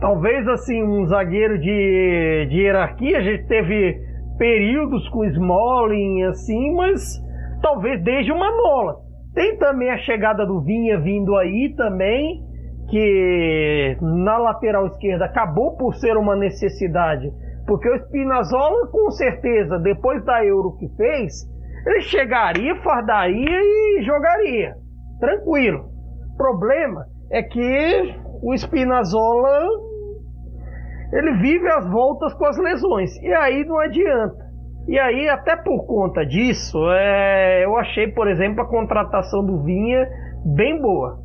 Talvez 0.00 0.46
assim 0.48 0.82
um 0.82 1.06
zagueiro 1.06 1.58
de, 1.58 2.46
de 2.50 2.60
hierarquia, 2.60 3.18
a 3.18 3.22
gente 3.22 3.46
teve 3.46 4.00
períodos 4.38 5.08
com 5.10 5.24
Smalling 5.24 6.22
assim, 6.24 6.74
mas 6.74 7.20
talvez 7.62 8.02
desde 8.02 8.32
uma 8.32 8.50
mola. 8.50 8.96
Tem 9.34 9.58
também 9.58 9.90
a 9.90 9.98
chegada 9.98 10.46
do 10.46 10.60
Vinha 10.62 10.98
vindo 11.00 11.34
aí 11.36 11.74
também, 11.76 12.42
que 12.88 13.96
na 14.00 14.38
lateral 14.38 14.86
esquerda 14.86 15.24
acabou 15.24 15.76
por 15.76 15.94
ser 15.94 16.16
uma 16.16 16.36
necessidade 16.36 17.30
porque 17.66 17.88
o 17.88 17.96
Spinazzola, 17.96 18.88
com 18.88 19.10
certeza, 19.10 19.78
depois 19.78 20.24
da 20.24 20.44
Euro 20.44 20.76
que 20.78 20.88
fez, 20.96 21.48
ele 21.86 22.00
chegaria, 22.02 22.76
fardaria 22.82 23.60
e 23.62 24.02
jogaria. 24.02 24.74
Tranquilo. 25.20 25.90
O 26.32 26.36
problema 26.36 27.06
é 27.30 27.42
que 27.42 28.14
o 28.42 28.54
Spinazzola 28.54 29.68
ele 31.12 31.32
vive 31.34 31.68
as 31.68 31.88
voltas 31.88 32.34
com 32.34 32.44
as 32.44 32.58
lesões. 32.58 33.16
E 33.22 33.32
aí 33.32 33.64
não 33.64 33.78
adianta. 33.78 34.44
E 34.86 34.98
aí, 34.98 35.28
até 35.28 35.56
por 35.56 35.86
conta 35.86 36.26
disso, 36.26 36.76
é, 36.90 37.64
eu 37.64 37.76
achei, 37.76 38.08
por 38.08 38.28
exemplo, 38.28 38.62
a 38.62 38.68
contratação 38.68 39.44
do 39.44 39.62
Vinha 39.62 40.06
bem 40.44 40.80
boa. 40.80 41.20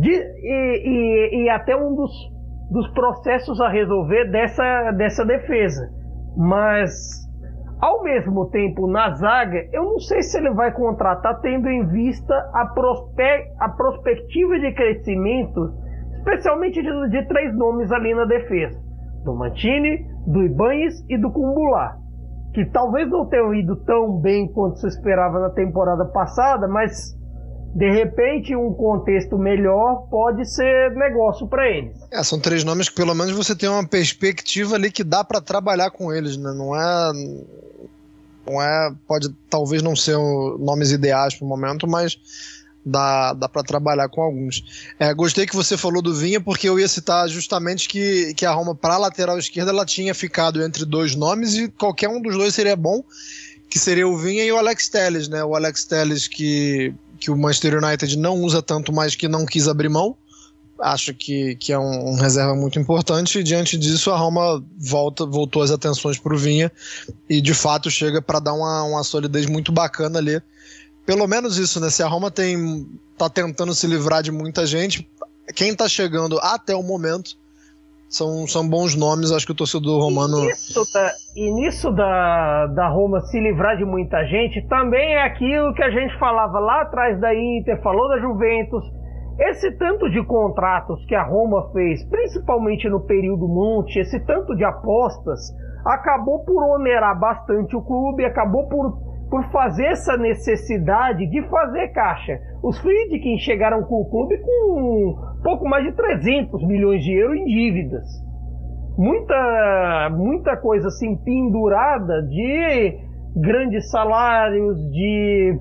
De, 0.00 0.10
e, 0.10 0.82
e, 0.84 1.44
e 1.44 1.48
até 1.48 1.76
um 1.76 1.94
dos 1.94 2.10
dos 2.70 2.88
processos 2.92 3.60
a 3.60 3.68
resolver 3.68 4.30
dessa, 4.30 4.90
dessa 4.92 5.24
defesa. 5.24 5.88
Mas, 6.36 6.92
ao 7.80 8.02
mesmo 8.02 8.46
tempo, 8.50 8.86
na 8.86 9.14
zaga, 9.14 9.66
eu 9.72 9.84
não 9.84 10.00
sei 10.00 10.22
se 10.22 10.38
ele 10.38 10.50
vai 10.50 10.72
contratar 10.72 11.40
tendo 11.40 11.68
em 11.68 11.86
vista 11.86 12.34
a, 12.52 12.66
prospe 12.66 13.22
a 13.58 13.68
perspectiva 13.68 14.58
de 14.58 14.72
crescimento, 14.72 15.72
especialmente 16.18 16.82
de, 16.82 17.08
de, 17.10 17.26
três 17.28 17.56
nomes 17.56 17.90
ali 17.92 18.14
na 18.14 18.24
defesa: 18.24 18.78
do 19.24 19.34
Mantini, 19.34 20.06
do 20.26 20.42
Ibanez 20.42 21.04
e 21.08 21.16
do 21.16 21.30
Cumbular. 21.30 21.96
Que 22.52 22.64
talvez 22.64 23.08
não 23.10 23.28
tenham 23.28 23.54
ido 23.54 23.76
tão 23.84 24.18
bem 24.18 24.50
quanto 24.50 24.78
se 24.78 24.88
esperava 24.88 25.38
na 25.38 25.50
temporada 25.50 26.06
passada, 26.06 26.66
mas 26.66 27.14
de 27.76 27.90
repente 27.90 28.56
um 28.56 28.72
contexto 28.72 29.36
melhor 29.36 30.06
pode 30.10 30.50
ser 30.50 30.92
negócio 30.92 31.46
para 31.46 31.68
eles. 31.68 31.94
É, 32.10 32.22
são 32.22 32.40
três 32.40 32.64
nomes 32.64 32.88
que 32.88 32.94
pelo 32.94 33.14
menos 33.14 33.32
você 33.32 33.54
tem 33.54 33.68
uma 33.68 33.86
perspectiva 33.86 34.76
ali 34.76 34.90
que 34.90 35.04
dá 35.04 35.22
para 35.22 35.42
trabalhar 35.42 35.90
com 35.90 36.10
eles, 36.10 36.38
né? 36.38 36.54
Não 36.54 36.74
é 36.74 37.12
não 38.46 38.62
é, 38.62 38.94
pode 39.06 39.28
talvez 39.50 39.82
não 39.82 39.94
ser 39.94 40.16
nomes 40.58 40.90
ideais 40.90 41.34
para 41.34 41.44
o 41.44 41.48
momento, 41.48 41.86
mas 41.86 42.18
dá, 42.82 43.34
dá 43.34 43.46
para 43.46 43.62
trabalhar 43.62 44.08
com 44.08 44.22
alguns. 44.22 44.94
É, 44.98 45.12
gostei 45.12 45.44
que 45.44 45.54
você 45.54 45.76
falou 45.76 46.00
do 46.00 46.14
Vinha, 46.14 46.40
porque 46.40 46.66
eu 46.66 46.80
ia 46.80 46.88
citar 46.88 47.28
justamente 47.28 47.88
que, 47.88 48.32
que 48.32 48.46
a 48.46 48.52
Roma, 48.52 48.74
para 48.74 48.94
a 48.94 48.98
lateral 48.98 49.38
esquerda, 49.38 49.70
ela 49.70 49.84
tinha 49.84 50.14
ficado 50.14 50.62
entre 50.62 50.86
dois 50.86 51.14
nomes 51.14 51.56
e 51.56 51.68
qualquer 51.68 52.08
um 52.08 52.22
dos 52.22 52.36
dois 52.36 52.54
seria 52.54 52.76
bom, 52.76 53.04
que 53.68 53.78
seria 53.78 54.08
o 54.08 54.16
Vinha 54.16 54.44
e 54.44 54.52
o 54.52 54.56
Alex 54.56 54.88
Telles, 54.88 55.28
né? 55.28 55.44
O 55.44 55.54
Alex 55.54 55.84
Telles 55.84 56.26
que 56.26 56.94
que 57.18 57.30
o 57.30 57.36
Manchester 57.36 57.82
United 57.82 58.16
não 58.18 58.40
usa 58.40 58.62
tanto 58.62 58.92
mais 58.92 59.14
que 59.14 59.28
não 59.28 59.44
quis 59.44 59.68
abrir 59.68 59.88
mão 59.88 60.16
acha 60.78 61.12
que, 61.12 61.56
que 61.56 61.72
é 61.72 61.78
um, 61.78 62.10
um, 62.10 62.14
reserva 62.16 62.54
muito 62.54 62.78
importante, 62.78 63.38
e 63.38 63.42
diante 63.42 63.76
disso 63.76 64.10
a 64.10 64.16
Roma 64.16 64.62
volta, 64.78 65.24
voltou 65.24 65.62
as 65.62 65.70
atenções 65.70 66.18
para 66.18 66.34
o 66.34 66.38
Vinha 66.38 66.70
e 67.28 67.40
de 67.40 67.54
fato 67.54 67.90
chega 67.90 68.20
para 68.20 68.40
dar 68.40 68.52
uma, 68.52 68.82
uma 68.82 69.02
solidez 69.02 69.46
muito 69.46 69.72
bacana 69.72 70.18
ali. 70.18 70.40
Pelo 71.04 71.26
menos 71.26 71.56
isso, 71.56 71.78
né? 71.80 71.88
Se 71.88 72.02
a 72.02 72.08
Roma 72.08 72.30
tem 72.30 72.86
tá 73.16 73.30
tentando 73.30 73.74
se 73.74 73.86
livrar 73.86 74.22
de 74.22 74.30
muita 74.30 74.66
gente, 74.66 75.08
quem 75.54 75.70
está 75.70 75.88
chegando 75.88 76.38
até 76.40 76.74
o 76.74 76.82
momento 76.82 77.38
são, 78.08 78.46
são 78.46 78.68
bons 78.68 78.94
nomes, 78.94 79.32
acho 79.32 79.46
que 79.46 79.52
o 79.52 79.56
torcedor 79.56 80.00
romano. 80.00 80.38
E 80.38 80.46
nisso, 80.46 80.92
da, 80.92 81.12
e 81.34 81.50
nisso 81.50 81.92
da, 81.92 82.66
da 82.68 82.88
Roma 82.88 83.20
se 83.20 83.38
livrar 83.40 83.76
de 83.76 83.84
muita 83.84 84.24
gente, 84.26 84.66
também 84.68 85.14
é 85.14 85.22
aquilo 85.22 85.74
que 85.74 85.82
a 85.82 85.90
gente 85.90 86.16
falava 86.18 86.58
lá 86.58 86.82
atrás 86.82 87.20
da 87.20 87.34
Inter, 87.34 87.82
falou 87.82 88.08
da 88.08 88.18
Juventus. 88.18 88.84
Esse 89.38 89.70
tanto 89.72 90.08
de 90.10 90.24
contratos 90.24 91.04
que 91.06 91.14
a 91.14 91.22
Roma 91.22 91.70
fez, 91.72 92.02
principalmente 92.08 92.88
no 92.88 93.00
período 93.00 93.46
Monte, 93.46 93.98
esse 93.98 94.18
tanto 94.20 94.56
de 94.56 94.64
apostas, 94.64 95.52
acabou 95.84 96.42
por 96.44 96.62
onerar 96.62 97.18
bastante 97.18 97.76
o 97.76 97.82
clube, 97.82 98.24
acabou 98.24 98.66
por, 98.66 98.98
por 99.28 99.44
fazer 99.50 99.86
essa 99.86 100.16
necessidade 100.16 101.26
de 101.28 101.42
fazer 101.50 101.88
caixa. 101.88 102.40
Os 102.62 102.78
Friedkin 102.78 103.38
chegaram 103.38 103.82
com 103.82 104.00
o 104.00 104.10
clube 104.10 104.38
com 104.38 105.35
pouco 105.46 105.68
mais 105.68 105.84
de 105.84 105.92
300 105.92 106.60
milhões 106.66 107.04
de 107.04 107.12
euros 107.14 107.38
em 107.38 107.44
dívidas. 107.44 108.02
Muita, 108.98 110.10
muita 110.10 110.56
coisa 110.56 110.88
assim 110.88 111.16
pendurada 111.18 112.20
de 112.24 112.98
grandes 113.36 113.88
salários, 113.88 114.76
de, 114.90 115.56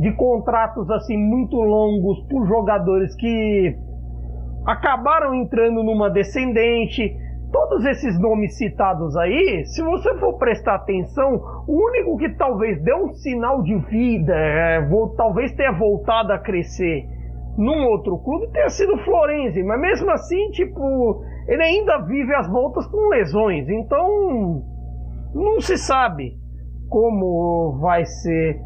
de 0.00 0.12
contratos 0.16 0.90
assim 0.90 1.16
muito 1.16 1.54
longos 1.54 2.26
por 2.28 2.48
jogadores 2.48 3.14
que 3.14 3.76
acabaram 4.66 5.36
entrando 5.36 5.84
numa 5.84 6.10
descendente. 6.10 7.16
Todos 7.52 7.84
esses 7.84 8.18
nomes 8.18 8.56
citados 8.56 9.16
aí, 9.16 9.64
se 9.66 9.84
você 9.84 10.18
for 10.18 10.36
prestar 10.36 10.76
atenção, 10.76 11.40
o 11.68 11.90
único 11.90 12.16
que 12.16 12.30
talvez 12.30 12.82
deu 12.82 13.04
um 13.04 13.12
sinal 13.12 13.62
de 13.62 13.76
vida, 13.88 14.34
é, 14.34 14.84
vou, 14.88 15.10
talvez 15.10 15.54
tenha 15.54 15.70
voltado 15.70 16.32
a 16.32 16.38
crescer 16.38 17.21
num 17.56 17.86
outro 17.86 18.18
clube 18.18 18.50
tenha 18.52 18.68
sido 18.68 18.96
Florenzi, 18.98 19.62
mas 19.62 19.80
mesmo 19.80 20.10
assim, 20.10 20.50
tipo, 20.50 21.22
ele 21.46 21.62
ainda 21.62 21.98
vive 21.98 22.34
as 22.34 22.48
voltas 22.48 22.86
com 22.86 23.08
lesões, 23.08 23.68
então 23.68 24.62
não 25.34 25.60
se 25.60 25.76
sabe 25.76 26.36
como 26.88 27.78
vai 27.80 28.04
ser, 28.04 28.60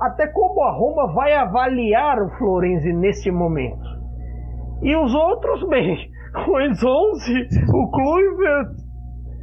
até 0.00 0.26
como 0.28 0.62
a 0.62 0.72
Roma 0.72 1.12
vai 1.12 1.34
avaliar 1.34 2.22
o 2.22 2.30
Florenzi 2.38 2.92
neste 2.92 3.30
momento. 3.30 3.94
E 4.82 4.94
os 4.96 5.14
outros, 5.14 5.66
bem, 5.68 5.96
o 6.48 6.56
11, 7.12 7.48
o 7.72 7.90
Kluivert, 7.90 8.70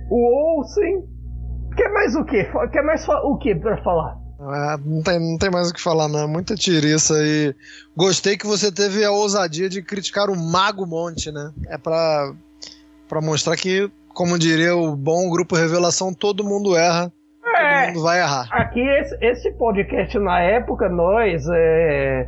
o 0.10 0.58
Olsen, 0.58 1.04
quer 1.76 1.92
mais 1.94 2.16
o 2.16 2.26
quê? 2.26 2.48
Quer 2.72 2.84
mais 2.84 3.08
o 3.08 3.38
que 3.38 3.56
para 3.56 3.82
falar? 3.84 4.21
É, 4.42 4.78
não, 4.84 5.04
tem, 5.04 5.20
não 5.20 5.38
tem 5.38 5.52
mais 5.52 5.70
o 5.70 5.74
que 5.74 5.82
falar, 5.82 6.08
não. 6.08 6.28
Muita 6.28 6.56
tiriça 6.56 7.14
e 7.22 7.54
gostei 7.96 8.36
que 8.36 8.48
você 8.48 8.72
teve 8.72 9.06
a 9.06 9.12
ousadia 9.12 9.70
de 9.70 9.84
criticar 9.84 10.30
o 10.30 10.36
Mago 10.36 10.86
Monte, 10.88 11.32
né? 11.32 11.52
É 11.68 11.78
pra, 11.78 12.34
pra 13.08 13.22
mostrar 13.22 13.56
que, 13.56 13.90
como 14.14 14.40
diria 14.40 14.76
o 14.76 14.96
bom 14.96 15.30
grupo 15.30 15.56
Revelação, 15.56 16.12
todo 16.14 16.44
mundo 16.44 16.76
erra. 16.76 17.12
É, 17.56 17.86
todo 17.86 17.88
mundo 17.94 18.04
vai 18.04 18.20
errar. 18.20 18.48
Aqui, 18.52 18.82
esse, 18.82 19.16
esse 19.22 19.52
podcast, 19.52 20.18
na 20.18 20.40
época, 20.42 20.90
nós. 20.90 21.44
É, 21.54 22.28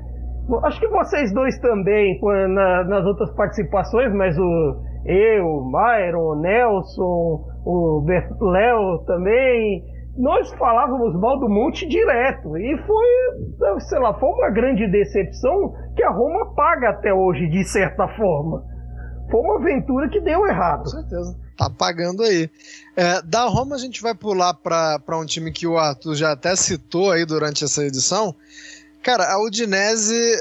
acho 0.65 0.79
que 0.79 0.87
vocês 0.89 1.33
dois 1.33 1.57
também, 1.59 2.19
na, 2.49 2.83
nas 2.83 3.05
outras 3.05 3.31
participações, 3.31 4.13
mas 4.13 4.37
o 4.37 4.83
eu, 5.05 5.45
o 5.45 5.65
Myron, 5.65 6.21
o 6.21 6.35
Nelson, 6.35 7.43
o 7.65 8.05
Léo 8.39 8.99
também 9.05 9.92
nós 10.17 10.49
falávamos 10.51 11.19
mal 11.19 11.39
do 11.39 11.49
Monte 11.49 11.87
direto. 11.87 12.55
E 12.57 12.77
foi, 12.85 13.79
sei 13.81 13.99
lá, 13.99 14.13
foi 14.19 14.29
uma 14.29 14.49
grande 14.49 14.87
decepção 14.87 15.73
que 15.95 16.03
a 16.03 16.11
Roma 16.11 16.53
paga 16.53 16.89
até 16.89 17.13
hoje, 17.13 17.47
de 17.49 17.63
certa 17.65 18.07
forma. 18.15 18.63
Foi 19.31 19.39
uma 19.41 19.55
aventura 19.55 20.09
que 20.09 20.19
deu 20.19 20.45
errado. 20.45 20.83
Com 20.83 20.89
certeza. 20.89 21.35
Tá 21.57 21.69
pagando 21.69 22.23
aí. 22.23 22.49
É, 22.95 23.21
da 23.21 23.45
Roma 23.45 23.75
a 23.75 23.79
gente 23.79 24.01
vai 24.01 24.13
pular 24.13 24.53
para 24.53 25.17
um 25.17 25.25
time 25.25 25.51
que 25.51 25.65
o 25.65 25.77
Arthur 25.77 26.15
já 26.15 26.31
até 26.31 26.55
citou 26.55 27.11
aí 27.11 27.25
durante 27.25 27.63
essa 27.63 27.83
edição. 27.83 28.35
Cara, 29.01 29.31
a 29.31 29.41
Udinese 29.41 30.35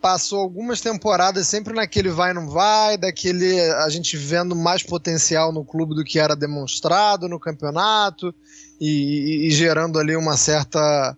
passou 0.00 0.40
algumas 0.40 0.80
temporadas 0.80 1.46
sempre 1.46 1.74
naquele 1.74 2.08
vai 2.08 2.32
não 2.32 2.48
vai, 2.48 2.96
daquele 2.96 3.60
a 3.72 3.88
gente 3.88 4.16
vendo 4.16 4.54
mais 4.54 4.82
potencial 4.82 5.52
no 5.52 5.64
clube 5.64 5.94
do 5.94 6.04
que 6.04 6.18
era 6.18 6.36
demonstrado 6.36 7.28
no 7.28 7.38
campeonato 7.38 8.32
e, 8.80 9.46
e, 9.46 9.50
gerando 9.50 9.98
ali 9.98 10.16
uma 10.16 10.36
certa 10.36 11.16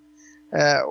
é, 0.53 0.83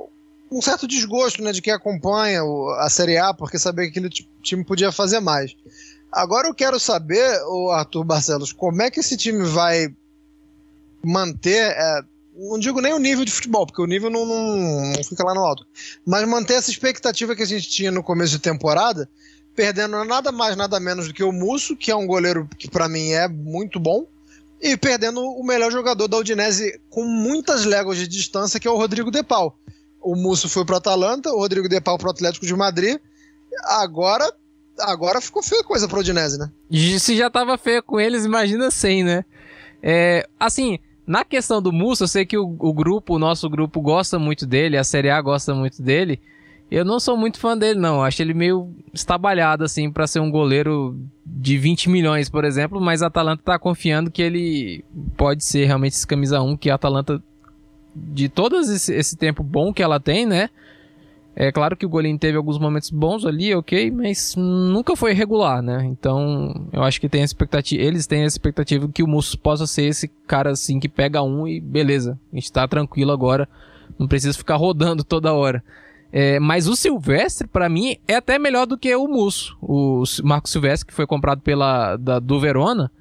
um 0.51 0.61
certo 0.61 0.87
desgosto 0.87 1.43
né, 1.43 1.51
de 1.51 1.61
quem 1.61 1.73
acompanha 1.73 2.41
a 2.79 2.89
Série 2.89 3.17
A, 3.17 3.33
porque 3.33 3.59
sabia 3.59 3.85
que 3.85 3.91
aquele 3.91 4.09
time 4.41 4.63
podia 4.63 4.91
fazer 4.91 5.19
mais. 5.19 5.55
Agora 6.11 6.47
eu 6.47 6.55
quero 6.55 6.79
saber, 6.79 7.39
o 7.47 7.69
Arthur 7.69 8.03
Barcelos, 8.03 8.51
como 8.51 8.81
é 8.81 8.89
que 8.89 8.99
esse 8.99 9.15
time 9.15 9.45
vai 9.45 9.93
manter, 11.03 11.71
é, 11.71 12.01
não 12.35 12.57
digo 12.57 12.81
nem 12.81 12.93
o 12.93 12.99
nível 12.99 13.23
de 13.23 13.31
futebol, 13.31 13.65
porque 13.65 13.81
o 13.81 13.85
nível 13.85 14.09
não, 14.09 14.25
não, 14.25 14.91
não, 14.91 15.03
fica 15.03 15.23
lá 15.23 15.35
no 15.35 15.45
alto, 15.45 15.65
mas 16.05 16.27
manter 16.27 16.55
essa 16.55 16.71
expectativa 16.71 17.35
que 17.35 17.43
a 17.43 17.47
gente 17.47 17.69
tinha 17.69 17.91
no 17.91 18.01
começo 18.01 18.31
de 18.31 18.39
temporada, 18.39 19.07
perdendo 19.55 20.03
nada 20.03 20.31
mais, 20.31 20.57
nada 20.57 20.79
menos 20.79 21.07
do 21.07 21.13
que 21.13 21.23
o 21.23 21.31
Musso, 21.31 21.75
que 21.75 21.91
é 21.91 21.95
um 21.95 22.07
goleiro 22.07 22.49
que 22.57 22.67
para 22.67 22.89
mim 22.89 23.11
é 23.11 23.27
muito 23.27 23.79
bom, 23.79 24.07
e 24.61 24.75
perdendo 24.75 25.21
o 25.21 25.43
melhor 25.43 25.71
jogador 25.71 26.07
da 26.07 26.17
Udinese 26.17 26.79
com 26.89 27.03
muitas 27.03 27.65
léguas 27.65 27.97
de 27.97 28.07
distância, 28.07 28.59
que 28.59 28.67
é 28.67 28.71
o 28.71 28.77
Rodrigo 28.77 29.09
De 29.09 29.23
Paul. 29.23 29.53
O 30.01 30.15
Musso 30.15 30.49
foi 30.49 30.65
para 30.65 30.75
o 30.75 30.77
Atalanta, 30.77 31.31
o 31.31 31.39
Rodrigo 31.39 31.67
De 31.67 31.79
Paul 31.79 31.97
para 31.97 32.07
o 32.07 32.11
Atlético 32.11 32.45
de 32.45 32.55
Madrid. 32.55 32.97
Agora, 33.65 34.31
agora 34.79 35.21
ficou 35.21 35.41
feia 35.41 35.63
coisa 35.63 35.87
para 35.87 35.97
o 35.97 36.01
Udinese, 36.01 36.37
né? 36.37 36.51
Se 36.99 37.15
já 37.15 37.29
tava 37.29 37.57
feia 37.57 37.81
com 37.81 37.99
eles, 37.99 38.25
imagina 38.25 38.69
sem, 38.71 39.03
né? 39.03 39.25
É, 39.81 40.27
assim, 40.39 40.79
na 41.07 41.23
questão 41.23 41.61
do 41.61 41.71
Musso, 41.71 42.03
eu 42.03 42.07
sei 42.07 42.25
que 42.25 42.37
o, 42.37 42.55
o 42.59 42.73
grupo, 42.73 43.15
o 43.15 43.19
nosso 43.19 43.49
grupo 43.49 43.81
gosta 43.81 44.19
muito 44.19 44.45
dele, 44.45 44.77
a 44.77 44.83
Série 44.83 45.09
A 45.09 45.21
gosta 45.21 45.53
muito 45.55 45.81
dele. 45.81 46.21
Eu 46.71 46.85
não 46.85 46.99
sou 46.99 47.17
muito 47.17 47.39
fã 47.39 47.57
dele, 47.57 47.79
não. 47.79 48.03
Acho 48.03 48.21
ele 48.21 48.33
meio 48.33 48.75
estabalhado, 48.93 49.63
assim, 49.63 49.91
para 49.91 50.05
ser 50.05 50.19
um 50.19 50.29
goleiro 50.29 50.99
de 51.25 51.57
20 51.57 51.89
milhões, 51.89 52.29
por 52.29 52.45
exemplo. 52.45 52.79
Mas 52.79 53.01
a 53.01 53.07
Atalanta 53.07 53.41
tá 53.43 53.57
confiando 53.57 54.11
que 54.11 54.21
ele 54.21 54.85
pode 55.17 55.43
ser 55.43 55.65
realmente 55.65 55.93
esse 55.93 56.05
camisa 56.05 56.41
1, 56.41 56.57
que 56.57 56.69
a 56.69 56.75
Atalanta, 56.75 57.21
de 57.95 58.29
todo 58.29 58.57
esse, 58.57 58.93
esse 58.93 59.17
tempo 59.17 59.41
bom 59.41 59.73
que 59.73 59.81
ela 59.81 59.99
tem, 59.99 60.27
né? 60.27 60.49
É 61.35 61.53
claro 61.53 61.77
que 61.77 61.85
o 61.85 61.89
Golinho 61.89 62.19
teve 62.19 62.37
alguns 62.37 62.59
momentos 62.59 62.89
bons 62.89 63.25
ali, 63.25 63.55
ok, 63.55 63.89
mas 63.91 64.35
nunca 64.35 64.93
foi 64.95 65.13
regular, 65.13 65.61
né? 65.61 65.85
Então, 65.85 66.67
eu 66.73 66.83
acho 66.83 66.99
que 66.99 67.07
tem 67.07 67.21
a 67.21 67.25
expectativa, 67.25 67.81
eles 67.81 68.05
têm 68.05 68.23
a 68.23 68.27
expectativa 68.27 68.89
que 68.89 69.01
o 69.01 69.07
Musso 69.07 69.39
possa 69.39 69.65
ser 69.65 69.83
esse 69.83 70.09
cara 70.27 70.51
assim 70.51 70.81
que 70.81 70.89
pega 70.89 71.23
um 71.23 71.47
e 71.47 71.61
beleza, 71.61 72.19
a 72.33 72.35
gente 72.35 72.51
tá 72.51 72.67
tranquilo 72.67 73.13
agora, 73.13 73.47
não 73.97 74.05
precisa 74.05 74.37
ficar 74.37 74.57
rodando 74.57 75.01
toda 75.01 75.33
hora. 75.33 75.63
É, 76.11 76.39
mas 76.39 76.67
o 76.67 76.75
Silvestre, 76.75 77.47
para 77.47 77.69
mim, 77.69 77.97
é 78.07 78.15
até 78.15 78.39
melhor 78.39 78.65
do 78.65 78.77
que 78.77 78.93
o 78.95 79.07
Musso. 79.07 79.57
O 79.61 80.03
Marco 80.23 80.49
Silvestre, 80.49 80.87
que 80.87 80.93
foi 80.93 81.05
comprado 81.05 81.41
pela 81.41 81.95
da, 81.97 82.19
do 82.19 82.39
Verona. 82.39 82.91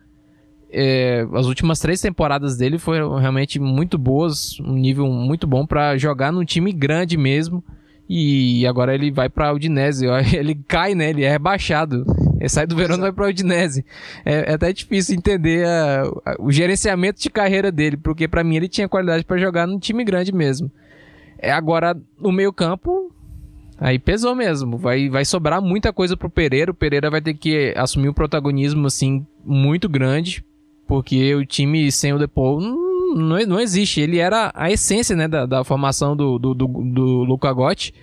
É, 0.71 1.27
as 1.33 1.47
últimas 1.47 1.79
três 1.81 2.01
temporadas 2.01 2.59
dele 2.59 2.79
foram 2.79 3.17
realmente 3.17 3.59
muito 3.59 3.97
boas, 3.97 4.61
um 4.61 4.75
nível 4.75 5.07
muito 5.07 5.47
bom 5.47 5.65
para 5.65 5.97
jogar 5.97 6.31
num 6.31 6.45
time 6.45 6.73
grande 6.73 7.17
mesmo. 7.17 7.65
E 8.11 8.67
agora 8.67 8.95
ele 8.95 9.11
vai 9.11 9.29
pra 9.29 9.53
Udinese. 9.53 10.07
Ele 10.35 10.55
cai, 10.67 10.95
né? 10.95 11.11
Ele 11.11 11.25
é 11.25 11.31
rebaixado. 11.31 12.05
Ele 12.39 12.49
sai 12.49 12.67
do 12.67 12.77
Verona 12.77 12.99
e 12.99 13.03
vai 13.03 13.13
pra 13.13 13.29
Udinese. 13.29 13.85
É, 14.25 14.51
é 14.51 14.55
até 14.55 14.73
difícil 14.73 15.17
entender 15.17 15.67
a, 15.67 16.03
a, 16.25 16.37
o 16.39 16.51
gerenciamento 16.51 17.21
de 17.21 17.29
carreira 17.29 17.71
dele, 17.71 17.97
porque 17.97 18.27
para 18.27 18.45
mim 18.45 18.57
ele 18.57 18.69
tinha 18.69 18.89
qualidade 18.89 19.25
para 19.25 19.39
jogar 19.39 19.67
num 19.67 19.79
time 19.79 20.05
grande 20.05 20.33
mesmo. 20.33 20.71
É 21.39 21.53
agora 21.53 21.97
no 22.21 22.33
meio-campo, 22.33 23.13
aí 23.79 23.99
pesou 23.99 24.35
mesmo. 24.35 24.77
Vai, 24.77 25.09
vai 25.09 25.25
sobrar 25.25 25.63
muita 25.63 25.93
coisa 25.93 26.17
pro 26.17 26.29
Pereira. 26.29 26.73
O 26.73 26.75
Pereira 26.75 27.11
vai 27.11 27.21
ter 27.21 27.35
que 27.35 27.73
assumir 27.77 28.09
um 28.09 28.15
protagonismo 28.15 28.87
assim 28.87 29.27
muito 29.45 29.89
grande, 29.89 30.45
porque 30.87 31.35
o 31.35 31.47
time 31.47 31.91
sem 31.93 32.13
o 32.13 32.19
Depou 32.19 32.61
não, 32.61 33.15
não, 33.15 33.39
não 33.47 33.61
existe. 33.61 34.01
Ele 34.01 34.19
era 34.19 34.51
a 34.55 34.71
essência 34.71 35.15
né, 35.15 35.29
da, 35.29 35.47
da 35.47 35.65
formação 35.65 36.17
do, 36.17 36.39
do, 36.39 36.55
do, 36.55 36.67
do 36.67 37.25
Luca 37.25 37.53
Gotti. 37.53 37.95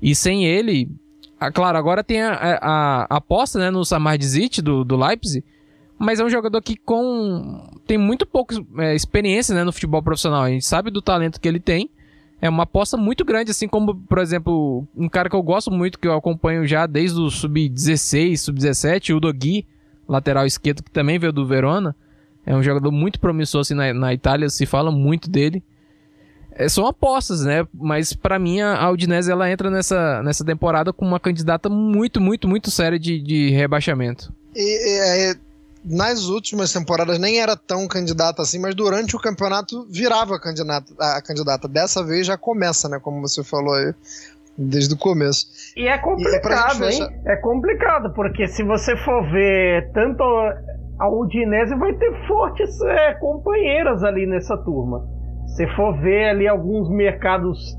E 0.00 0.14
sem 0.14 0.44
ele, 0.44 0.90
a, 1.38 1.50
claro, 1.50 1.78
agora 1.78 2.04
tem 2.04 2.20
a, 2.20 2.34
a, 2.34 3.06
a 3.08 3.16
aposta 3.16 3.58
né, 3.58 3.70
no 3.70 3.84
Samar 3.84 4.18
Dzit 4.18 4.60
do, 4.60 4.84
do 4.84 4.96
Leipzig, 4.96 5.44
mas 5.98 6.18
é 6.18 6.24
um 6.24 6.28
jogador 6.28 6.60
que 6.60 6.76
com 6.76 7.64
tem 7.86 7.96
muito 7.96 8.26
pouca 8.26 8.56
é, 8.78 8.94
experiência 8.94 9.54
né, 9.54 9.62
no 9.62 9.72
futebol 9.72 10.02
profissional. 10.02 10.42
A 10.42 10.50
gente 10.50 10.66
sabe 10.66 10.90
do 10.90 11.00
talento 11.00 11.40
que 11.40 11.46
ele 11.46 11.60
tem, 11.60 11.88
é 12.42 12.48
uma 12.48 12.64
aposta 12.64 12.96
muito 12.96 13.24
grande, 13.24 13.52
assim 13.52 13.68
como, 13.68 13.94
por 13.94 14.18
exemplo, 14.18 14.84
um 14.96 15.08
cara 15.08 15.30
que 15.30 15.36
eu 15.36 15.42
gosto 15.42 15.70
muito, 15.70 15.96
que 15.96 16.08
eu 16.08 16.12
acompanho 16.12 16.66
já 16.66 16.86
desde 16.86 17.20
o 17.20 17.30
sub-16, 17.30 18.36
sub-17, 18.36 19.16
o 19.16 19.20
Dogui, 19.20 19.64
lateral 20.08 20.44
esquerdo, 20.44 20.82
que 20.82 20.90
também 20.90 21.20
veio 21.20 21.32
do 21.32 21.46
Verona. 21.46 21.94
É 22.44 22.52
um 22.56 22.62
jogador 22.62 22.90
muito 22.90 23.20
promissor 23.20 23.60
assim, 23.60 23.74
na, 23.74 23.94
na 23.94 24.12
Itália, 24.12 24.48
se 24.50 24.66
fala 24.66 24.90
muito 24.90 25.30
dele. 25.30 25.62
É, 26.50 26.68
são 26.68 26.84
apostas, 26.84 27.44
né? 27.44 27.64
Mas 27.72 28.12
para 28.12 28.40
mim 28.40 28.60
a 28.60 28.90
Udinese 28.90 29.30
ela 29.30 29.48
entra 29.48 29.70
nessa, 29.70 30.20
nessa 30.24 30.44
temporada 30.44 30.92
com 30.92 31.06
uma 31.06 31.20
candidata 31.20 31.68
muito, 31.68 32.20
muito, 32.20 32.48
muito 32.48 32.72
séria 32.72 32.98
de, 32.98 33.20
de 33.20 33.50
rebaixamento. 33.50 34.34
E, 34.54 35.30
e, 35.30 35.36
nas 35.84 36.26
últimas 36.26 36.72
temporadas 36.72 37.18
nem 37.18 37.40
era 37.40 37.56
tão 37.56 37.88
candidata 37.88 38.42
assim, 38.42 38.58
mas 38.58 38.74
durante 38.74 39.16
o 39.16 39.18
campeonato 39.18 39.86
virava 39.90 40.38
candidata, 40.38 40.92
a 40.98 41.20
candidata. 41.20 41.66
Dessa 41.66 42.04
vez 42.04 42.26
já 42.26 42.36
começa, 42.36 42.88
né? 42.88 42.98
Como 43.00 43.20
você 43.20 43.42
falou 43.42 43.74
aí. 43.74 43.94
Desde 44.56 44.92
o 44.92 44.98
começo. 44.98 45.46
E 45.74 45.88
é 45.88 45.96
complicado, 45.96 46.84
e 46.84 46.92
hein? 46.92 47.08
É 47.24 47.36
complicado, 47.36 48.12
porque 48.12 48.46
se 48.46 48.62
você 48.62 48.94
for 48.98 49.22
ver 49.32 49.90
tanto 49.94 50.22
a 50.98 51.08
Udinese 51.08 51.74
vai 51.74 51.94
ter 51.94 52.28
fortes 52.28 52.80
é, 52.82 53.14
companheiras 53.14 54.04
ali 54.04 54.26
nessa 54.26 54.56
turma. 54.58 55.08
Se 55.56 55.66
for 55.74 55.98
ver 56.00 56.28
ali 56.28 56.46
alguns 56.46 56.90
mercados 56.90 57.76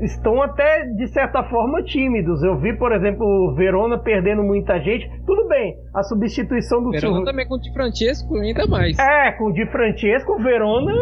estão 0.00 0.42
até 0.42 0.86
de 0.96 1.06
certa 1.08 1.42
forma 1.44 1.82
tímidos. 1.82 2.42
Eu 2.42 2.58
vi, 2.58 2.76
por 2.76 2.92
exemplo, 2.92 3.24
o 3.24 3.54
Verona 3.54 3.98
perdendo 3.98 4.42
muita 4.42 4.78
gente. 4.80 5.08
Tudo 5.26 5.46
bem, 5.48 5.76
a 5.94 6.02
substituição 6.02 6.82
do 6.82 6.90
Verona 6.90 7.14
Silva... 7.14 7.24
também 7.24 7.46
com 7.46 7.54
o 7.54 7.60
Di 7.60 7.72
Francesco 7.72 8.36
ainda 8.36 8.66
mais. 8.66 8.98
É, 8.98 9.32
com 9.32 9.46
o 9.46 9.52
Di 9.52 9.66
Francesco, 9.66 10.32
o 10.32 10.42
Verona, 10.42 10.92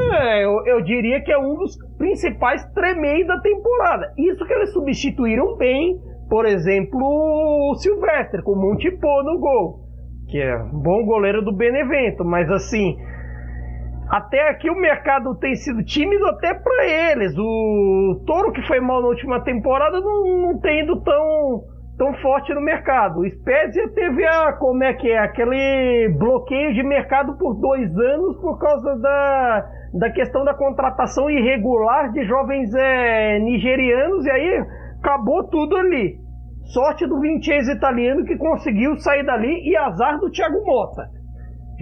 eu, 0.41 0.67
eu 0.67 0.83
diria 0.83 1.21
que 1.23 1.33
é 1.33 1.39
um 1.39 1.57
dos 1.57 1.77
principais 1.97 2.65
tremeios 2.73 3.27
da 3.27 3.41
temporada. 3.41 4.13
Isso 4.19 4.45
que 4.47 4.53
eles 4.53 4.73
substituíram 4.73 5.57
bem, 5.57 5.99
por 6.29 6.47
exemplo, 6.47 7.01
o 7.01 7.75
Silvestre 7.77 8.43
com 8.43 8.53
o 8.53 8.61
Montipô 8.61 9.23
no 9.23 9.39
gol, 9.39 9.81
que 10.29 10.39
é 10.39 10.57
um 10.57 10.81
bom 10.81 11.05
goleiro 11.05 11.43
do 11.43 11.53
Benevento, 11.53 12.25
mas 12.25 12.51
assim, 12.51 12.97
até 14.13 14.51
aqui 14.51 14.69
o 14.69 14.79
mercado 14.79 15.35
tem 15.37 15.55
sido 15.55 15.83
tímido 15.83 16.27
até 16.27 16.53
para 16.53 16.87
eles. 16.87 17.33
O 17.39 18.23
Toro, 18.27 18.53
que 18.53 18.61
foi 18.67 18.79
mal 18.79 19.01
na 19.01 19.09
última 19.09 19.41
temporada, 19.41 20.03
não, 20.03 20.43
não 20.43 20.61
tem 20.61 20.83
ido 20.83 21.01
tão, 21.01 21.63
tão 21.97 22.13
forte 22.21 22.53
no 22.53 22.61
mercado. 22.61 23.21
O 23.21 23.31
Spezia 23.31 23.89
teve 23.95 24.23
a, 24.27 24.53
como 24.53 24.85
é 24.85 24.93
que 24.93 25.11
é, 25.11 25.19
aquele 25.19 26.15
bloqueio 26.19 26.75
de 26.75 26.83
mercado 26.83 27.39
por 27.39 27.55
dois 27.55 27.91
anos 27.97 28.37
por 28.37 28.59
causa 28.59 28.99
da, 28.99 29.67
da 29.95 30.11
questão 30.11 30.45
da 30.45 30.53
contratação 30.53 31.31
irregular 31.31 32.13
de 32.13 32.23
jovens 32.27 32.71
é, 32.75 33.39
nigerianos, 33.39 34.27
e 34.27 34.31
aí 34.31 34.65
acabou 35.01 35.49
tudo 35.49 35.75
ali. 35.75 36.19
Sorte 36.65 37.07
do 37.07 37.19
Vincenzo 37.19 37.73
italiano 37.73 38.27
que 38.27 38.37
conseguiu 38.37 38.95
sair 38.99 39.25
dali 39.25 39.67
e 39.67 39.75
azar 39.75 40.21
do 40.21 40.31
Thiago 40.31 40.63
Mota 40.67 41.22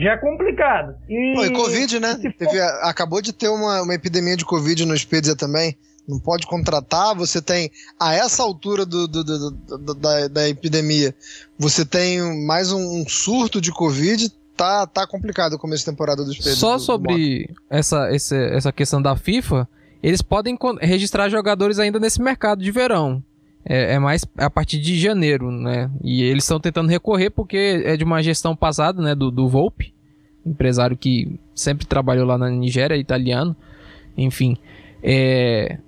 já 0.01 0.13
é 0.13 0.17
complicado. 0.17 0.95
E, 1.09 1.35
Pô, 1.35 1.45
e 1.45 1.53
Covid, 1.53 2.01
né? 2.01 2.15
Teve, 2.15 2.61
acabou 2.83 3.21
de 3.21 3.33
ter 3.33 3.49
uma, 3.49 3.83
uma 3.83 3.95
epidemia 3.95 4.37
de 4.37 4.45
Covid 4.45 4.85
no 4.87 4.97
Spezia 4.97 5.37
também. 5.37 5.77
Não 6.09 6.19
pode 6.19 6.47
contratar, 6.47 7.15
você 7.15 7.41
tem, 7.41 7.71
a 7.99 8.15
essa 8.15 8.43
altura 8.43 8.85
do, 8.85 9.07
do, 9.07 9.23
do, 9.23 9.51
do 9.51 9.95
da, 9.95 10.27
da, 10.27 10.49
epidemia, 10.49 11.15
você 11.57 11.85
tem 11.85 12.45
mais 12.45 12.73
um, 12.73 13.05
surto 13.07 13.61
de 13.61 13.71
Covid, 13.71 14.33
tá, 14.57 14.89
tá 14.89 15.07
complicado 15.07 15.53
o 15.53 15.59
começo 15.59 15.85
de 15.85 15.91
temporada 15.91 16.25
do 16.25 16.33
Spezia. 16.33 16.57
Só 16.57 16.79
sobre 16.79 17.55
essa, 17.69 18.09
essa, 18.13 18.37
essa 18.37 18.73
questão 18.73 19.01
da 19.01 19.15
FIFA, 19.15 19.69
eles 20.03 20.21
podem 20.21 20.59
registrar 20.81 21.29
jogadores 21.29 21.79
ainda 21.79 22.01
nesse 22.01 22.21
mercado 22.21 22.61
de 22.61 22.73
verão 22.73 23.23
é, 23.65 23.95
é, 23.95 23.99
mais 23.99 24.25
a 24.37 24.49
partir 24.49 24.79
de 24.79 24.99
janeiro, 24.99 25.51
né? 25.51 25.91
E 26.03 26.23
eles 26.23 26.45
estão 26.45 26.59
tentando 26.59 26.89
recorrer 26.89 27.31
porque 27.31 27.83
é 27.85 27.97
de 27.97 28.05
uma 28.05 28.23
gestão 28.23 28.57
passada, 28.57 29.03
né? 29.03 29.15
Do, 29.15 29.31
do 29.31 29.49
Volpe, 29.49 29.95
empresário 30.45 30.97
que 30.97 31.39
sempre 31.55 31.87
trabalhou 31.87 32.27
lá 32.27 32.39
na 32.39 32.49
Nigéria, 32.49 32.97
italiano. 32.97 33.55
Enfim, 34.17 34.57
é... 35.03 35.79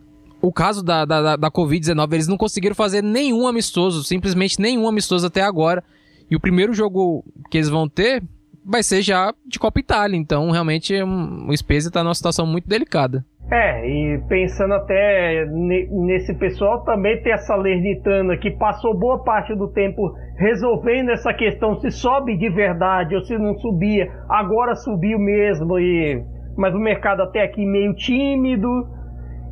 o 0.40 0.52
caso 0.52 0.82
da, 0.82 1.04
da, 1.04 1.36
da 1.36 1.50
Covid-19, 1.50 2.12
eles 2.12 2.28
não 2.28 2.36
conseguiram 2.36 2.74
fazer 2.74 3.02
nenhum 3.02 3.46
amistoso, 3.46 4.04
simplesmente 4.04 4.60
nenhum 4.60 4.86
amistoso 4.86 5.26
até 5.26 5.42
agora. 5.42 5.82
E 6.30 6.36
o 6.36 6.40
primeiro 6.40 6.72
jogo 6.72 7.24
que 7.50 7.58
eles 7.58 7.68
vão 7.68 7.88
ter 7.88 8.22
vai 8.64 8.82
ser 8.82 9.02
já 9.02 9.34
de 9.46 9.58
Copa 9.58 9.80
Itália. 9.80 10.16
Então, 10.16 10.50
realmente, 10.50 10.94
o 11.02 11.56
Spezia 11.56 11.88
está 11.88 12.04
numa 12.04 12.14
situação 12.14 12.46
muito 12.46 12.68
delicada. 12.68 13.24
É, 13.52 13.86
e 13.86 14.18
pensando 14.28 14.72
até 14.72 15.44
nesse 15.44 16.32
pessoal, 16.38 16.84
também 16.84 17.20
tem 17.22 17.34
a 17.34 17.36
Salernitana 17.36 18.34
que 18.38 18.50
passou 18.52 18.98
boa 18.98 19.22
parte 19.22 19.54
do 19.54 19.68
tempo 19.68 20.10
resolvendo 20.38 21.10
essa 21.10 21.34
questão 21.34 21.78
se 21.78 21.90
sobe 21.90 22.34
de 22.38 22.48
verdade 22.48 23.14
ou 23.14 23.20
se 23.20 23.36
não 23.36 23.54
subia, 23.58 24.10
agora 24.26 24.74
subiu 24.74 25.18
mesmo, 25.18 25.78
e 25.78 26.24
mas 26.56 26.74
o 26.74 26.78
mercado 26.78 27.20
até 27.24 27.42
aqui 27.42 27.66
meio 27.66 27.94
tímido, 27.94 28.86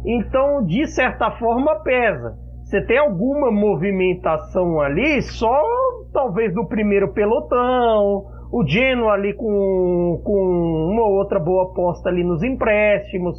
então 0.07 0.65
de 0.65 0.87
certa 0.87 1.33
forma 1.33 1.83
pesa. 1.83 2.39
Você 2.65 2.81
tem 2.87 2.97
alguma 2.97 3.51
movimentação 3.51 4.81
ali, 4.81 5.21
só 5.21 5.63
talvez 6.11 6.55
no 6.55 6.67
primeiro 6.67 7.13
pelotão, 7.13 8.25
o 8.51 8.65
Genoa 8.67 9.13
ali 9.13 9.35
com, 9.35 10.23
com 10.25 10.89
uma 10.91 11.05
outra 11.05 11.39
boa 11.39 11.65
aposta 11.65 12.09
ali 12.09 12.25
nos 12.25 12.43
empréstimos 12.43 13.39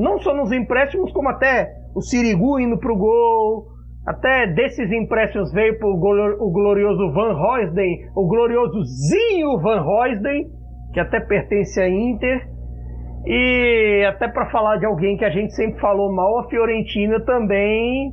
não 0.00 0.18
só 0.18 0.34
nos 0.34 0.50
empréstimos, 0.50 1.12
como 1.12 1.28
até 1.28 1.70
o 1.94 2.00
Sirigu 2.00 2.58
indo 2.58 2.78
pro 2.78 2.96
gol. 2.96 3.68
Até 4.06 4.46
desses 4.46 4.90
empréstimos 4.90 5.52
veio 5.52 5.78
pro 5.78 5.90
o 5.90 6.50
glorioso 6.50 7.12
Van 7.12 7.34
Roysden, 7.34 8.08
o 8.16 8.26
glorioso 8.26 8.82
Zinho 8.84 9.58
Van 9.60 9.82
Roysden, 9.82 10.46
que 10.92 11.00
até 11.00 11.20
pertence 11.20 11.80
à 11.80 11.88
Inter. 11.88 12.48
E 13.26 14.04
até 14.08 14.26
para 14.28 14.50
falar 14.50 14.78
de 14.78 14.86
alguém 14.86 15.16
que 15.16 15.24
a 15.24 15.30
gente 15.30 15.54
sempre 15.54 15.78
falou 15.80 16.10
mal, 16.12 16.38
a 16.38 16.48
Fiorentina 16.48 17.20
também 17.20 18.12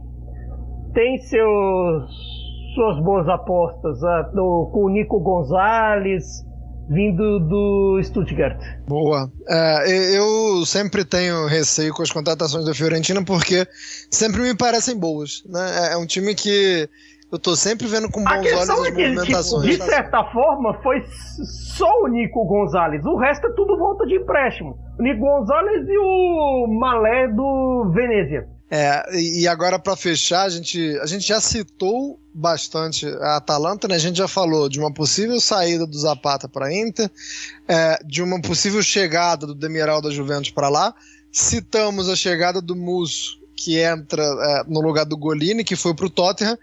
tem 0.93 1.17
seus 1.19 2.37
suas 2.75 2.99
boas 2.99 3.27
apostas 3.27 4.03
a, 4.03 4.21
do, 4.33 4.69
com 4.71 4.85
o 4.85 4.89
Nico 4.89 5.19
Gonzalez, 5.19 6.45
vindo 6.89 7.39
do 7.39 8.01
Stuttgart. 8.03 8.59
Boa. 8.87 9.31
É, 9.47 10.17
eu 10.17 10.65
sempre 10.65 11.03
tenho 11.03 11.45
receio 11.47 11.93
com 11.93 12.01
as 12.01 12.11
contratações 12.11 12.65
da 12.65 12.73
Fiorentina 12.73 13.23
porque 13.23 13.67
sempre 14.11 14.41
me 14.41 14.55
parecem 14.55 14.97
boas. 14.97 15.43
Né? 15.45 15.89
É, 15.89 15.93
é 15.93 15.97
um 15.97 16.05
time 16.05 16.33
que 16.33 16.89
eu 17.31 17.37
tô 17.37 17.55
sempre 17.55 17.87
vendo 17.87 18.09
com 18.09 18.23
bons 18.23 18.31
olhos 18.31 18.69
as 18.69 18.69
é 18.69 18.91
que, 18.91 19.09
movimentações. 19.09 19.71
Tipo, 19.71 19.83
de 19.83 19.89
certa 19.89 20.23
forma, 20.31 20.73
foi 20.81 21.03
só 21.05 22.03
o 22.03 22.07
Nico 22.07 22.45
Gonzalez. 22.45 23.03
O 23.05 23.17
resto 23.17 23.47
é 23.47 23.51
tudo 23.51 23.77
volta 23.77 24.05
de 24.05 24.15
empréstimo. 24.15 24.77
O 24.97 25.03
Nico 25.03 25.19
Gonzalez 25.19 25.85
e 25.87 25.97
o 25.97 26.67
Malé 26.79 27.27
do 27.27 27.91
Venezia. 27.93 28.47
É, 28.69 29.17
e 29.17 29.47
agora 29.47 29.79
para 29.79 29.95
fechar, 29.95 30.43
a 30.43 30.49
gente, 30.49 30.97
a 30.99 31.05
gente 31.05 31.25
já 31.25 31.39
citou 31.39 32.19
bastante 32.33 33.05
a 33.05 33.37
Atalanta, 33.37 33.87
né? 33.87 33.95
A 33.95 33.99
gente 33.99 34.17
já 34.17 34.27
falou 34.27 34.67
de 34.67 34.77
uma 34.77 34.93
possível 34.93 35.39
saída 35.39 35.87
do 35.87 35.97
Zapata 35.97 36.49
para 36.49 36.73
Inter, 36.73 37.09
é, 37.67 37.97
de 38.05 38.21
uma 38.21 38.41
possível 38.41 38.83
chegada 38.83 39.47
do 39.47 39.55
Demiral 39.55 40.01
da 40.01 40.11
Juventus 40.11 40.51
para 40.51 40.67
lá. 40.67 40.93
Citamos 41.31 42.09
a 42.09 42.15
chegada 42.15 42.61
do 42.61 42.75
Musso, 42.75 43.39
que 43.55 43.79
entra 43.79 44.21
é, 44.23 44.63
no 44.67 44.81
lugar 44.81 45.05
do 45.05 45.17
Golini, 45.17 45.63
que 45.63 45.75
foi 45.75 45.95
para 45.95 46.05
o 46.05 46.09
Tottenham. 46.09 46.57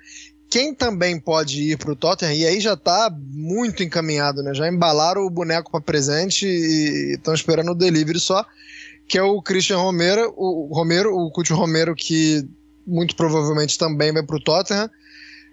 Quem 0.50 0.74
também 0.74 1.18
pode 1.18 1.72
ir 1.72 1.78
para 1.78 1.90
o 1.90 1.96
Tottenham, 1.96 2.34
e 2.34 2.46
aí 2.46 2.60
já 2.60 2.74
está 2.74 3.10
muito 3.10 3.82
encaminhado, 3.82 4.42
né? 4.42 4.52
Já 4.52 4.68
embalaram 4.68 5.22
o 5.22 5.30
boneco 5.30 5.70
para 5.70 5.80
presente 5.80 6.46
e 6.46 7.14
estão 7.14 7.32
esperando 7.32 7.70
o 7.70 7.74
delivery 7.74 8.20
só 8.20 8.44
que 9.06 9.18
é 9.18 9.22
o 9.22 9.40
Christian 9.42 9.78
Romero, 9.78 10.32
o 10.36 10.74
Romero, 10.74 11.14
o 11.14 11.30
Coutinho 11.30 11.58
Romero, 11.58 11.94
que 11.94 12.46
muito 12.86 13.16
provavelmente 13.16 13.78
também 13.78 14.12
vai 14.12 14.22
para 14.22 14.36
o 14.36 14.42
Tottenham. 14.42 14.90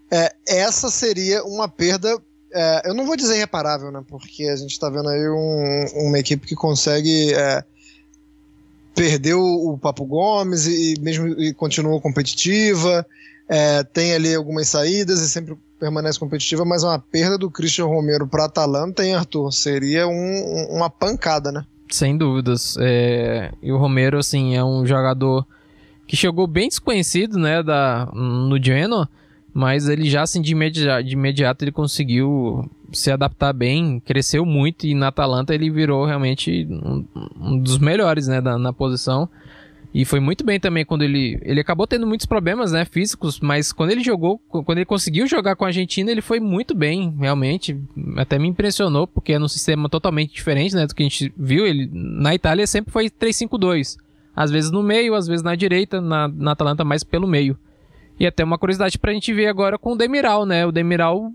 É, 0.10 0.34
essa 0.46 0.90
seria 0.90 1.44
uma 1.44 1.68
perda, 1.68 2.18
é, 2.54 2.90
eu 2.90 2.94
não 2.94 3.06
vou 3.06 3.16
dizer 3.16 3.36
irreparável, 3.36 3.92
né? 3.92 4.04
Porque 4.08 4.46
a 4.46 4.56
gente 4.56 4.72
está 4.72 4.90
vendo 4.90 5.08
aí 5.08 5.30
um, 5.30 6.08
uma 6.08 6.20
equipe 6.20 6.46
que 6.46 6.56
consegue 6.56 7.34
é, 7.34 7.64
perder 8.94 9.36
o, 9.36 9.72
o 9.74 9.78
Papo 9.78 10.06
Gomes 10.06 10.66
e, 10.66 10.94
e 10.94 11.00
mesmo 11.00 11.28
e 11.28 11.54
continua 11.54 12.00
competitiva. 12.02 13.06
É, 13.48 13.84
tem 13.84 14.14
ali 14.14 14.34
algumas 14.34 14.70
saídas 14.70 15.20
e 15.20 15.30
sempre 15.30 15.58
permanece 15.80 16.20
competitiva, 16.20 16.64
mas 16.64 16.84
uma 16.84 17.00
perda 17.00 17.38
do 17.38 17.50
Christian 17.50 17.86
Romero 17.86 18.28
para 18.28 18.46
Atalanta, 18.46 19.04
hein, 19.04 19.16
Arthur? 19.16 19.52
Seria 19.52 20.08
um, 20.08 20.68
uma 20.70 20.90
pancada, 20.90 21.52
né? 21.52 21.66
Sem 21.92 22.18
dúvidas. 22.18 22.78
É... 22.80 23.52
E 23.62 23.72
o 23.72 23.78
Romero, 23.78 24.18
assim, 24.18 24.56
é 24.56 24.64
um 24.64 24.86
jogador 24.86 25.46
que 26.08 26.16
chegou 26.16 26.48
bem 26.48 26.68
desconhecido, 26.68 27.38
né, 27.38 27.62
da... 27.62 28.10
no 28.14 28.62
Genoa, 28.62 29.08
mas 29.54 29.88
ele 29.88 30.10
já, 30.10 30.24
assim, 30.24 30.42
de 30.42 30.52
imediato, 30.52 31.04
de 31.04 31.14
imediato 31.14 31.64
ele 31.64 31.72
conseguiu 31.72 32.70
se 32.92 33.12
adaptar 33.12 33.54
bem, 33.54 34.02
cresceu 34.02 34.46
muito 34.46 34.86
e 34.86 34.94
na 34.94 35.08
Atalanta 35.08 35.54
ele 35.54 35.70
virou 35.70 36.06
realmente 36.06 36.68
um, 36.70 37.06
um 37.40 37.60
dos 37.60 37.78
melhores, 37.78 38.28
né, 38.28 38.42
da, 38.42 38.58
na 38.58 38.74
posição. 38.74 39.30
E 39.94 40.06
foi 40.06 40.22
muito 40.22 40.46
bem 40.46 40.58
também 40.58 40.86
quando 40.86 41.02
ele. 41.02 41.38
Ele 41.42 41.60
acabou 41.60 41.86
tendo 41.86 42.08
muitos 42.08 42.26
problemas, 42.26 42.72
né, 42.72 42.86
físicos, 42.86 43.42
mas 43.42 43.74
quando 43.74 43.92
ele 43.92 44.02
jogou, 44.02 44.40
quando 44.48 44.78
ele 44.78 44.86
conseguiu 44.86 45.28
jogar 45.28 45.56
com 45.58 45.66
a 45.66 45.68
Argentina, 45.68 46.10
ele 46.10 46.22
foi 46.22 46.40
muito 46.40 46.74
bem, 46.74 47.14
realmente. 47.20 47.78
Até 48.16 48.40
me 48.40 48.48
impressionou, 48.48 49.06
porque 49.06 49.34
é 49.34 49.40
num 49.40 49.50
sistema 49.50 49.90
totalmente 49.90 50.34
diferente, 50.34 50.76
né, 50.76 50.88
do 50.88 50.96
que 50.96 51.04
a 51.04 51.06
gente 51.06 51.34
viu. 51.38 51.66
Ele, 51.66 51.90
na 51.92 52.34
Itália 52.34 52.66
sempre 52.66 52.92
foi 52.92 53.10
3-5-2. 53.10 53.98
Às 54.34 54.50
vezes 54.50 54.72
no 54.72 54.82
meio, 54.82 55.14
às 55.14 55.28
vezes 55.28 55.44
na 55.44 55.56
direita, 55.56 56.00
na, 56.00 56.30
na 56.30 56.52
Atalanta 56.54 56.86
mais 56.86 57.04
pelo 57.04 57.28
meio. 57.28 57.58
E 58.18 58.26
até 58.26 58.44
uma 58.46 58.58
curiosidade 58.58 58.98
pra 58.98 59.12
gente 59.12 59.34
ver 59.34 59.48
agora 59.48 59.78
com 59.78 59.94
o 59.94 59.98
Demiral, 59.98 60.46
né? 60.46 60.66
O 60.66 60.72
Demiral, 60.72 61.32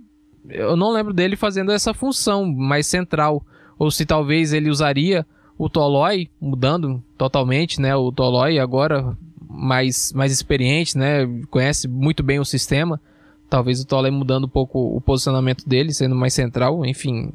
eu 0.48 0.76
não 0.76 0.92
lembro 0.92 1.12
dele 1.12 1.36
fazendo 1.36 1.72
essa 1.72 1.92
função 1.92 2.46
mais 2.46 2.86
central. 2.86 3.44
Ou 3.78 3.90
se 3.90 4.06
talvez 4.06 4.54
ele 4.54 4.70
usaria 4.70 5.26
o 5.58 5.68
Tolói 5.68 6.28
mudando 6.40 7.02
totalmente, 7.16 7.80
né? 7.80 7.94
O 7.96 8.12
Tolói 8.12 8.58
agora 8.58 9.16
mais, 9.48 10.12
mais 10.12 10.32
experiente, 10.32 10.96
né? 10.98 11.26
Conhece 11.50 11.88
muito 11.88 12.22
bem 12.22 12.38
o 12.38 12.44
sistema. 12.44 13.00
Talvez 13.48 13.80
o 13.80 13.86
Tolói 13.86 14.10
mudando 14.10 14.44
um 14.44 14.48
pouco 14.48 14.78
o 14.78 15.00
posicionamento 15.00 15.66
dele, 15.66 15.92
sendo 15.92 16.14
mais 16.14 16.34
central. 16.34 16.84
Enfim, 16.84 17.30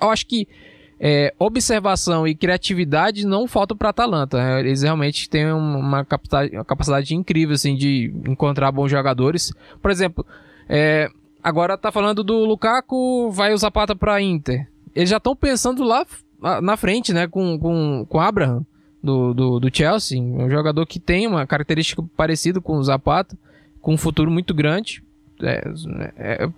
eu 0.00 0.10
acho 0.10 0.26
que 0.26 0.46
é, 0.98 1.32
observação 1.38 2.26
e 2.26 2.34
criatividade 2.34 3.26
não 3.26 3.46
faltam 3.46 3.76
para 3.76 3.90
Atalanta. 3.90 4.38
Né? 4.38 4.60
Eles 4.60 4.82
realmente 4.82 5.28
têm 5.28 5.52
uma 5.52 6.04
capacidade, 6.04 6.56
uma 6.56 6.64
capacidade 6.64 7.14
incrível 7.14 7.54
assim, 7.54 7.74
de 7.74 8.12
encontrar 8.26 8.72
bons 8.72 8.90
jogadores. 8.90 9.52
Por 9.80 9.90
exemplo, 9.90 10.26
é, 10.68 11.08
agora 11.42 11.78
tá 11.78 11.92
falando 11.92 12.24
do 12.24 12.44
Lukaku, 12.44 13.30
vai 13.30 13.52
o 13.52 13.58
Zapata 13.58 13.94
para 13.94 14.20
Inter. 14.20 14.68
Eles 14.94 15.10
já 15.10 15.18
estão 15.18 15.36
pensando 15.36 15.84
lá 15.84 16.06
na 16.62 16.76
frente, 16.76 17.12
né, 17.12 17.26
com, 17.26 17.58
com, 17.58 18.06
com 18.08 18.20
Abraham 18.20 18.64
do, 19.02 19.34
do, 19.34 19.60
do 19.60 19.76
Chelsea, 19.76 20.20
um 20.20 20.48
jogador 20.50 20.86
que 20.86 20.98
tem 20.98 21.26
uma 21.26 21.46
característica 21.46 22.02
parecida 22.16 22.60
com 22.60 22.74
o 22.74 22.82
Zapata, 22.82 23.36
com 23.80 23.94
um 23.94 23.98
futuro 23.98 24.30
muito 24.30 24.54
grande. 24.54 25.02
É, 25.42 25.62
é, 26.16 26.44
é, 26.44 26.48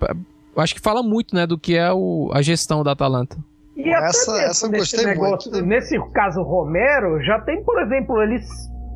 acho 0.56 0.74
que 0.74 0.80
fala 0.80 1.02
muito, 1.02 1.34
né, 1.34 1.46
do 1.46 1.58
que 1.58 1.76
é 1.76 1.92
o, 1.92 2.30
a 2.32 2.40
gestão 2.42 2.82
da 2.82 2.92
Atalanta. 2.92 3.36
E 3.76 3.88
essa, 3.90 4.40
essa 4.42 4.66
eu 4.66 4.72
gostei 4.72 5.04
negócio, 5.04 5.52
muito. 5.52 5.66
Nesse 5.66 5.96
caso 6.12 6.42
Romero, 6.42 7.22
já 7.22 7.38
tem, 7.40 7.62
por 7.62 7.80
exemplo, 7.80 8.20
eles 8.22 8.44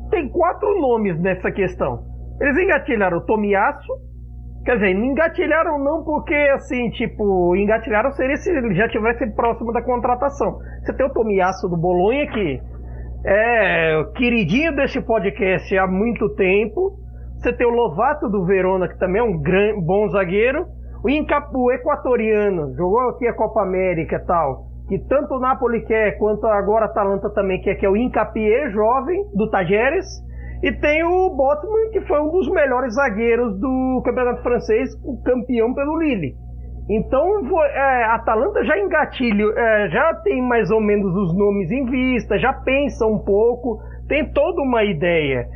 têm 0.09 0.27
quatro 0.29 0.79
nomes 0.81 1.19
nessa 1.21 1.51
questão. 1.51 2.03
Eles 2.41 2.57
engatilharam 2.57 3.19
o 3.19 3.21
Tomiasso, 3.21 3.93
Quer 4.65 4.75
dizer, 4.75 4.91
engatilharam 4.91 5.77
não 5.77 6.03
porque, 6.05 6.33
assim, 6.53 6.89
tipo, 6.91 7.53
engatilharam 7.55 8.11
seria 8.13 8.37
se 8.37 8.49
ele 8.49 8.73
já 8.73 8.87
tivesse 8.87 9.29
próximo 9.35 9.73
da 9.73 9.81
contratação. 9.81 10.57
Você 10.81 10.93
tem 10.93 11.05
o 11.05 11.13
Tomiasso 11.13 11.67
do 11.67 11.75
Bolonha, 11.75 12.31
que 12.31 12.61
é 13.25 14.03
queridinho 14.15 14.73
deste 14.73 15.01
podcast 15.01 15.77
há 15.77 15.85
muito 15.85 16.29
tempo. 16.35 16.93
Você 17.35 17.51
tem 17.51 17.67
o 17.67 17.71
Lovato 17.71 18.29
do 18.29 18.45
Verona, 18.45 18.87
que 18.87 18.97
também 18.97 19.19
é 19.19 19.23
um 19.23 19.37
gran, 19.37 19.81
bom 19.81 20.07
zagueiro. 20.07 20.65
O, 21.03 21.09
Incapu, 21.09 21.69
equatoriano, 21.73 22.73
jogou 22.77 23.09
aqui 23.09 23.27
a 23.27 23.33
Copa 23.33 23.61
América 23.61 24.15
e 24.15 24.25
tal, 24.25 24.67
que 24.87 24.97
tanto 25.09 25.33
o 25.33 25.39
Napoli 25.41 25.81
quer, 25.85 26.17
quanto 26.17 26.47
agora 26.47 26.85
a 26.85 26.87
Atalanta 26.87 27.29
também 27.31 27.61
quer, 27.61 27.75
que 27.75 27.85
é 27.85 27.89
o 27.89 27.97
Incapié, 27.97 28.69
jovem, 28.69 29.25
do 29.35 29.49
Tajeres. 29.49 30.05
E 30.63 30.71
tem 30.71 31.03
o 31.03 31.29
Botman, 31.29 31.89
que 31.91 31.99
foi 32.07 32.21
um 32.21 32.31
dos 32.31 32.49
melhores 32.49 32.95
zagueiros 32.95 33.59
do 33.59 34.01
campeonato 34.05 34.41
francês, 34.41 34.95
o 35.03 35.21
campeão 35.21 35.73
pelo 35.73 35.99
Lille. 35.99 36.35
Então 36.89 37.41
é, 37.65 38.05
Atalanta 38.05 38.63
já 38.63 38.79
engatilha, 38.79 39.43
é, 39.57 39.89
já 39.89 40.13
tem 40.23 40.41
mais 40.41 40.71
ou 40.71 40.79
menos 40.79 41.13
os 41.13 41.37
nomes 41.37 41.69
em 41.69 41.85
vista, 41.85 42.39
já 42.39 42.53
pensa 42.53 43.05
um 43.05 43.19
pouco, 43.19 43.81
tem 44.07 44.31
toda 44.31 44.61
uma 44.61 44.85
ideia. 44.85 45.49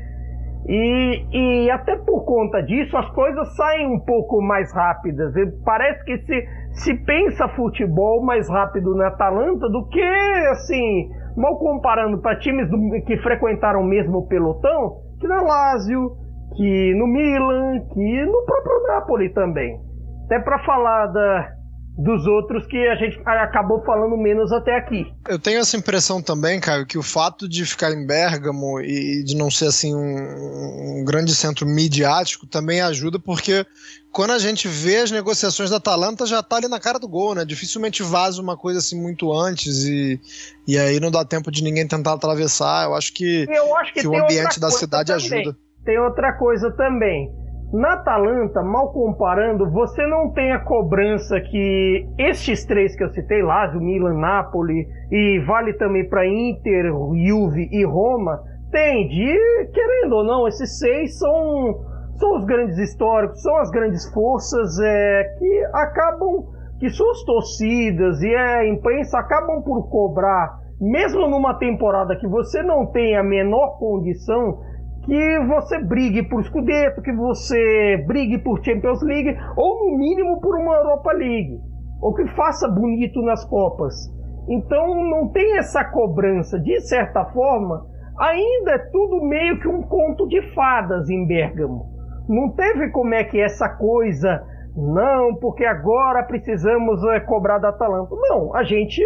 E, 0.67 1.25
e 1.31 1.71
até 1.71 1.95
por 1.95 2.25
conta 2.25 2.61
disso 2.61 2.97
as 2.97 3.09
coisas 3.11 3.55
saem 3.55 3.87
um 3.87 3.99
pouco 4.01 4.41
mais 4.41 4.73
rápidas. 4.73 5.33
Parece 5.63 6.03
que 6.03 6.17
se, 6.17 6.47
se 6.83 6.93
pensa 7.05 7.47
futebol 7.49 8.21
mais 8.25 8.49
rápido 8.49 8.93
na 8.93 9.07
Atalanta 9.07 9.69
do 9.69 9.87
que 9.87 10.03
assim 10.51 11.09
mal 11.37 11.57
comparando 11.59 12.17
para 12.17 12.39
times 12.39 12.67
do, 12.69 12.77
que 13.05 13.15
frequentaram 13.17 13.81
o 13.81 13.85
mesmo 13.85 14.27
pelotão, 14.27 14.97
que 15.19 15.27
na 15.27 15.41
Lazio, 15.41 16.11
que 16.55 16.93
no 16.95 17.07
Milan, 17.07 17.79
que 17.93 18.25
no 18.25 18.43
próprio 18.45 18.87
Napoli 18.87 19.29
também. 19.29 19.79
Até 20.25 20.39
para 20.39 20.59
falar 20.65 21.05
da, 21.07 21.49
dos 21.97 22.27
outros 22.27 22.67
que 22.67 22.77
a 22.87 22.95
gente 22.95 23.19
acabou 23.25 23.83
falando 23.83 24.15
menos 24.15 24.51
até 24.51 24.77
aqui. 24.77 25.11
Eu 25.27 25.39
tenho 25.39 25.59
essa 25.59 25.75
impressão 25.75 26.21
também, 26.21 26.59
Caio, 26.59 26.85
que 26.85 26.97
o 26.97 27.01
fato 27.01 27.49
de 27.49 27.65
ficar 27.65 27.91
em 27.91 28.05
Bergamo 28.05 28.79
e 28.79 29.23
de 29.23 29.35
não 29.35 29.49
ser 29.49 29.65
assim 29.65 29.95
um, 29.95 30.99
um 30.99 31.03
grande 31.03 31.33
centro 31.33 31.65
midiático 31.65 32.45
também 32.45 32.81
ajuda, 32.81 33.17
porque 33.17 33.65
quando 34.11 34.31
a 34.31 34.37
gente 34.39 34.67
vê 34.67 34.97
as 34.97 35.09
negociações 35.11 35.71
da 35.71 35.77
Atalanta 35.77 36.27
já 36.27 36.43
tá 36.43 36.57
ali 36.57 36.67
na 36.67 36.79
cara 36.79 36.99
do 36.99 37.07
gol, 37.07 37.33
né? 37.33 37.43
Dificilmente 37.43 38.03
vaza 38.03 38.39
uma 38.41 38.55
coisa 38.55 38.77
assim 38.77 38.99
muito 39.01 39.33
antes 39.33 39.85
e, 39.85 40.19
e 40.67 40.77
aí 40.77 40.99
não 40.99 41.09
dá 41.09 41.25
tempo 41.25 41.49
de 41.49 41.63
ninguém 41.63 41.87
tentar 41.87 42.13
atravessar. 42.13 42.85
Eu 42.85 42.93
acho 42.93 43.11
que, 43.11 43.47
Eu 43.49 43.75
acho 43.77 43.93
que, 43.93 44.01
que 44.01 44.07
o 44.07 44.15
ambiente 44.15 44.59
da 44.59 44.69
cidade 44.69 45.11
também. 45.11 45.41
ajuda. 45.41 45.57
Tem 45.83 45.97
outra 45.99 46.33
coisa 46.33 46.69
também 46.71 47.31
na 47.71 47.93
Atalanta, 47.93 48.63
mal 48.63 48.93
comparando, 48.93 49.69
você 49.69 50.05
não 50.07 50.31
tem 50.31 50.53
a 50.53 50.59
cobrança 50.59 51.39
que 51.41 52.07
estes 52.17 52.65
três 52.65 52.95
que 52.95 53.03
eu 53.03 53.09
citei, 53.09 53.41
Lazio, 53.43 53.81
Milan, 53.81 54.13
Napoli 54.13 54.87
e 55.11 55.39
vale 55.45 55.73
também 55.73 56.07
para 56.07 56.25
Inter, 56.25 56.85
Juve 56.85 57.67
e 57.71 57.85
Roma, 57.85 58.41
tem 58.71 59.07
de, 59.09 59.69
querendo 59.73 60.13
ou 60.13 60.23
não, 60.23 60.47
esses 60.47 60.79
seis 60.79 61.17
são, 61.17 61.81
são 62.15 62.37
os 62.37 62.45
grandes 62.45 62.77
históricos, 62.77 63.41
são 63.41 63.57
as 63.57 63.69
grandes 63.69 64.09
forças 64.13 64.79
é, 64.79 65.23
que 65.37 65.65
acabam, 65.73 66.45
que 66.79 66.89
suas 66.89 67.21
torcidas 67.23 68.21
e 68.21 68.33
a 68.33 68.65
imprensa 68.65 69.19
acabam 69.19 69.61
por 69.61 69.89
cobrar, 69.89 70.57
mesmo 70.79 71.27
numa 71.27 71.55
temporada 71.55 72.15
que 72.15 72.27
você 72.27 72.63
não 72.63 72.85
tem 72.85 73.17
a 73.17 73.23
menor 73.23 73.77
condição 73.77 74.59
que 75.07 75.39
você 75.47 75.79
brigue 75.79 76.21
por 76.23 76.43
Scudetto, 76.43 77.01
que 77.01 77.13
você 77.13 78.03
brigue 78.05 78.37
por 78.39 78.61
Champions 78.63 79.01
League, 79.01 79.37
ou 79.55 79.85
no 79.89 79.97
mínimo 79.97 80.41
por 80.41 80.57
uma 80.57 80.75
Europa 80.75 81.13
League, 81.13 81.57
ou 82.01 82.13
que 82.13 82.27
faça 82.35 82.67
bonito 82.67 83.21
nas 83.21 83.43
Copas. 83.45 83.95
Então 84.49 84.93
não 85.09 85.29
tem 85.29 85.57
essa 85.57 85.83
cobrança. 85.85 86.59
De 86.59 86.81
certa 86.81 87.23
forma, 87.25 87.85
ainda 88.19 88.71
é 88.71 88.77
tudo 88.91 89.23
meio 89.23 89.59
que 89.59 89.67
um 89.67 89.81
conto 89.81 90.27
de 90.27 90.41
fadas 90.53 91.09
em 91.09 91.25
Bergamo. 91.25 91.85
Não 92.27 92.49
teve 92.51 92.89
como 92.89 93.13
é 93.13 93.23
que 93.23 93.39
essa 93.39 93.69
coisa, 93.69 94.43
não, 94.75 95.35
porque 95.35 95.65
agora 95.65 96.23
precisamos 96.23 97.01
é, 97.05 97.21
cobrar 97.21 97.59
da 97.59 97.69
Atalanta. 97.69 98.13
Não, 98.13 98.53
a 98.53 98.63
gente 98.63 99.01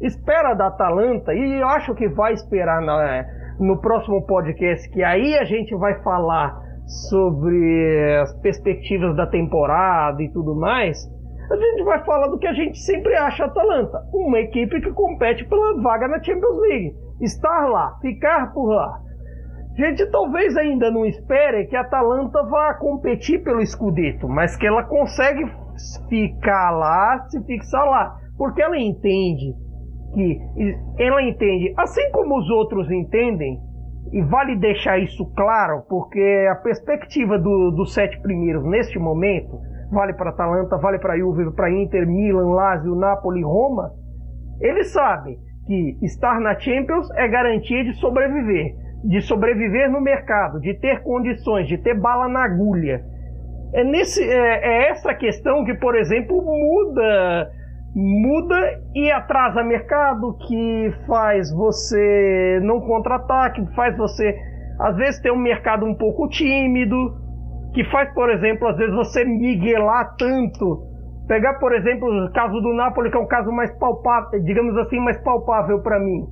espera 0.00 0.54
da 0.54 0.68
Atalanta 0.68 1.34
e 1.34 1.62
acho 1.62 1.94
que 1.94 2.08
vai 2.08 2.32
esperar 2.32 2.80
na 2.80 3.26
no 3.58 3.80
próximo 3.80 4.26
podcast, 4.26 4.88
que 4.90 5.02
aí 5.02 5.36
a 5.38 5.44
gente 5.44 5.74
vai 5.74 6.00
falar 6.02 6.58
sobre 7.08 8.20
as 8.20 8.32
perspectivas 8.40 9.16
da 9.16 9.26
temporada 9.26 10.22
e 10.22 10.30
tudo 10.30 10.54
mais, 10.54 10.98
a 11.50 11.56
gente 11.56 11.84
vai 11.84 12.02
falar 12.04 12.28
do 12.28 12.38
que 12.38 12.46
a 12.46 12.54
gente 12.54 12.78
sempre 12.78 13.14
acha 13.16 13.44
Atalanta, 13.44 14.02
uma 14.12 14.38
equipe 14.38 14.80
que 14.80 14.92
compete 14.92 15.44
pela 15.46 15.80
vaga 15.82 16.08
na 16.08 16.22
Champions 16.22 16.58
League, 16.58 16.94
estar 17.20 17.68
lá, 17.68 17.98
ficar 18.00 18.52
por 18.52 18.66
lá. 18.70 19.00
A 19.76 19.86
gente 19.86 20.06
talvez 20.10 20.56
ainda 20.56 20.90
não 20.90 21.04
espere 21.04 21.66
que 21.66 21.76
a 21.76 21.80
Atalanta 21.80 22.42
vá 22.44 22.74
competir 22.74 23.42
pelo 23.42 23.64
Scudetto, 23.64 24.28
mas 24.28 24.56
que 24.56 24.66
ela 24.66 24.84
consegue 24.84 25.44
ficar 26.08 26.70
lá, 26.70 27.26
se 27.28 27.42
fixar 27.44 27.84
lá, 27.84 28.16
porque 28.38 28.62
ela 28.62 28.78
entende 28.78 29.52
que 30.14 30.40
ela 30.98 31.22
entende, 31.22 31.74
assim 31.76 32.10
como 32.12 32.38
os 32.38 32.48
outros 32.48 32.90
entendem, 32.90 33.60
e 34.12 34.22
vale 34.22 34.56
deixar 34.56 34.98
isso 34.98 35.26
claro, 35.34 35.82
porque 35.88 36.46
a 36.50 36.54
perspectiva 36.54 37.38
do, 37.38 37.72
dos 37.72 37.92
sete 37.92 38.20
primeiros 38.22 38.64
neste 38.64 38.98
momento, 38.98 39.58
vale 39.90 40.12
para 40.12 40.30
Atalanta, 40.30 40.78
vale 40.78 40.98
para 40.98 41.18
Juve, 41.18 41.50
para 41.52 41.70
Inter, 41.70 42.06
Milan, 42.06 42.54
Lazio, 42.54 42.94
Napoli, 42.94 43.42
Roma, 43.42 43.90
eles 44.60 44.92
sabem 44.92 45.36
que 45.66 45.98
estar 46.02 46.40
na 46.40 46.58
Champions 46.58 47.10
é 47.16 47.26
garantia 47.26 47.82
de 47.82 47.94
sobreviver, 47.94 48.74
de 49.04 49.20
sobreviver 49.22 49.90
no 49.90 50.00
mercado, 50.00 50.60
de 50.60 50.74
ter 50.74 51.02
condições, 51.02 51.66
de 51.66 51.78
ter 51.78 51.98
bala 51.98 52.28
na 52.28 52.44
agulha. 52.44 53.02
É, 53.72 53.82
nesse, 53.82 54.22
é, 54.22 54.36
é 54.36 54.90
essa 54.90 55.12
questão 55.14 55.64
que, 55.64 55.74
por 55.74 55.96
exemplo, 55.96 56.40
muda 56.40 57.50
muda 57.94 58.56
e 58.94 59.10
atrasa 59.10 59.62
mercado, 59.62 60.36
que 60.46 60.92
faz 61.06 61.52
você 61.52 62.60
não 62.62 62.80
contratar, 62.80 63.52
que 63.52 63.64
faz 63.74 63.96
você 63.96 64.34
às 64.80 64.96
vezes 64.96 65.20
ter 65.20 65.30
um 65.30 65.38
mercado 65.38 65.86
um 65.86 65.94
pouco 65.94 66.28
tímido, 66.28 67.14
que 67.72 67.84
faz, 67.84 68.12
por 68.12 68.30
exemplo, 68.30 68.66
às 68.68 68.76
vezes 68.76 68.94
você 68.94 69.24
miguelar 69.24 70.14
tanto. 70.16 70.92
Pegar, 71.28 71.54
por 71.54 71.72
exemplo, 71.72 72.08
o 72.08 72.32
caso 72.32 72.60
do 72.60 72.74
Napoli, 72.74 73.10
que 73.10 73.16
é 73.16 73.20
um 73.20 73.26
caso 73.26 73.50
mais 73.50 73.72
palpável, 73.78 74.42
digamos 74.42 74.76
assim, 74.78 74.98
mais 75.00 75.16
palpável 75.22 75.80
para 75.80 75.98
mim. 75.98 76.26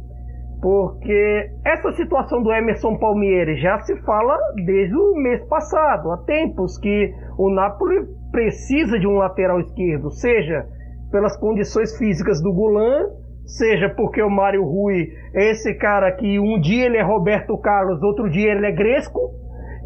Porque 0.61 1.51
essa 1.65 1.93
situação 1.93 2.43
do 2.43 2.53
Emerson 2.53 2.97
Palmieri 2.97 3.57
já 3.57 3.79
se 3.81 3.97
fala 4.03 4.37
desde 4.65 4.95
o 4.95 5.15
mês 5.17 5.43
passado, 5.49 6.13
há 6.13 6.19
tempos 6.19 6.79
que 6.79 7.13
o 7.37 7.51
Napoli 7.51 8.05
precisa 8.31 8.99
de 8.99 9.07
um 9.07 9.17
lateral 9.17 9.59
esquerdo, 9.61 10.11
seja 10.11 10.65
pelas 11.13 11.37
condições 11.37 11.97
físicas 11.97 12.43
do 12.43 12.53
Gulan, 12.53 13.07
seja 13.45 13.91
porque 13.91 14.23
o 14.23 14.31
Mário 14.31 14.65
Rui 14.65 15.09
é 15.35 15.51
esse 15.51 15.75
cara 15.75 16.11
que 16.11 16.41
um 16.41 16.59
dia 16.59 16.87
ele 16.87 16.97
é 16.97 17.03
Roberto 17.03 17.57
Carlos, 17.59 18.03
outro 18.03 18.29
dia 18.31 18.51
ele 18.51 18.67
é 18.67 18.73
Gresco, 18.73 19.21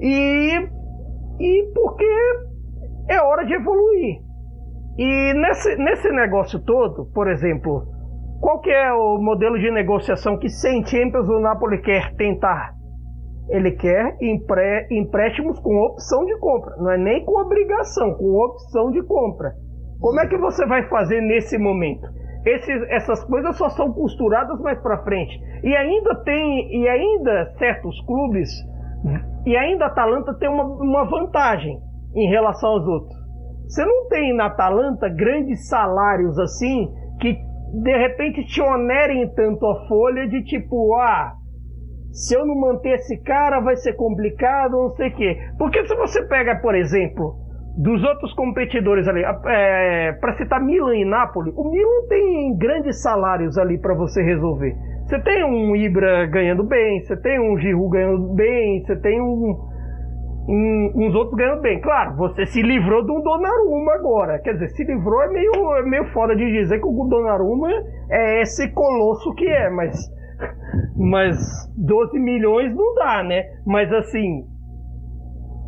e, 0.00 0.68
e 1.40 1.72
porque 1.74 2.06
é 3.08 3.20
hora 3.20 3.44
de 3.44 3.54
evoluir. 3.54 4.20
E 4.98 5.34
nesse, 5.34 5.76
nesse 5.76 6.10
negócio 6.10 6.58
todo, 6.64 7.06
por 7.12 7.28
exemplo, 7.28 7.86
qual 8.40 8.60
que 8.60 8.70
é 8.70 8.92
o 8.92 9.18
modelo 9.18 9.58
de 9.58 9.70
negociação 9.70 10.38
que 10.38 10.48
sem 10.48 10.84
Champions 10.86 11.28
o 11.28 11.40
Napoli 11.40 11.82
quer 11.82 12.14
tentar? 12.14 12.74
Ele 13.48 13.72
quer 13.72 14.16
empre, 14.20 14.88
empréstimos 14.90 15.58
com 15.60 15.76
opção 15.76 16.24
de 16.24 16.36
compra, 16.38 16.76
não 16.78 16.90
é 16.90 16.98
nem 16.98 17.24
com 17.24 17.40
obrigação, 17.40 18.14
com 18.14 18.32
opção 18.44 18.90
de 18.90 19.02
compra. 19.02 19.54
Como 20.00 20.20
é 20.20 20.26
que 20.26 20.36
você 20.36 20.66
vai 20.66 20.82
fazer 20.88 21.20
nesse 21.20 21.58
momento? 21.58 22.06
Esses, 22.44 22.82
essas 22.90 23.24
coisas 23.24 23.56
só 23.56 23.68
são 23.70 23.92
costuradas 23.92 24.60
mais 24.60 24.80
para 24.80 25.02
frente. 25.02 25.40
E 25.64 25.74
ainda 25.74 26.14
tem, 26.22 26.82
e 26.82 26.88
ainda 26.88 27.52
certos 27.58 28.00
clubes, 28.02 28.48
e 29.44 29.56
ainda 29.56 29.86
a 29.86 29.88
Atalanta 29.88 30.34
tem 30.34 30.48
uma, 30.48 30.64
uma 30.64 31.04
vantagem 31.04 31.80
em 32.14 32.28
relação 32.28 32.70
aos 32.70 32.86
outros. 32.86 33.16
Você 33.68 33.84
não 33.84 34.08
tem 34.08 34.34
na 34.34 34.46
Atalanta 34.46 35.08
grandes 35.08 35.68
salários 35.68 36.38
assim 36.38 36.88
que 37.20 37.36
de 37.82 37.96
repente 37.96 38.44
te 38.44 38.60
onerem 38.60 39.28
tanto 39.34 39.66
a 39.66 39.86
folha 39.88 40.28
de 40.28 40.44
tipo, 40.44 40.94
ah, 40.94 41.34
se 42.12 42.34
eu 42.34 42.46
não 42.46 42.54
manter 42.54 42.94
esse 42.94 43.20
cara 43.22 43.60
vai 43.60 43.76
ser 43.76 43.94
complicado, 43.94 44.72
não 44.72 44.90
sei 44.90 45.08
o 45.08 45.16
quê. 45.16 45.36
Porque 45.58 45.84
se 45.86 45.94
você 45.96 46.26
pega, 46.26 46.56
por 46.60 46.74
exemplo, 46.74 47.34
dos 47.76 48.02
outros 48.02 48.32
competidores 48.32 49.06
ali, 49.06 49.22
é, 49.22 50.12
para 50.12 50.36
citar 50.36 50.62
Milan 50.62 50.96
e 50.96 51.04
Napoli, 51.04 51.52
o 51.54 51.70
Milan 51.70 52.08
tem 52.08 52.56
grandes 52.56 53.02
salários 53.02 53.58
ali 53.58 53.78
para 53.78 53.94
você 53.94 54.22
resolver. 54.22 54.74
Você 55.04 55.20
tem 55.20 55.44
um 55.44 55.76
Ibra 55.76 56.26
ganhando 56.26 56.64
bem, 56.64 57.00
você 57.00 57.16
tem 57.16 57.38
um 57.38 57.58
Giroud 57.58 57.90
ganhando 57.90 58.34
bem, 58.34 58.82
você 58.82 58.96
tem 58.96 59.20
um 59.20 59.76
um, 60.48 60.92
uns 60.94 61.14
outros 61.14 61.36
ganhando 61.36 61.60
bem. 61.60 61.80
Claro, 61.80 62.16
você 62.16 62.46
se 62.46 62.62
livrou 62.62 63.04
de 63.04 63.10
um 63.10 63.20
Donnarumma 63.20 63.92
agora. 63.94 64.38
Quer 64.38 64.54
dizer, 64.54 64.68
se 64.70 64.84
livrou 64.84 65.22
é 65.22 65.28
meio, 65.28 65.74
é 65.76 65.82
meio 65.82 66.04
foda 66.12 66.34
de 66.36 66.50
dizer 66.52 66.78
que 66.80 66.86
o 66.86 67.04
Donnarumma 67.08 67.68
é 68.10 68.42
esse 68.42 68.68
colosso 68.72 69.34
que 69.34 69.46
é, 69.46 69.68
mas, 69.70 69.96
mas 70.96 71.36
12 71.76 72.18
milhões 72.18 72.74
não 72.74 72.94
dá, 72.94 73.22
né? 73.22 73.44
Mas 73.66 73.92
assim, 73.92 74.44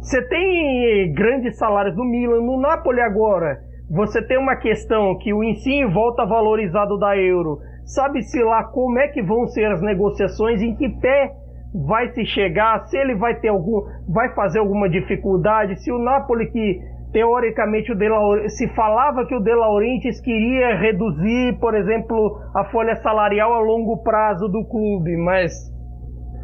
você 0.00 0.22
tem 0.22 1.12
grandes 1.12 1.58
salários 1.58 1.96
no 1.96 2.04
Milan, 2.04 2.40
no 2.40 2.58
Napoli 2.60 3.00
agora. 3.00 3.58
Você 3.90 4.22
tem 4.22 4.38
uma 4.38 4.56
questão 4.56 5.18
que 5.18 5.32
o 5.32 5.42
ensino 5.42 5.90
volta 5.90 6.24
valorizado 6.24 6.98
da 6.98 7.16
euro. 7.16 7.58
Sabe-se 7.84 8.42
lá 8.42 8.64
como 8.64 8.98
é 8.98 9.08
que 9.08 9.22
vão 9.22 9.46
ser 9.46 9.64
as 9.64 9.82
negociações, 9.82 10.62
em 10.62 10.74
que 10.74 10.88
pé 10.88 11.32
vai 11.74 12.08
se 12.10 12.24
chegar, 12.24 12.86
se 12.86 12.96
ele 12.96 13.14
vai 13.14 13.34
ter 13.34 13.48
algum, 13.48 13.82
vai 14.08 14.34
fazer 14.34 14.58
alguma 14.58 14.88
dificuldade, 14.88 15.80
se 15.82 15.92
o 15.92 15.98
Napoli 15.98 16.50
que 16.50 16.80
teoricamente 17.12 17.92
o 17.92 17.94
De 17.94 18.48
se 18.50 18.68
falava 18.68 19.26
que 19.26 19.34
o 19.34 19.40
De 19.40 19.54
Laurentiis 19.54 20.20
queria 20.20 20.76
reduzir, 20.76 21.58
por 21.58 21.74
exemplo, 21.74 22.40
a 22.54 22.64
folha 22.64 22.96
salarial 22.96 23.52
a 23.54 23.60
longo 23.60 24.02
prazo 24.02 24.48
do 24.48 24.64
clube, 24.64 25.16
mas 25.16 25.52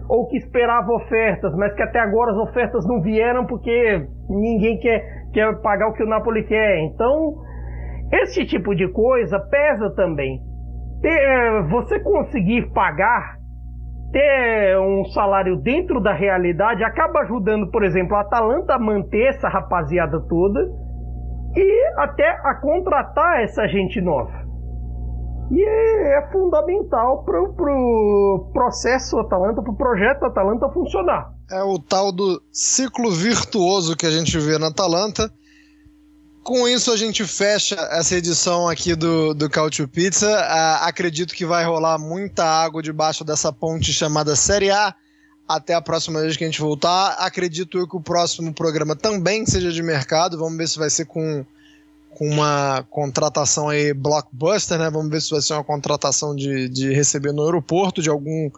ou 0.08 0.26
que 0.28 0.36
esperava 0.36 0.92
ofertas, 0.92 1.54
mas 1.56 1.74
que 1.74 1.82
até 1.82 1.98
agora 1.98 2.32
as 2.32 2.36
ofertas 2.36 2.86
não 2.86 3.00
vieram 3.00 3.46
porque 3.46 4.06
ninguém 4.28 4.78
quer, 4.78 5.02
quer 5.32 5.60
pagar 5.60 5.88
o 5.88 5.92
que 5.92 6.02
o 6.02 6.08
Napoli 6.08 6.44
quer. 6.44 6.78
Então, 6.80 7.34
esse 8.12 8.44
tipo 8.46 8.74
de 8.74 8.88
coisa 8.88 9.38
pesa 9.38 9.90
também. 9.94 10.40
Eh, 11.02 11.62
você 11.68 12.00
conseguir 12.00 12.70
pagar 12.72 13.36
ter 14.14 14.78
um 14.78 15.04
salário 15.06 15.56
dentro 15.56 16.00
da 16.00 16.12
realidade 16.12 16.84
acaba 16.84 17.20
ajudando, 17.22 17.68
por 17.70 17.82
exemplo, 17.82 18.16
a 18.16 18.20
Atalanta 18.20 18.74
a 18.74 18.78
manter 18.78 19.26
essa 19.26 19.48
rapaziada 19.48 20.20
toda 20.28 20.60
e 21.56 21.84
até 21.98 22.28
a 22.44 22.54
contratar 22.54 23.42
essa 23.42 23.66
gente 23.66 24.00
nova. 24.00 24.43
E 25.50 25.62
é, 25.62 26.18
é 26.18 26.28
fundamental 26.32 27.22
para 27.24 27.42
o 27.42 27.52
pro 27.52 28.50
processo 28.52 29.18
Atalanta, 29.18 29.62
para 29.62 29.72
o 29.72 29.76
projeto 29.76 30.24
Atalanta 30.24 30.68
funcionar. 30.70 31.32
É 31.50 31.62
o 31.62 31.78
tal 31.78 32.10
do 32.10 32.42
ciclo 32.50 33.10
virtuoso 33.10 33.96
que 33.96 34.06
a 34.06 34.10
gente 34.10 34.38
vê 34.38 34.58
na 34.58 34.68
Atalanta 34.68 35.30
com 36.44 36.68
isso 36.68 36.92
a 36.92 36.96
gente 36.96 37.24
fecha 37.26 37.74
essa 37.90 38.14
edição 38.14 38.68
aqui 38.68 38.94
do, 38.94 39.32
do 39.32 39.48
Cautio 39.48 39.88
Pizza. 39.88 40.28
Uh, 40.28 40.84
acredito 40.84 41.34
que 41.34 41.46
vai 41.46 41.64
rolar 41.64 41.98
muita 41.98 42.44
água 42.44 42.82
debaixo 42.82 43.24
dessa 43.24 43.50
ponte 43.50 43.92
chamada 43.94 44.36
Série 44.36 44.70
A. 44.70 44.94
Até 45.48 45.74
a 45.74 45.80
próxima 45.80 46.20
vez 46.20 46.36
que 46.36 46.44
a 46.44 46.46
gente 46.46 46.60
voltar. 46.60 47.16
Acredito 47.18 47.88
que 47.88 47.96
o 47.96 48.00
próximo 48.00 48.52
programa 48.52 48.94
também 48.94 49.46
seja 49.46 49.72
de 49.72 49.82
mercado. 49.82 50.38
Vamos 50.38 50.58
ver 50.58 50.68
se 50.68 50.78
vai 50.78 50.90
ser 50.90 51.06
com, 51.06 51.44
com 52.14 52.28
uma 52.28 52.86
contratação 52.90 53.68
aí 53.68 53.92
blockbuster, 53.92 54.78
né? 54.78 54.90
Vamos 54.90 55.10
ver 55.10 55.20
se 55.20 55.30
vai 55.30 55.42
ser 55.42 55.54
uma 55.54 55.64
contratação 55.64 56.34
de, 56.34 56.68
de 56.68 56.92
receber 56.92 57.32
no 57.32 57.44
aeroporto 57.44 58.00
de 58.00 58.08
algum 58.08 58.50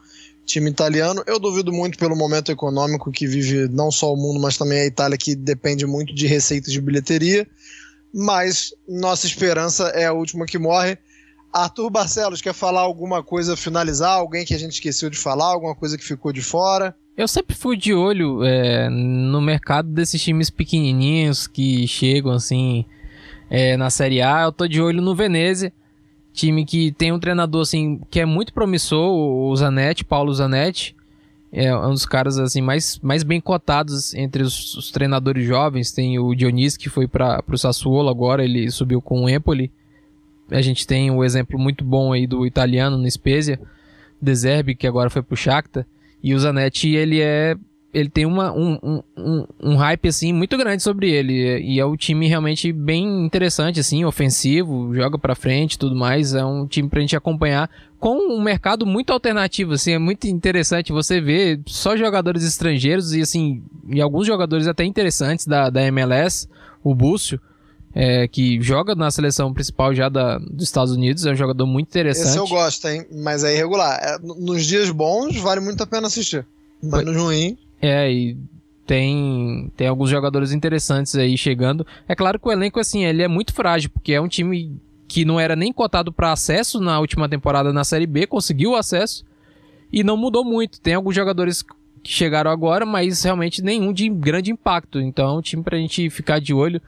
time 0.44 0.70
italiano. 0.70 1.22
Eu 1.26 1.38
duvido 1.38 1.72
muito 1.72 1.98
pelo 1.98 2.14
momento 2.14 2.52
econômico 2.52 3.10
que 3.10 3.26
vive 3.26 3.68
não 3.68 3.90
só 3.90 4.12
o 4.12 4.16
mundo, 4.16 4.40
mas 4.40 4.56
também 4.56 4.80
a 4.80 4.86
Itália, 4.86 5.18
que 5.18 5.34
depende 5.34 5.86
muito 5.86 6.14
de 6.14 6.26
receitas 6.26 6.72
de 6.72 6.80
bilheteria 6.80 7.46
mas 8.16 8.72
nossa 8.88 9.26
esperança 9.26 9.88
é 9.88 10.06
a 10.06 10.12
última 10.12 10.46
que 10.46 10.58
morre. 10.58 10.96
Arthur 11.52 11.90
Barcelos, 11.90 12.40
quer 12.40 12.54
falar 12.54 12.80
alguma 12.80 13.22
coisa, 13.22 13.56
finalizar? 13.56 14.12
Alguém 14.12 14.44
que 14.44 14.54
a 14.54 14.58
gente 14.58 14.72
esqueceu 14.72 15.10
de 15.10 15.18
falar? 15.18 15.52
Alguma 15.52 15.74
coisa 15.74 15.98
que 15.98 16.04
ficou 16.04 16.32
de 16.32 16.40
fora? 16.40 16.96
Eu 17.14 17.28
sempre 17.28 17.54
fui 17.54 17.76
de 17.76 17.92
olho 17.92 18.42
é, 18.42 18.88
no 18.88 19.40
mercado 19.40 19.88
desses 19.90 20.20
times 20.22 20.48
pequenininhos 20.48 21.46
que 21.46 21.86
chegam 21.86 22.32
assim 22.32 22.86
é, 23.50 23.76
na 23.76 23.90
Série 23.90 24.20
A. 24.22 24.42
Eu 24.42 24.52
tô 24.52 24.66
de 24.66 24.80
olho 24.80 25.02
no 25.02 25.14
Venezia, 25.14 25.72
time 26.32 26.64
que 26.64 26.92
tem 26.92 27.12
um 27.12 27.18
treinador 27.18 27.62
assim 27.62 28.00
que 28.10 28.20
é 28.20 28.26
muito 28.26 28.52
promissor, 28.52 29.10
o 29.10 29.54
Zanetti, 29.56 30.04
Paulo 30.04 30.32
Zanetti 30.32 30.96
é 31.52 31.74
um 31.74 31.90
dos 31.90 32.04
caras 32.04 32.38
assim 32.38 32.60
mais, 32.60 32.98
mais 33.00 33.22
bem 33.22 33.40
cotados 33.40 34.12
entre 34.14 34.42
os, 34.42 34.74
os 34.74 34.90
treinadores 34.90 35.46
jovens. 35.46 35.90
Tem 35.90 36.18
o 36.18 36.34
Dionísio 36.34 36.78
que 36.78 36.90
foi 36.90 37.08
para 37.08 37.42
o 37.48 37.56
Sassuolo 37.56 38.10
agora, 38.10 38.44
ele 38.44 38.70
subiu 38.70 39.00
com 39.00 39.24
o 39.24 39.28
Empoli. 39.28 39.72
A 40.50 40.60
gente 40.60 40.86
tem 40.86 41.10
o 41.10 41.14
um 41.14 41.24
exemplo 41.24 41.58
muito 41.58 41.82
bom 41.82 42.12
aí 42.12 42.26
do 42.26 42.46
italiano 42.46 42.98
no 42.98 43.10
Spezia, 43.10 43.58
Deserbi, 44.20 44.74
que 44.74 44.86
agora 44.86 45.08
foi 45.08 45.22
pro 45.22 45.36
Shakhtar. 45.36 45.86
E 46.22 46.34
o 46.34 46.38
Zanetti, 46.38 46.94
ele 46.94 47.20
é 47.20 47.56
ele 47.96 48.10
tem 48.10 48.26
uma, 48.26 48.52
um, 48.52 49.00
um, 49.16 49.46
um, 49.58 49.76
hype 49.76 50.06
assim 50.06 50.30
muito 50.30 50.54
grande 50.58 50.82
sobre 50.82 51.10
ele 51.10 51.60
e 51.60 51.80
é 51.80 51.86
um 51.86 51.96
time 51.96 52.28
realmente 52.28 52.70
bem 52.70 53.24
interessante 53.24 53.80
assim, 53.80 54.04
ofensivo, 54.04 54.94
joga 54.94 55.18
para 55.18 55.34
frente, 55.34 55.78
tudo 55.78 55.96
mais, 55.96 56.34
é 56.34 56.44
um 56.44 56.66
time 56.66 56.90
pra 56.90 57.00
gente 57.00 57.16
acompanhar 57.16 57.70
com 57.98 58.18
um 58.34 58.38
mercado 58.42 58.84
muito 58.84 59.14
alternativo, 59.14 59.72
assim, 59.72 59.92
é 59.92 59.98
muito 59.98 60.26
interessante 60.26 60.92
você 60.92 61.22
ver 61.22 61.62
só 61.64 61.96
jogadores 61.96 62.44
estrangeiros 62.44 63.14
e 63.14 63.22
assim, 63.22 63.62
e 63.88 63.98
alguns 63.98 64.26
jogadores 64.26 64.66
até 64.66 64.84
interessantes 64.84 65.46
da, 65.46 65.70
da 65.70 65.82
MLS, 65.84 66.46
o 66.84 66.94
Búcio, 66.94 67.40
é, 67.94 68.28
que 68.28 68.60
joga 68.60 68.94
na 68.94 69.10
seleção 69.10 69.54
principal 69.54 69.94
já 69.94 70.10
da, 70.10 70.36
dos 70.36 70.64
Estados 70.64 70.92
Unidos, 70.92 71.24
é 71.24 71.32
um 71.32 71.34
jogador 71.34 71.66
muito 71.66 71.88
interessante. 71.88 72.28
Esse 72.28 72.36
eu 72.36 72.46
gosto, 72.46 72.86
hein? 72.88 73.06
Mas 73.10 73.42
é 73.42 73.54
irregular. 73.54 73.98
É, 74.02 74.18
nos 74.18 74.66
dias 74.66 74.90
bons, 74.90 75.34
vale 75.38 75.60
muito 75.62 75.82
a 75.82 75.86
pena 75.86 76.08
assistir. 76.08 76.46
Mas 76.82 77.06
nos 77.06 77.16
ruins. 77.16 77.65
É, 77.80 78.10
e 78.10 78.36
tem, 78.86 79.70
tem 79.76 79.88
alguns 79.88 80.08
jogadores 80.08 80.52
interessantes 80.52 81.14
aí 81.16 81.36
chegando. 81.36 81.86
É 82.08 82.14
claro 82.14 82.38
que 82.38 82.48
o 82.48 82.52
elenco, 82.52 82.78
assim, 82.78 83.04
ele 83.04 83.22
é 83.22 83.28
muito 83.28 83.52
frágil, 83.52 83.90
porque 83.90 84.12
é 84.12 84.20
um 84.20 84.28
time 84.28 84.80
que 85.08 85.24
não 85.24 85.38
era 85.38 85.56
nem 85.56 85.72
cotado 85.72 86.12
para 86.12 86.32
acesso 86.32 86.80
na 86.80 86.98
última 86.98 87.28
temporada 87.28 87.72
na 87.72 87.84
Série 87.84 88.06
B, 88.06 88.26
conseguiu 88.26 88.70
o 88.72 88.76
acesso 88.76 89.24
e 89.92 90.02
não 90.02 90.16
mudou 90.16 90.44
muito. 90.44 90.80
Tem 90.80 90.94
alguns 90.94 91.14
jogadores 91.14 91.62
que 92.02 92.12
chegaram 92.12 92.50
agora, 92.50 92.86
mas 92.86 93.22
realmente 93.22 93.62
nenhum 93.62 93.92
de 93.92 94.08
grande 94.08 94.50
impacto. 94.52 95.00
Então 95.00 95.28
é 95.28 95.38
um 95.38 95.42
time 95.42 95.62
pra 95.62 95.76
gente 95.76 96.08
ficar 96.08 96.40
de 96.40 96.54
olho. 96.54 96.80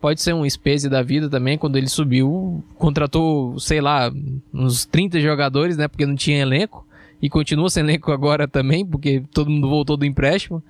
Pode 0.00 0.20
ser 0.20 0.34
um 0.34 0.48
Spezia 0.48 0.90
da 0.90 1.02
vida 1.02 1.30
também, 1.30 1.56
quando 1.56 1.76
ele 1.76 1.88
subiu, 1.88 2.62
contratou, 2.76 3.58
sei 3.58 3.80
lá, 3.80 4.12
uns 4.52 4.84
30 4.84 5.18
jogadores, 5.20 5.78
né, 5.78 5.88
porque 5.88 6.04
não 6.04 6.14
tinha 6.14 6.42
elenco 6.42 6.86
e 7.20 7.28
continua 7.30 7.70
sem 7.70 7.82
elenco 7.82 8.12
agora 8.12 8.46
também, 8.46 8.84
porque 8.84 9.22
todo 9.32 9.50
mundo 9.50 9.68
voltou 9.68 9.96
do 9.96 10.04
empréstimo. 10.04 10.62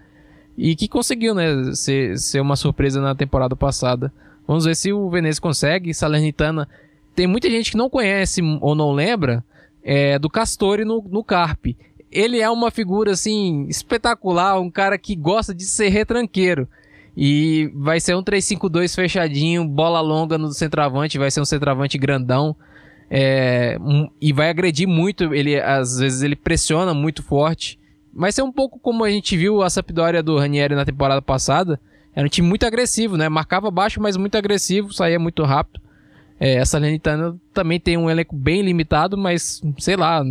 E 0.57 0.77
que 0.77 0.87
conseguiu, 0.87 1.35
né, 1.35 1.73
ser, 1.75 2.17
ser 2.19 2.41
uma 2.41 2.57
surpresa 2.57 3.01
na 3.01 3.15
temporada 3.15 3.57
passada. 3.57 4.13
Vamos 4.47 4.65
ver 4.65 4.77
se 4.77 4.93
o 4.93 5.11
Venezia 5.11 5.41
consegue. 5.41 5.93
Salernitana, 5.93 6.69
tem 7.15 7.27
muita 7.27 7.51
gente 7.51 7.73
que 7.73 7.77
não 7.77 7.91
conhece 7.91 8.41
ou 8.61 8.75
não 8.75 8.93
lembra 8.93 9.45
é, 9.83 10.19
do 10.19 10.31
Castore 10.31 10.85
no, 10.85 11.05
no 11.11 11.23
Carpe. 11.25 11.77
ele 12.11 12.41
é 12.41 12.49
uma 12.49 12.71
figura 12.71 13.13
assim 13.13 13.67
espetacular, 13.69 14.61
um 14.61 14.71
cara 14.71 14.97
que 14.97 15.15
gosta 15.15 15.55
de 15.55 15.65
ser 15.65 15.89
retranqueiro. 15.89 16.69
E 17.17 17.71
vai 17.75 18.01
ser 18.01 18.17
um 18.17 18.23
3-5-2 18.23 18.95
fechadinho, 18.95 19.65
bola 19.65 20.01
longa 20.01 20.37
no 20.37 20.53
centroavante, 20.53 21.19
vai 21.19 21.31
ser 21.31 21.41
um 21.41 21.45
centroavante 21.45 21.97
grandão. 21.97 22.57
É, 23.11 23.77
um, 23.81 24.09
e 24.21 24.33
vai 24.33 24.51
agredir 24.51 24.89
muito, 24.89 25.35
ele 25.35 25.61
às 25.61 25.99
vezes 25.99 26.23
ele 26.23 26.37
pressiona 26.37 26.95
muito 26.95 27.23
forte. 27.23 27.79
Vai 28.13 28.33
ser 28.33 28.43
um 28.43 28.53
pouco 28.53 28.79
como 28.79 29.05
a 29.05 29.11
gente 29.11 29.37
viu 29.37 29.63
a 29.63 29.71
Sampdoria 29.71 30.23
do 30.23 30.39
Ranieri 30.39 30.75
na 30.75 30.85
temporada 30.85 31.21
passada. 31.21 31.81
Era 32.15 32.27
um 32.27 32.31
time 32.31 32.47
muito 32.47 32.65
agressivo, 32.65 33.17
né? 33.17 33.29
Marcava 33.29 33.71
baixo, 33.71 34.01
mas 34.01 34.17
muito 34.17 34.37
agressivo, 34.37 34.93
saía 34.93 35.19
muito 35.19 35.43
rápido. 35.43 35.81
É, 36.39 36.55
essa 36.55 36.79
Lenitana 36.79 37.37
também 37.53 37.79
tem 37.81 37.97
um 37.97 38.11
elenco 38.11 38.35
bem 38.35 38.63
limitado, 38.63 39.17
mas 39.17 39.63
sei 39.79 39.97
lá, 39.97 40.23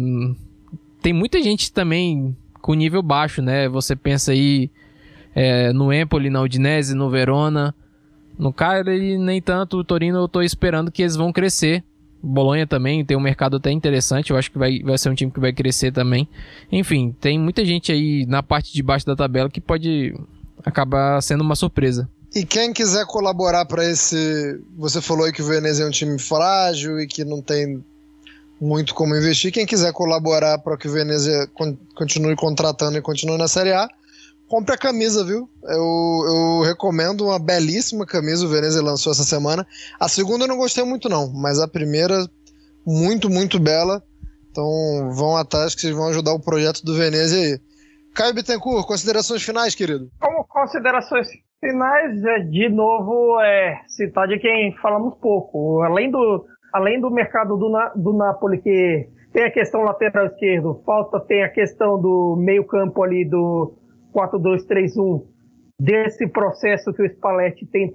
tem 1.01 1.13
muita 1.13 1.41
gente 1.41 1.71
também 1.71 2.35
com 2.61 2.73
nível 2.73 3.01
baixo, 3.01 3.41
né? 3.41 3.67
Você 3.67 3.95
pensa 3.95 4.31
aí 4.31 4.71
é, 5.35 5.73
no 5.73 5.91
Empoli, 5.91 6.29
na 6.29 6.41
Udinese, 6.41 6.95
no 6.95 7.09
Verona. 7.09 7.75
No 8.37 8.51
Cagliari, 8.51 9.17
nem 9.17 9.41
tanto. 9.41 9.77
O 9.77 9.83
Torino 9.83 10.19
eu 10.19 10.27
tô 10.27 10.41
esperando 10.41 10.91
que 10.91 11.01
eles 11.01 11.15
vão 11.15 11.31
crescer. 11.31 11.83
Bolonha 12.23 12.65
também 12.65 13.03
tem 13.03 13.17
um 13.17 13.21
mercado 13.21 13.57
até 13.57 13.69
interessante. 13.69 14.31
Eu 14.31 14.37
acho 14.37 14.49
que 14.49 14.57
vai, 14.57 14.79
vai 14.79 14.97
ser 14.97 15.09
um 15.09 15.15
time 15.15 15.29
que 15.29 15.41
vai 15.41 15.51
crescer 15.51 15.91
também. 15.91 16.27
Enfim, 16.71 17.13
tem 17.19 17.37
muita 17.37 17.65
gente 17.65 17.91
aí 17.91 18.25
na 18.25 18.41
parte 18.41 18.71
de 18.71 18.81
baixo 18.81 19.05
da 19.05 19.15
tabela 19.15 19.49
que 19.49 19.59
pode 19.59 20.15
acabar 20.65 21.21
sendo 21.21 21.41
uma 21.41 21.55
surpresa. 21.55 22.09
E 22.33 22.45
quem 22.45 22.71
quiser 22.71 23.05
colaborar 23.05 23.65
para 23.65 23.85
esse. 23.85 24.59
Você 24.77 25.01
falou 25.01 25.25
aí 25.25 25.33
que 25.33 25.41
o 25.41 25.45
Veneza 25.45 25.83
é 25.83 25.85
um 25.87 25.91
time 25.91 26.17
frágil 26.17 26.99
e 26.99 27.05
que 27.05 27.25
não 27.25 27.41
tem 27.41 27.83
muito 28.59 28.95
como 28.95 29.15
investir. 29.15 29.51
Quem 29.51 29.65
quiser 29.65 29.91
colaborar 29.91 30.57
para 30.59 30.77
que 30.77 30.87
o 30.87 30.91
Veneza 30.91 31.49
continue 31.93 32.35
contratando 32.35 32.97
e 32.97 33.01
continue 33.01 33.37
na 33.37 33.47
Série 33.47 33.73
A, 33.73 33.87
compre 34.53 34.75
a 34.75 34.77
camisa, 34.77 35.25
viu? 35.25 35.49
Eu, 35.63 36.25
eu 36.27 36.61
recomendo 36.61 37.25
uma 37.25 37.39
belíssima 37.39 38.05
camisa, 38.05 38.45
o 38.45 38.49
Veneza 38.49 38.83
lançou 38.83 39.11
essa 39.11 39.23
semana. 39.23 39.65
A 39.99 40.07
segunda 40.07 40.43
eu 40.43 40.47
não 40.47 40.57
gostei 40.57 40.83
muito, 40.83 41.09
não, 41.09 41.33
mas 41.33 41.59
a 41.59 41.67
primeira, 41.67 42.27
muito, 42.85 43.31
muito 43.31 43.59
bela. 43.59 44.03
Então 44.51 45.09
vão 45.11 45.35
atrás 45.35 45.73
que 45.73 45.81
vocês 45.81 45.95
vão 45.95 46.07
ajudar 46.09 46.33
o 46.33 46.39
projeto 46.39 46.85
do 46.85 46.93
Veneza 46.93 47.35
aí. 47.35 47.59
Caio 48.13 48.35
Bittencourt, 48.35 48.85
considerações 48.85 49.41
finais, 49.41 49.73
querido? 49.73 50.07
Como 50.21 50.43
considerações 50.43 51.27
finais, 51.59 52.23
é, 52.23 52.39
de 52.41 52.69
novo, 52.69 53.41
é 53.41 53.81
citar 53.87 54.27
de 54.27 54.37
quem 54.37 54.75
falamos 54.79 55.15
pouco. 55.19 55.81
Além 55.81 56.11
do, 56.11 56.45
além 56.71 57.01
do 57.01 57.09
mercado 57.09 57.57
do, 57.57 57.71
do 57.95 58.13
Napoli, 58.13 58.61
que 58.61 59.09
tem 59.33 59.45
a 59.45 59.51
questão 59.51 59.81
lateral 59.81 60.27
esquerdo, 60.27 60.79
falta 60.85 61.19
tem 61.21 61.43
a 61.43 61.49
questão 61.49 61.99
do 61.99 62.35
meio 62.37 62.63
campo 62.67 63.01
ali 63.01 63.25
do 63.25 63.79
4-2-3-1 64.13 65.23
desse 65.79 66.27
processo 66.27 66.93
que 66.93 67.01
o 67.01 67.09
Spalletti 67.09 67.65
tem 67.65 67.91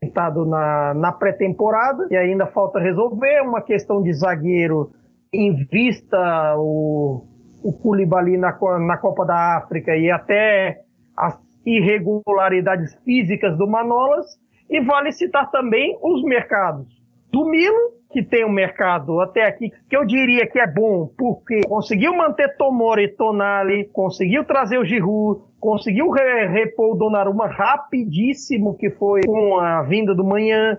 tentado 0.00 0.44
na, 0.44 0.94
na 0.94 1.12
pré-temporada 1.12 2.06
e 2.10 2.16
ainda 2.16 2.46
falta 2.46 2.78
resolver 2.78 3.40
uma 3.42 3.62
questão 3.62 4.02
de 4.02 4.12
zagueiro 4.12 4.90
em 5.32 5.54
vista 5.66 6.54
o, 6.58 7.26
o 7.62 7.72
Koulibaly 7.72 8.36
na, 8.36 8.56
na 8.78 8.96
Copa 8.98 9.24
da 9.24 9.56
África 9.56 9.96
e 9.96 10.10
até 10.10 10.80
as 11.16 11.38
irregularidades 11.64 12.94
físicas 13.04 13.56
do 13.56 13.66
Manolas 13.66 14.26
e 14.68 14.80
vale 14.80 15.12
citar 15.12 15.50
também 15.50 15.98
os 16.02 16.22
mercados 16.22 16.86
do 17.32 17.44
Milan 17.46 17.95
que 18.10 18.22
tem 18.22 18.44
um 18.44 18.52
mercado 18.52 19.20
até 19.20 19.44
aqui 19.46 19.72
que 19.88 19.96
eu 19.96 20.04
diria 20.04 20.46
que 20.46 20.58
é 20.58 20.66
bom, 20.66 21.10
porque 21.18 21.62
conseguiu 21.62 22.14
manter 22.14 22.56
Tomori 22.56 23.04
e 23.04 23.08
Tonali, 23.08 23.84
conseguiu 23.92 24.44
trazer 24.44 24.78
o 24.78 24.84
Giroud, 24.84 25.42
conseguiu 25.60 26.10
re 26.10 26.46
repor 26.46 26.94
o 26.94 26.98
Donnarumma 26.98 27.46
rapidíssimo, 27.46 28.76
que 28.76 28.90
foi 28.90 29.22
com 29.22 29.58
a 29.58 29.82
vinda 29.82 30.14
do 30.14 30.24
manhã. 30.24 30.78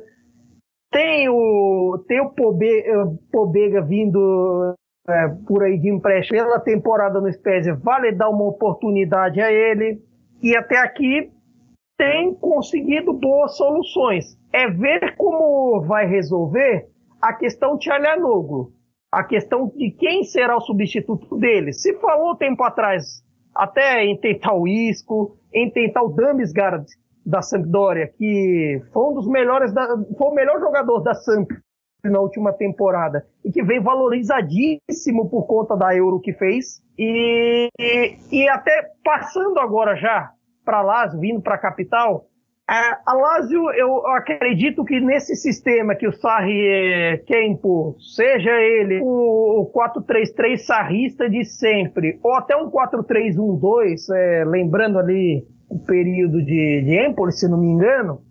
Tem 0.92 1.28
o, 1.30 2.04
tem 2.08 2.22
o 2.22 2.30
Pobega, 2.30 3.06
Pobega 3.32 3.82
vindo 3.82 4.74
é, 5.08 5.28
por 5.46 5.64
aí 5.64 5.78
de 5.78 5.90
empréstimo 5.90 6.40
pela 6.40 6.60
temporada 6.60 7.20
no 7.20 7.32
Spezia, 7.32 7.76
vale 7.76 8.12
dar 8.12 8.30
uma 8.30 8.46
oportunidade 8.46 9.42
a 9.42 9.52
ele. 9.52 10.02
E 10.42 10.56
até 10.56 10.78
aqui 10.78 11.30
tem 11.98 12.34
conseguido 12.36 13.12
boas 13.14 13.58
soluções. 13.58 14.38
É 14.54 14.70
ver 14.70 15.16
como 15.18 15.82
vai 15.82 16.06
resolver 16.06 16.88
a 17.22 17.34
questão 17.34 17.78
Tchalhanoglu, 17.78 18.72
a 19.12 19.24
questão 19.24 19.68
de 19.76 19.92
quem 19.92 20.24
será 20.24 20.58
o 20.58 20.62
substituto 20.62 21.38
dele. 21.38 21.74
Se 21.74 21.94
falou 22.00 22.36
tempo 22.36 22.64
atrás 22.64 23.24
até 23.56 24.04
em 24.06 24.18
tentar 24.18 24.54
o 24.54 24.68
Isco, 24.68 25.38
em 25.54 25.70
tentar 25.72 26.04
o 26.04 26.10
Damsgaard 26.10 26.86
da 27.26 27.42
Sampdoria, 27.42 28.08
que 28.08 28.82
foi 28.94 29.12
um 29.12 29.14
dos 29.14 29.28
melhores, 29.28 29.74
da, 29.74 29.88
foi 30.18 30.28
o 30.28 30.34
melhor 30.34 30.60
jogador 30.60 31.00
da 31.02 31.14
Samp 31.14 31.50
na 32.04 32.20
última 32.20 32.54
temporada 32.54 33.26
e 33.44 33.52
que 33.52 33.64
vem 33.64 33.82
valorizadíssimo 33.82 35.30
por 35.30 35.46
conta 35.46 35.76
da 35.76 35.94
Euro 35.96 36.22
que 36.22 36.32
fez 36.32 36.82
e, 36.98 37.68
e, 37.78 38.18
e 38.32 38.50
até 38.50 38.92
passando 39.04 39.60
agora 39.60 39.96
já 39.96 40.32
para 40.64 40.82
lá, 40.82 41.08
vindo 41.08 41.42
para 41.42 41.56
a 41.56 41.60
capital, 41.60 42.27
é, 42.70 42.98
a 43.06 43.14
Lazio, 43.14 43.72
eu 43.72 44.06
acredito 44.08 44.84
que 44.84 45.00
nesse 45.00 45.38
sistema 45.38 45.96
que 45.96 46.06
o 46.06 46.12
Sarri 46.12 46.68
é, 46.68 47.18
quer 47.18 47.46
impor, 47.46 47.96
seja 47.98 48.52
ele 48.52 49.00
o 49.02 49.72
4-3-3 49.74 50.58
sarrista 50.58 51.30
de 51.30 51.46
sempre, 51.46 52.20
ou 52.22 52.34
até 52.34 52.58
um 52.58 52.70
4-3-1-2, 52.70 54.14
é, 54.14 54.44
lembrando 54.46 55.00
ali 55.00 55.46
o 55.70 55.80
período 55.80 56.44
de, 56.44 56.82
de 56.82 57.08
Empoli, 57.08 57.32
se 57.32 57.48
não 57.48 57.58
me 57.58 57.68
engano, 57.68 58.22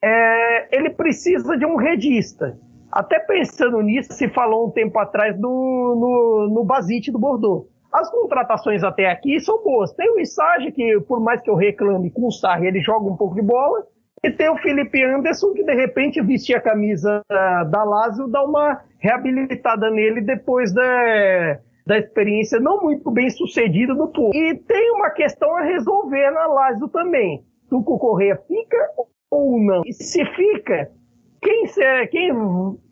é, 0.00 0.76
ele 0.76 0.90
precisa 0.90 1.58
de 1.58 1.66
um 1.66 1.74
redista. 1.74 2.56
Até 2.90 3.18
pensando 3.18 3.80
nisso, 3.80 4.12
se 4.12 4.28
falou 4.28 4.68
um 4.68 4.70
tempo 4.70 4.96
atrás 5.00 5.34
do, 5.36 5.48
no, 5.48 6.54
no 6.54 6.64
Basite 6.64 7.10
do 7.10 7.18
Bordeaux. 7.18 7.71
As 7.92 8.10
contratações 8.10 8.82
até 8.82 9.10
aqui 9.10 9.38
são 9.40 9.62
boas. 9.62 9.92
Tem 9.92 10.10
o 10.10 10.18
Issage, 10.18 10.72
que 10.72 11.00
por 11.00 11.20
mais 11.20 11.40
que 11.42 11.50
eu 11.50 11.54
reclame 11.54 12.10
com 12.10 12.26
o 12.26 12.32
Sarri, 12.32 12.68
ele 12.68 12.80
joga 12.80 13.06
um 13.06 13.16
pouco 13.16 13.34
de 13.34 13.42
bola. 13.42 13.86
E 14.24 14.30
tem 14.30 14.48
o 14.48 14.56
Felipe 14.56 15.02
Anderson, 15.04 15.52
que 15.52 15.64
de 15.64 15.74
repente 15.74 16.22
vestir 16.22 16.54
a 16.54 16.60
camisa 16.60 17.22
da 17.28 17.84
Lazio, 17.84 18.28
dá 18.28 18.42
uma 18.44 18.80
reabilitada 18.98 19.90
nele 19.90 20.20
depois 20.20 20.72
da, 20.72 21.58
da 21.84 21.98
experiência 21.98 22.60
não 22.60 22.80
muito 22.80 23.10
bem 23.10 23.28
sucedida 23.28 23.92
no 23.92 24.08
Porto. 24.08 24.36
E 24.36 24.54
tem 24.54 24.92
uma 24.92 25.10
questão 25.10 25.54
a 25.56 25.62
resolver 25.62 26.30
na 26.30 26.46
Lazio 26.46 26.88
também. 26.88 27.44
Tuco 27.68 27.98
Correia 27.98 28.40
fica 28.46 28.76
ou 29.30 29.58
não? 29.60 29.82
E 29.84 29.92
se 29.92 30.24
fica, 30.24 30.90
quem 31.42 31.66
será, 31.66 32.06
quem, 32.06 32.30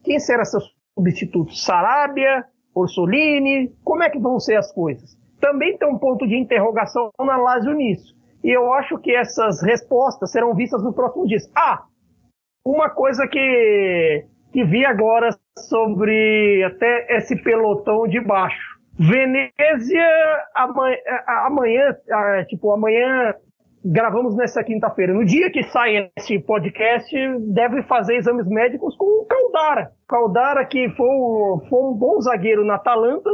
quem 0.03 0.19
será 0.19 0.45
seu 0.45 0.61
substituto? 0.99 1.55
Sarabia? 1.55 2.45
Orsolini, 2.75 3.73
como 3.85 4.03
é 4.03 4.11
que 4.11 4.19
vão 4.19 4.39
ser 4.39 4.57
as 4.57 4.73
coisas? 4.73 5.17
Também 5.41 5.77
tem 5.77 5.89
um 5.89 5.99
ponto 5.99 6.27
de 6.27 6.37
interrogação 6.37 7.11
na 7.19 7.37
Lazio 7.37 7.73
nisso. 7.73 8.15
E 8.45 8.51
eu 8.51 8.73
acho 8.73 8.99
que 8.99 9.15
essas 9.15 9.63
respostas 9.63 10.31
serão 10.31 10.55
vistas 10.55 10.83
nos 10.83 10.95
próximos 10.95 11.29
dias. 11.29 11.51
Ah, 11.55 11.83
uma 12.65 12.91
coisa 12.91 13.27
que, 13.27 14.25
que 14.53 14.65
vi 14.65 14.85
agora 14.85 15.31
sobre 15.59 16.63
até 16.65 17.17
esse 17.17 17.37
pelotão 17.43 18.07
de 18.07 18.21
baixo. 18.21 18.79
Venezia 18.99 20.07
amanhã, 20.55 20.97
amanhã 21.27 21.97
tipo, 22.49 22.71
amanhã 22.71 23.35
gravamos 23.85 24.37
nessa 24.37 24.63
quinta-feira. 24.63 25.15
No 25.15 25.25
dia 25.25 25.51
que 25.51 25.63
sai 25.65 26.11
esse 26.17 26.39
podcast, 26.39 27.15
deve 27.53 27.83
fazer 27.85 28.17
exames 28.17 28.47
médicos 28.47 28.95
com 28.97 29.23
o 29.23 29.25
Caldara. 29.51 29.93
Caldara, 30.09 30.65
que 30.65 30.89
foi, 30.91 31.09
foi 31.69 31.83
um 31.83 31.95
bom 31.95 32.21
zagueiro 32.21 32.65
na 32.65 32.77
Atalanta, 32.77 33.31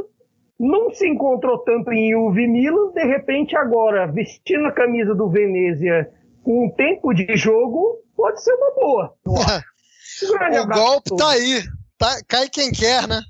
não 0.58 0.90
se 0.90 1.06
encontrou 1.06 1.58
tanto 1.58 1.92
em 1.92 2.10
Juve 2.10 2.46
Milan, 2.46 2.92
de 2.92 3.04
repente 3.04 3.56
agora, 3.56 4.06
vestindo 4.06 4.66
a 4.66 4.72
camisa 4.72 5.14
do 5.14 5.28
Venezia 5.28 6.10
com 6.42 6.66
um 6.66 6.70
tempo 6.70 7.12
de 7.12 7.36
jogo, 7.36 7.98
pode 8.16 8.42
ser 8.42 8.52
uma 8.54 8.74
boa. 8.74 9.14
o 9.26 10.66
golpe 10.68 11.16
tá 11.16 11.30
aí. 11.30 11.62
Tá, 11.98 12.14
cai 12.28 12.48
quem 12.48 12.70
quer, 12.72 13.08
né? 13.08 13.20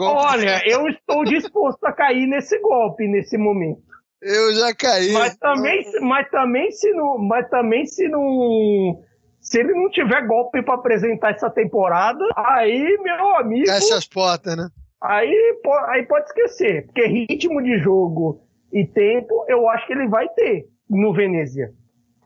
Olha, 0.00 0.62
eu 0.66 0.88
estou 0.88 1.24
disposto 1.24 1.84
a 1.84 1.92
cair 1.92 2.26
nesse 2.26 2.58
golpe 2.58 3.06
nesse 3.06 3.36
momento. 3.36 3.82
Eu 4.22 4.54
já 4.54 4.74
caí. 4.74 5.12
Mas 5.12 5.36
também, 5.36 5.84
mas 6.00 6.30
também 6.30 6.70
se 6.70 6.90
não, 6.92 7.18
mas 7.18 7.48
também 7.50 7.84
se 7.84 8.08
não, 8.08 8.98
se 9.44 9.60
ele 9.60 9.74
não 9.74 9.90
tiver 9.90 10.26
golpe 10.26 10.62
para 10.62 10.74
apresentar 10.74 11.32
essa 11.32 11.50
temporada, 11.50 12.24
aí 12.34 12.98
meu 13.02 13.36
amigo. 13.36 13.66
Fecha 13.66 13.96
as 13.96 14.06
portas, 14.06 14.56
né? 14.56 14.68
Aí, 15.02 15.32
aí 15.88 16.02
pode 16.06 16.24
esquecer, 16.24 16.86
porque 16.86 17.06
ritmo 17.06 17.62
de 17.62 17.78
jogo 17.78 18.40
e 18.72 18.86
tempo, 18.86 19.44
eu 19.46 19.68
acho 19.68 19.86
que 19.86 19.92
ele 19.92 20.08
vai 20.08 20.26
ter 20.30 20.66
no 20.88 21.12
Venezia. 21.12 21.70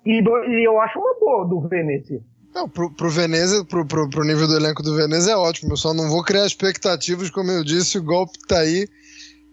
E, 0.07 0.23
e 0.23 0.65
eu 0.65 0.81
acho 0.81 0.99
uma 0.99 1.19
boa 1.19 1.45
do 1.45 1.69
Venezia. 1.69 2.21
Não, 2.55 2.69
pro, 2.69 2.91
pro 2.95 3.11
Venezia, 3.11 3.65
pro, 3.65 3.85
pro, 3.85 4.09
pro 4.09 4.25
nível 4.25 4.47
do 4.47 4.57
elenco 4.57 4.83
do 4.83 4.95
Venezia 4.97 5.33
é 5.33 5.37
ótimo. 5.37 5.73
Eu 5.73 5.77
só 5.77 5.93
não 5.93 6.09
vou 6.09 6.23
criar 6.23 6.47
expectativas, 6.47 7.29
como 7.31 7.51
eu 7.51 7.65
disse, 7.65 7.99
o 7.99 8.03
golpe 8.03 8.39
tá 8.47 8.61
aí 8.61 8.87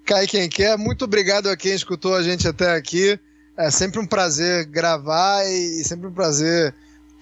cai 0.05 0.27
quem 0.27 0.47
quer. 0.47 0.77
Muito 0.77 1.03
obrigado 1.03 1.49
a 1.49 1.57
quem 1.57 1.73
escutou 1.73 2.15
a 2.15 2.21
gente 2.21 2.47
até 2.47 2.75
aqui. 2.75 3.19
É 3.57 3.71
sempre 3.71 3.99
um 3.99 4.05
prazer 4.05 4.65
gravar 4.65 5.43
e 5.45 5.83
sempre 5.83 6.07
um 6.07 6.13
prazer 6.13 6.73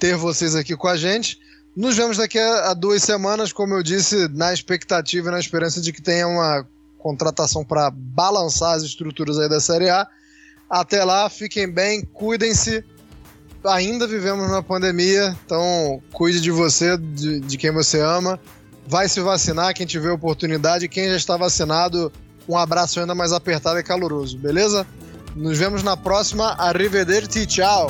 ter 0.03 0.17
vocês 0.17 0.53
aqui 0.53 0.75
com 0.75 0.89
a 0.89 0.97
gente. 0.97 1.39
Nos 1.73 1.95
vemos 1.95 2.17
daqui 2.17 2.37
a 2.37 2.73
duas 2.73 3.01
semanas, 3.01 3.53
como 3.53 3.73
eu 3.73 3.81
disse, 3.81 4.27
na 4.27 4.51
expectativa 4.51 5.29
e 5.29 5.31
na 5.31 5.39
esperança 5.39 5.79
de 5.79 5.93
que 5.93 6.01
tenha 6.01 6.27
uma 6.27 6.67
contratação 6.97 7.63
para 7.63 7.89
balançar 7.89 8.75
as 8.75 8.83
estruturas 8.83 9.39
aí 9.39 9.47
da 9.47 9.61
Série 9.61 9.89
A. 9.89 10.05
Até 10.69 11.05
lá, 11.05 11.29
fiquem 11.29 11.71
bem, 11.71 12.01
cuidem-se. 12.01 12.83
Ainda 13.63 14.05
vivemos 14.05 14.51
na 14.51 14.61
pandemia, 14.61 15.37
então 15.45 16.03
cuide 16.11 16.41
de 16.41 16.51
você, 16.51 16.97
de, 16.97 17.39
de 17.39 17.57
quem 17.57 17.71
você 17.71 18.01
ama. 18.01 18.37
Vai 18.85 19.07
se 19.07 19.21
vacinar 19.21 19.73
quem 19.73 19.85
tiver 19.85 20.11
oportunidade. 20.11 20.89
Quem 20.89 21.07
já 21.07 21.15
está 21.15 21.37
vacinado, 21.37 22.11
um 22.45 22.57
abraço 22.57 22.99
ainda 22.99 23.15
mais 23.15 23.31
apertado 23.31 23.79
e 23.79 23.83
caloroso, 23.83 24.37
beleza? 24.37 24.85
Nos 25.33 25.57
vemos 25.57 25.81
na 25.81 25.95
próxima. 25.95 26.55
Arrivederci, 26.59 27.45
tchau! 27.45 27.89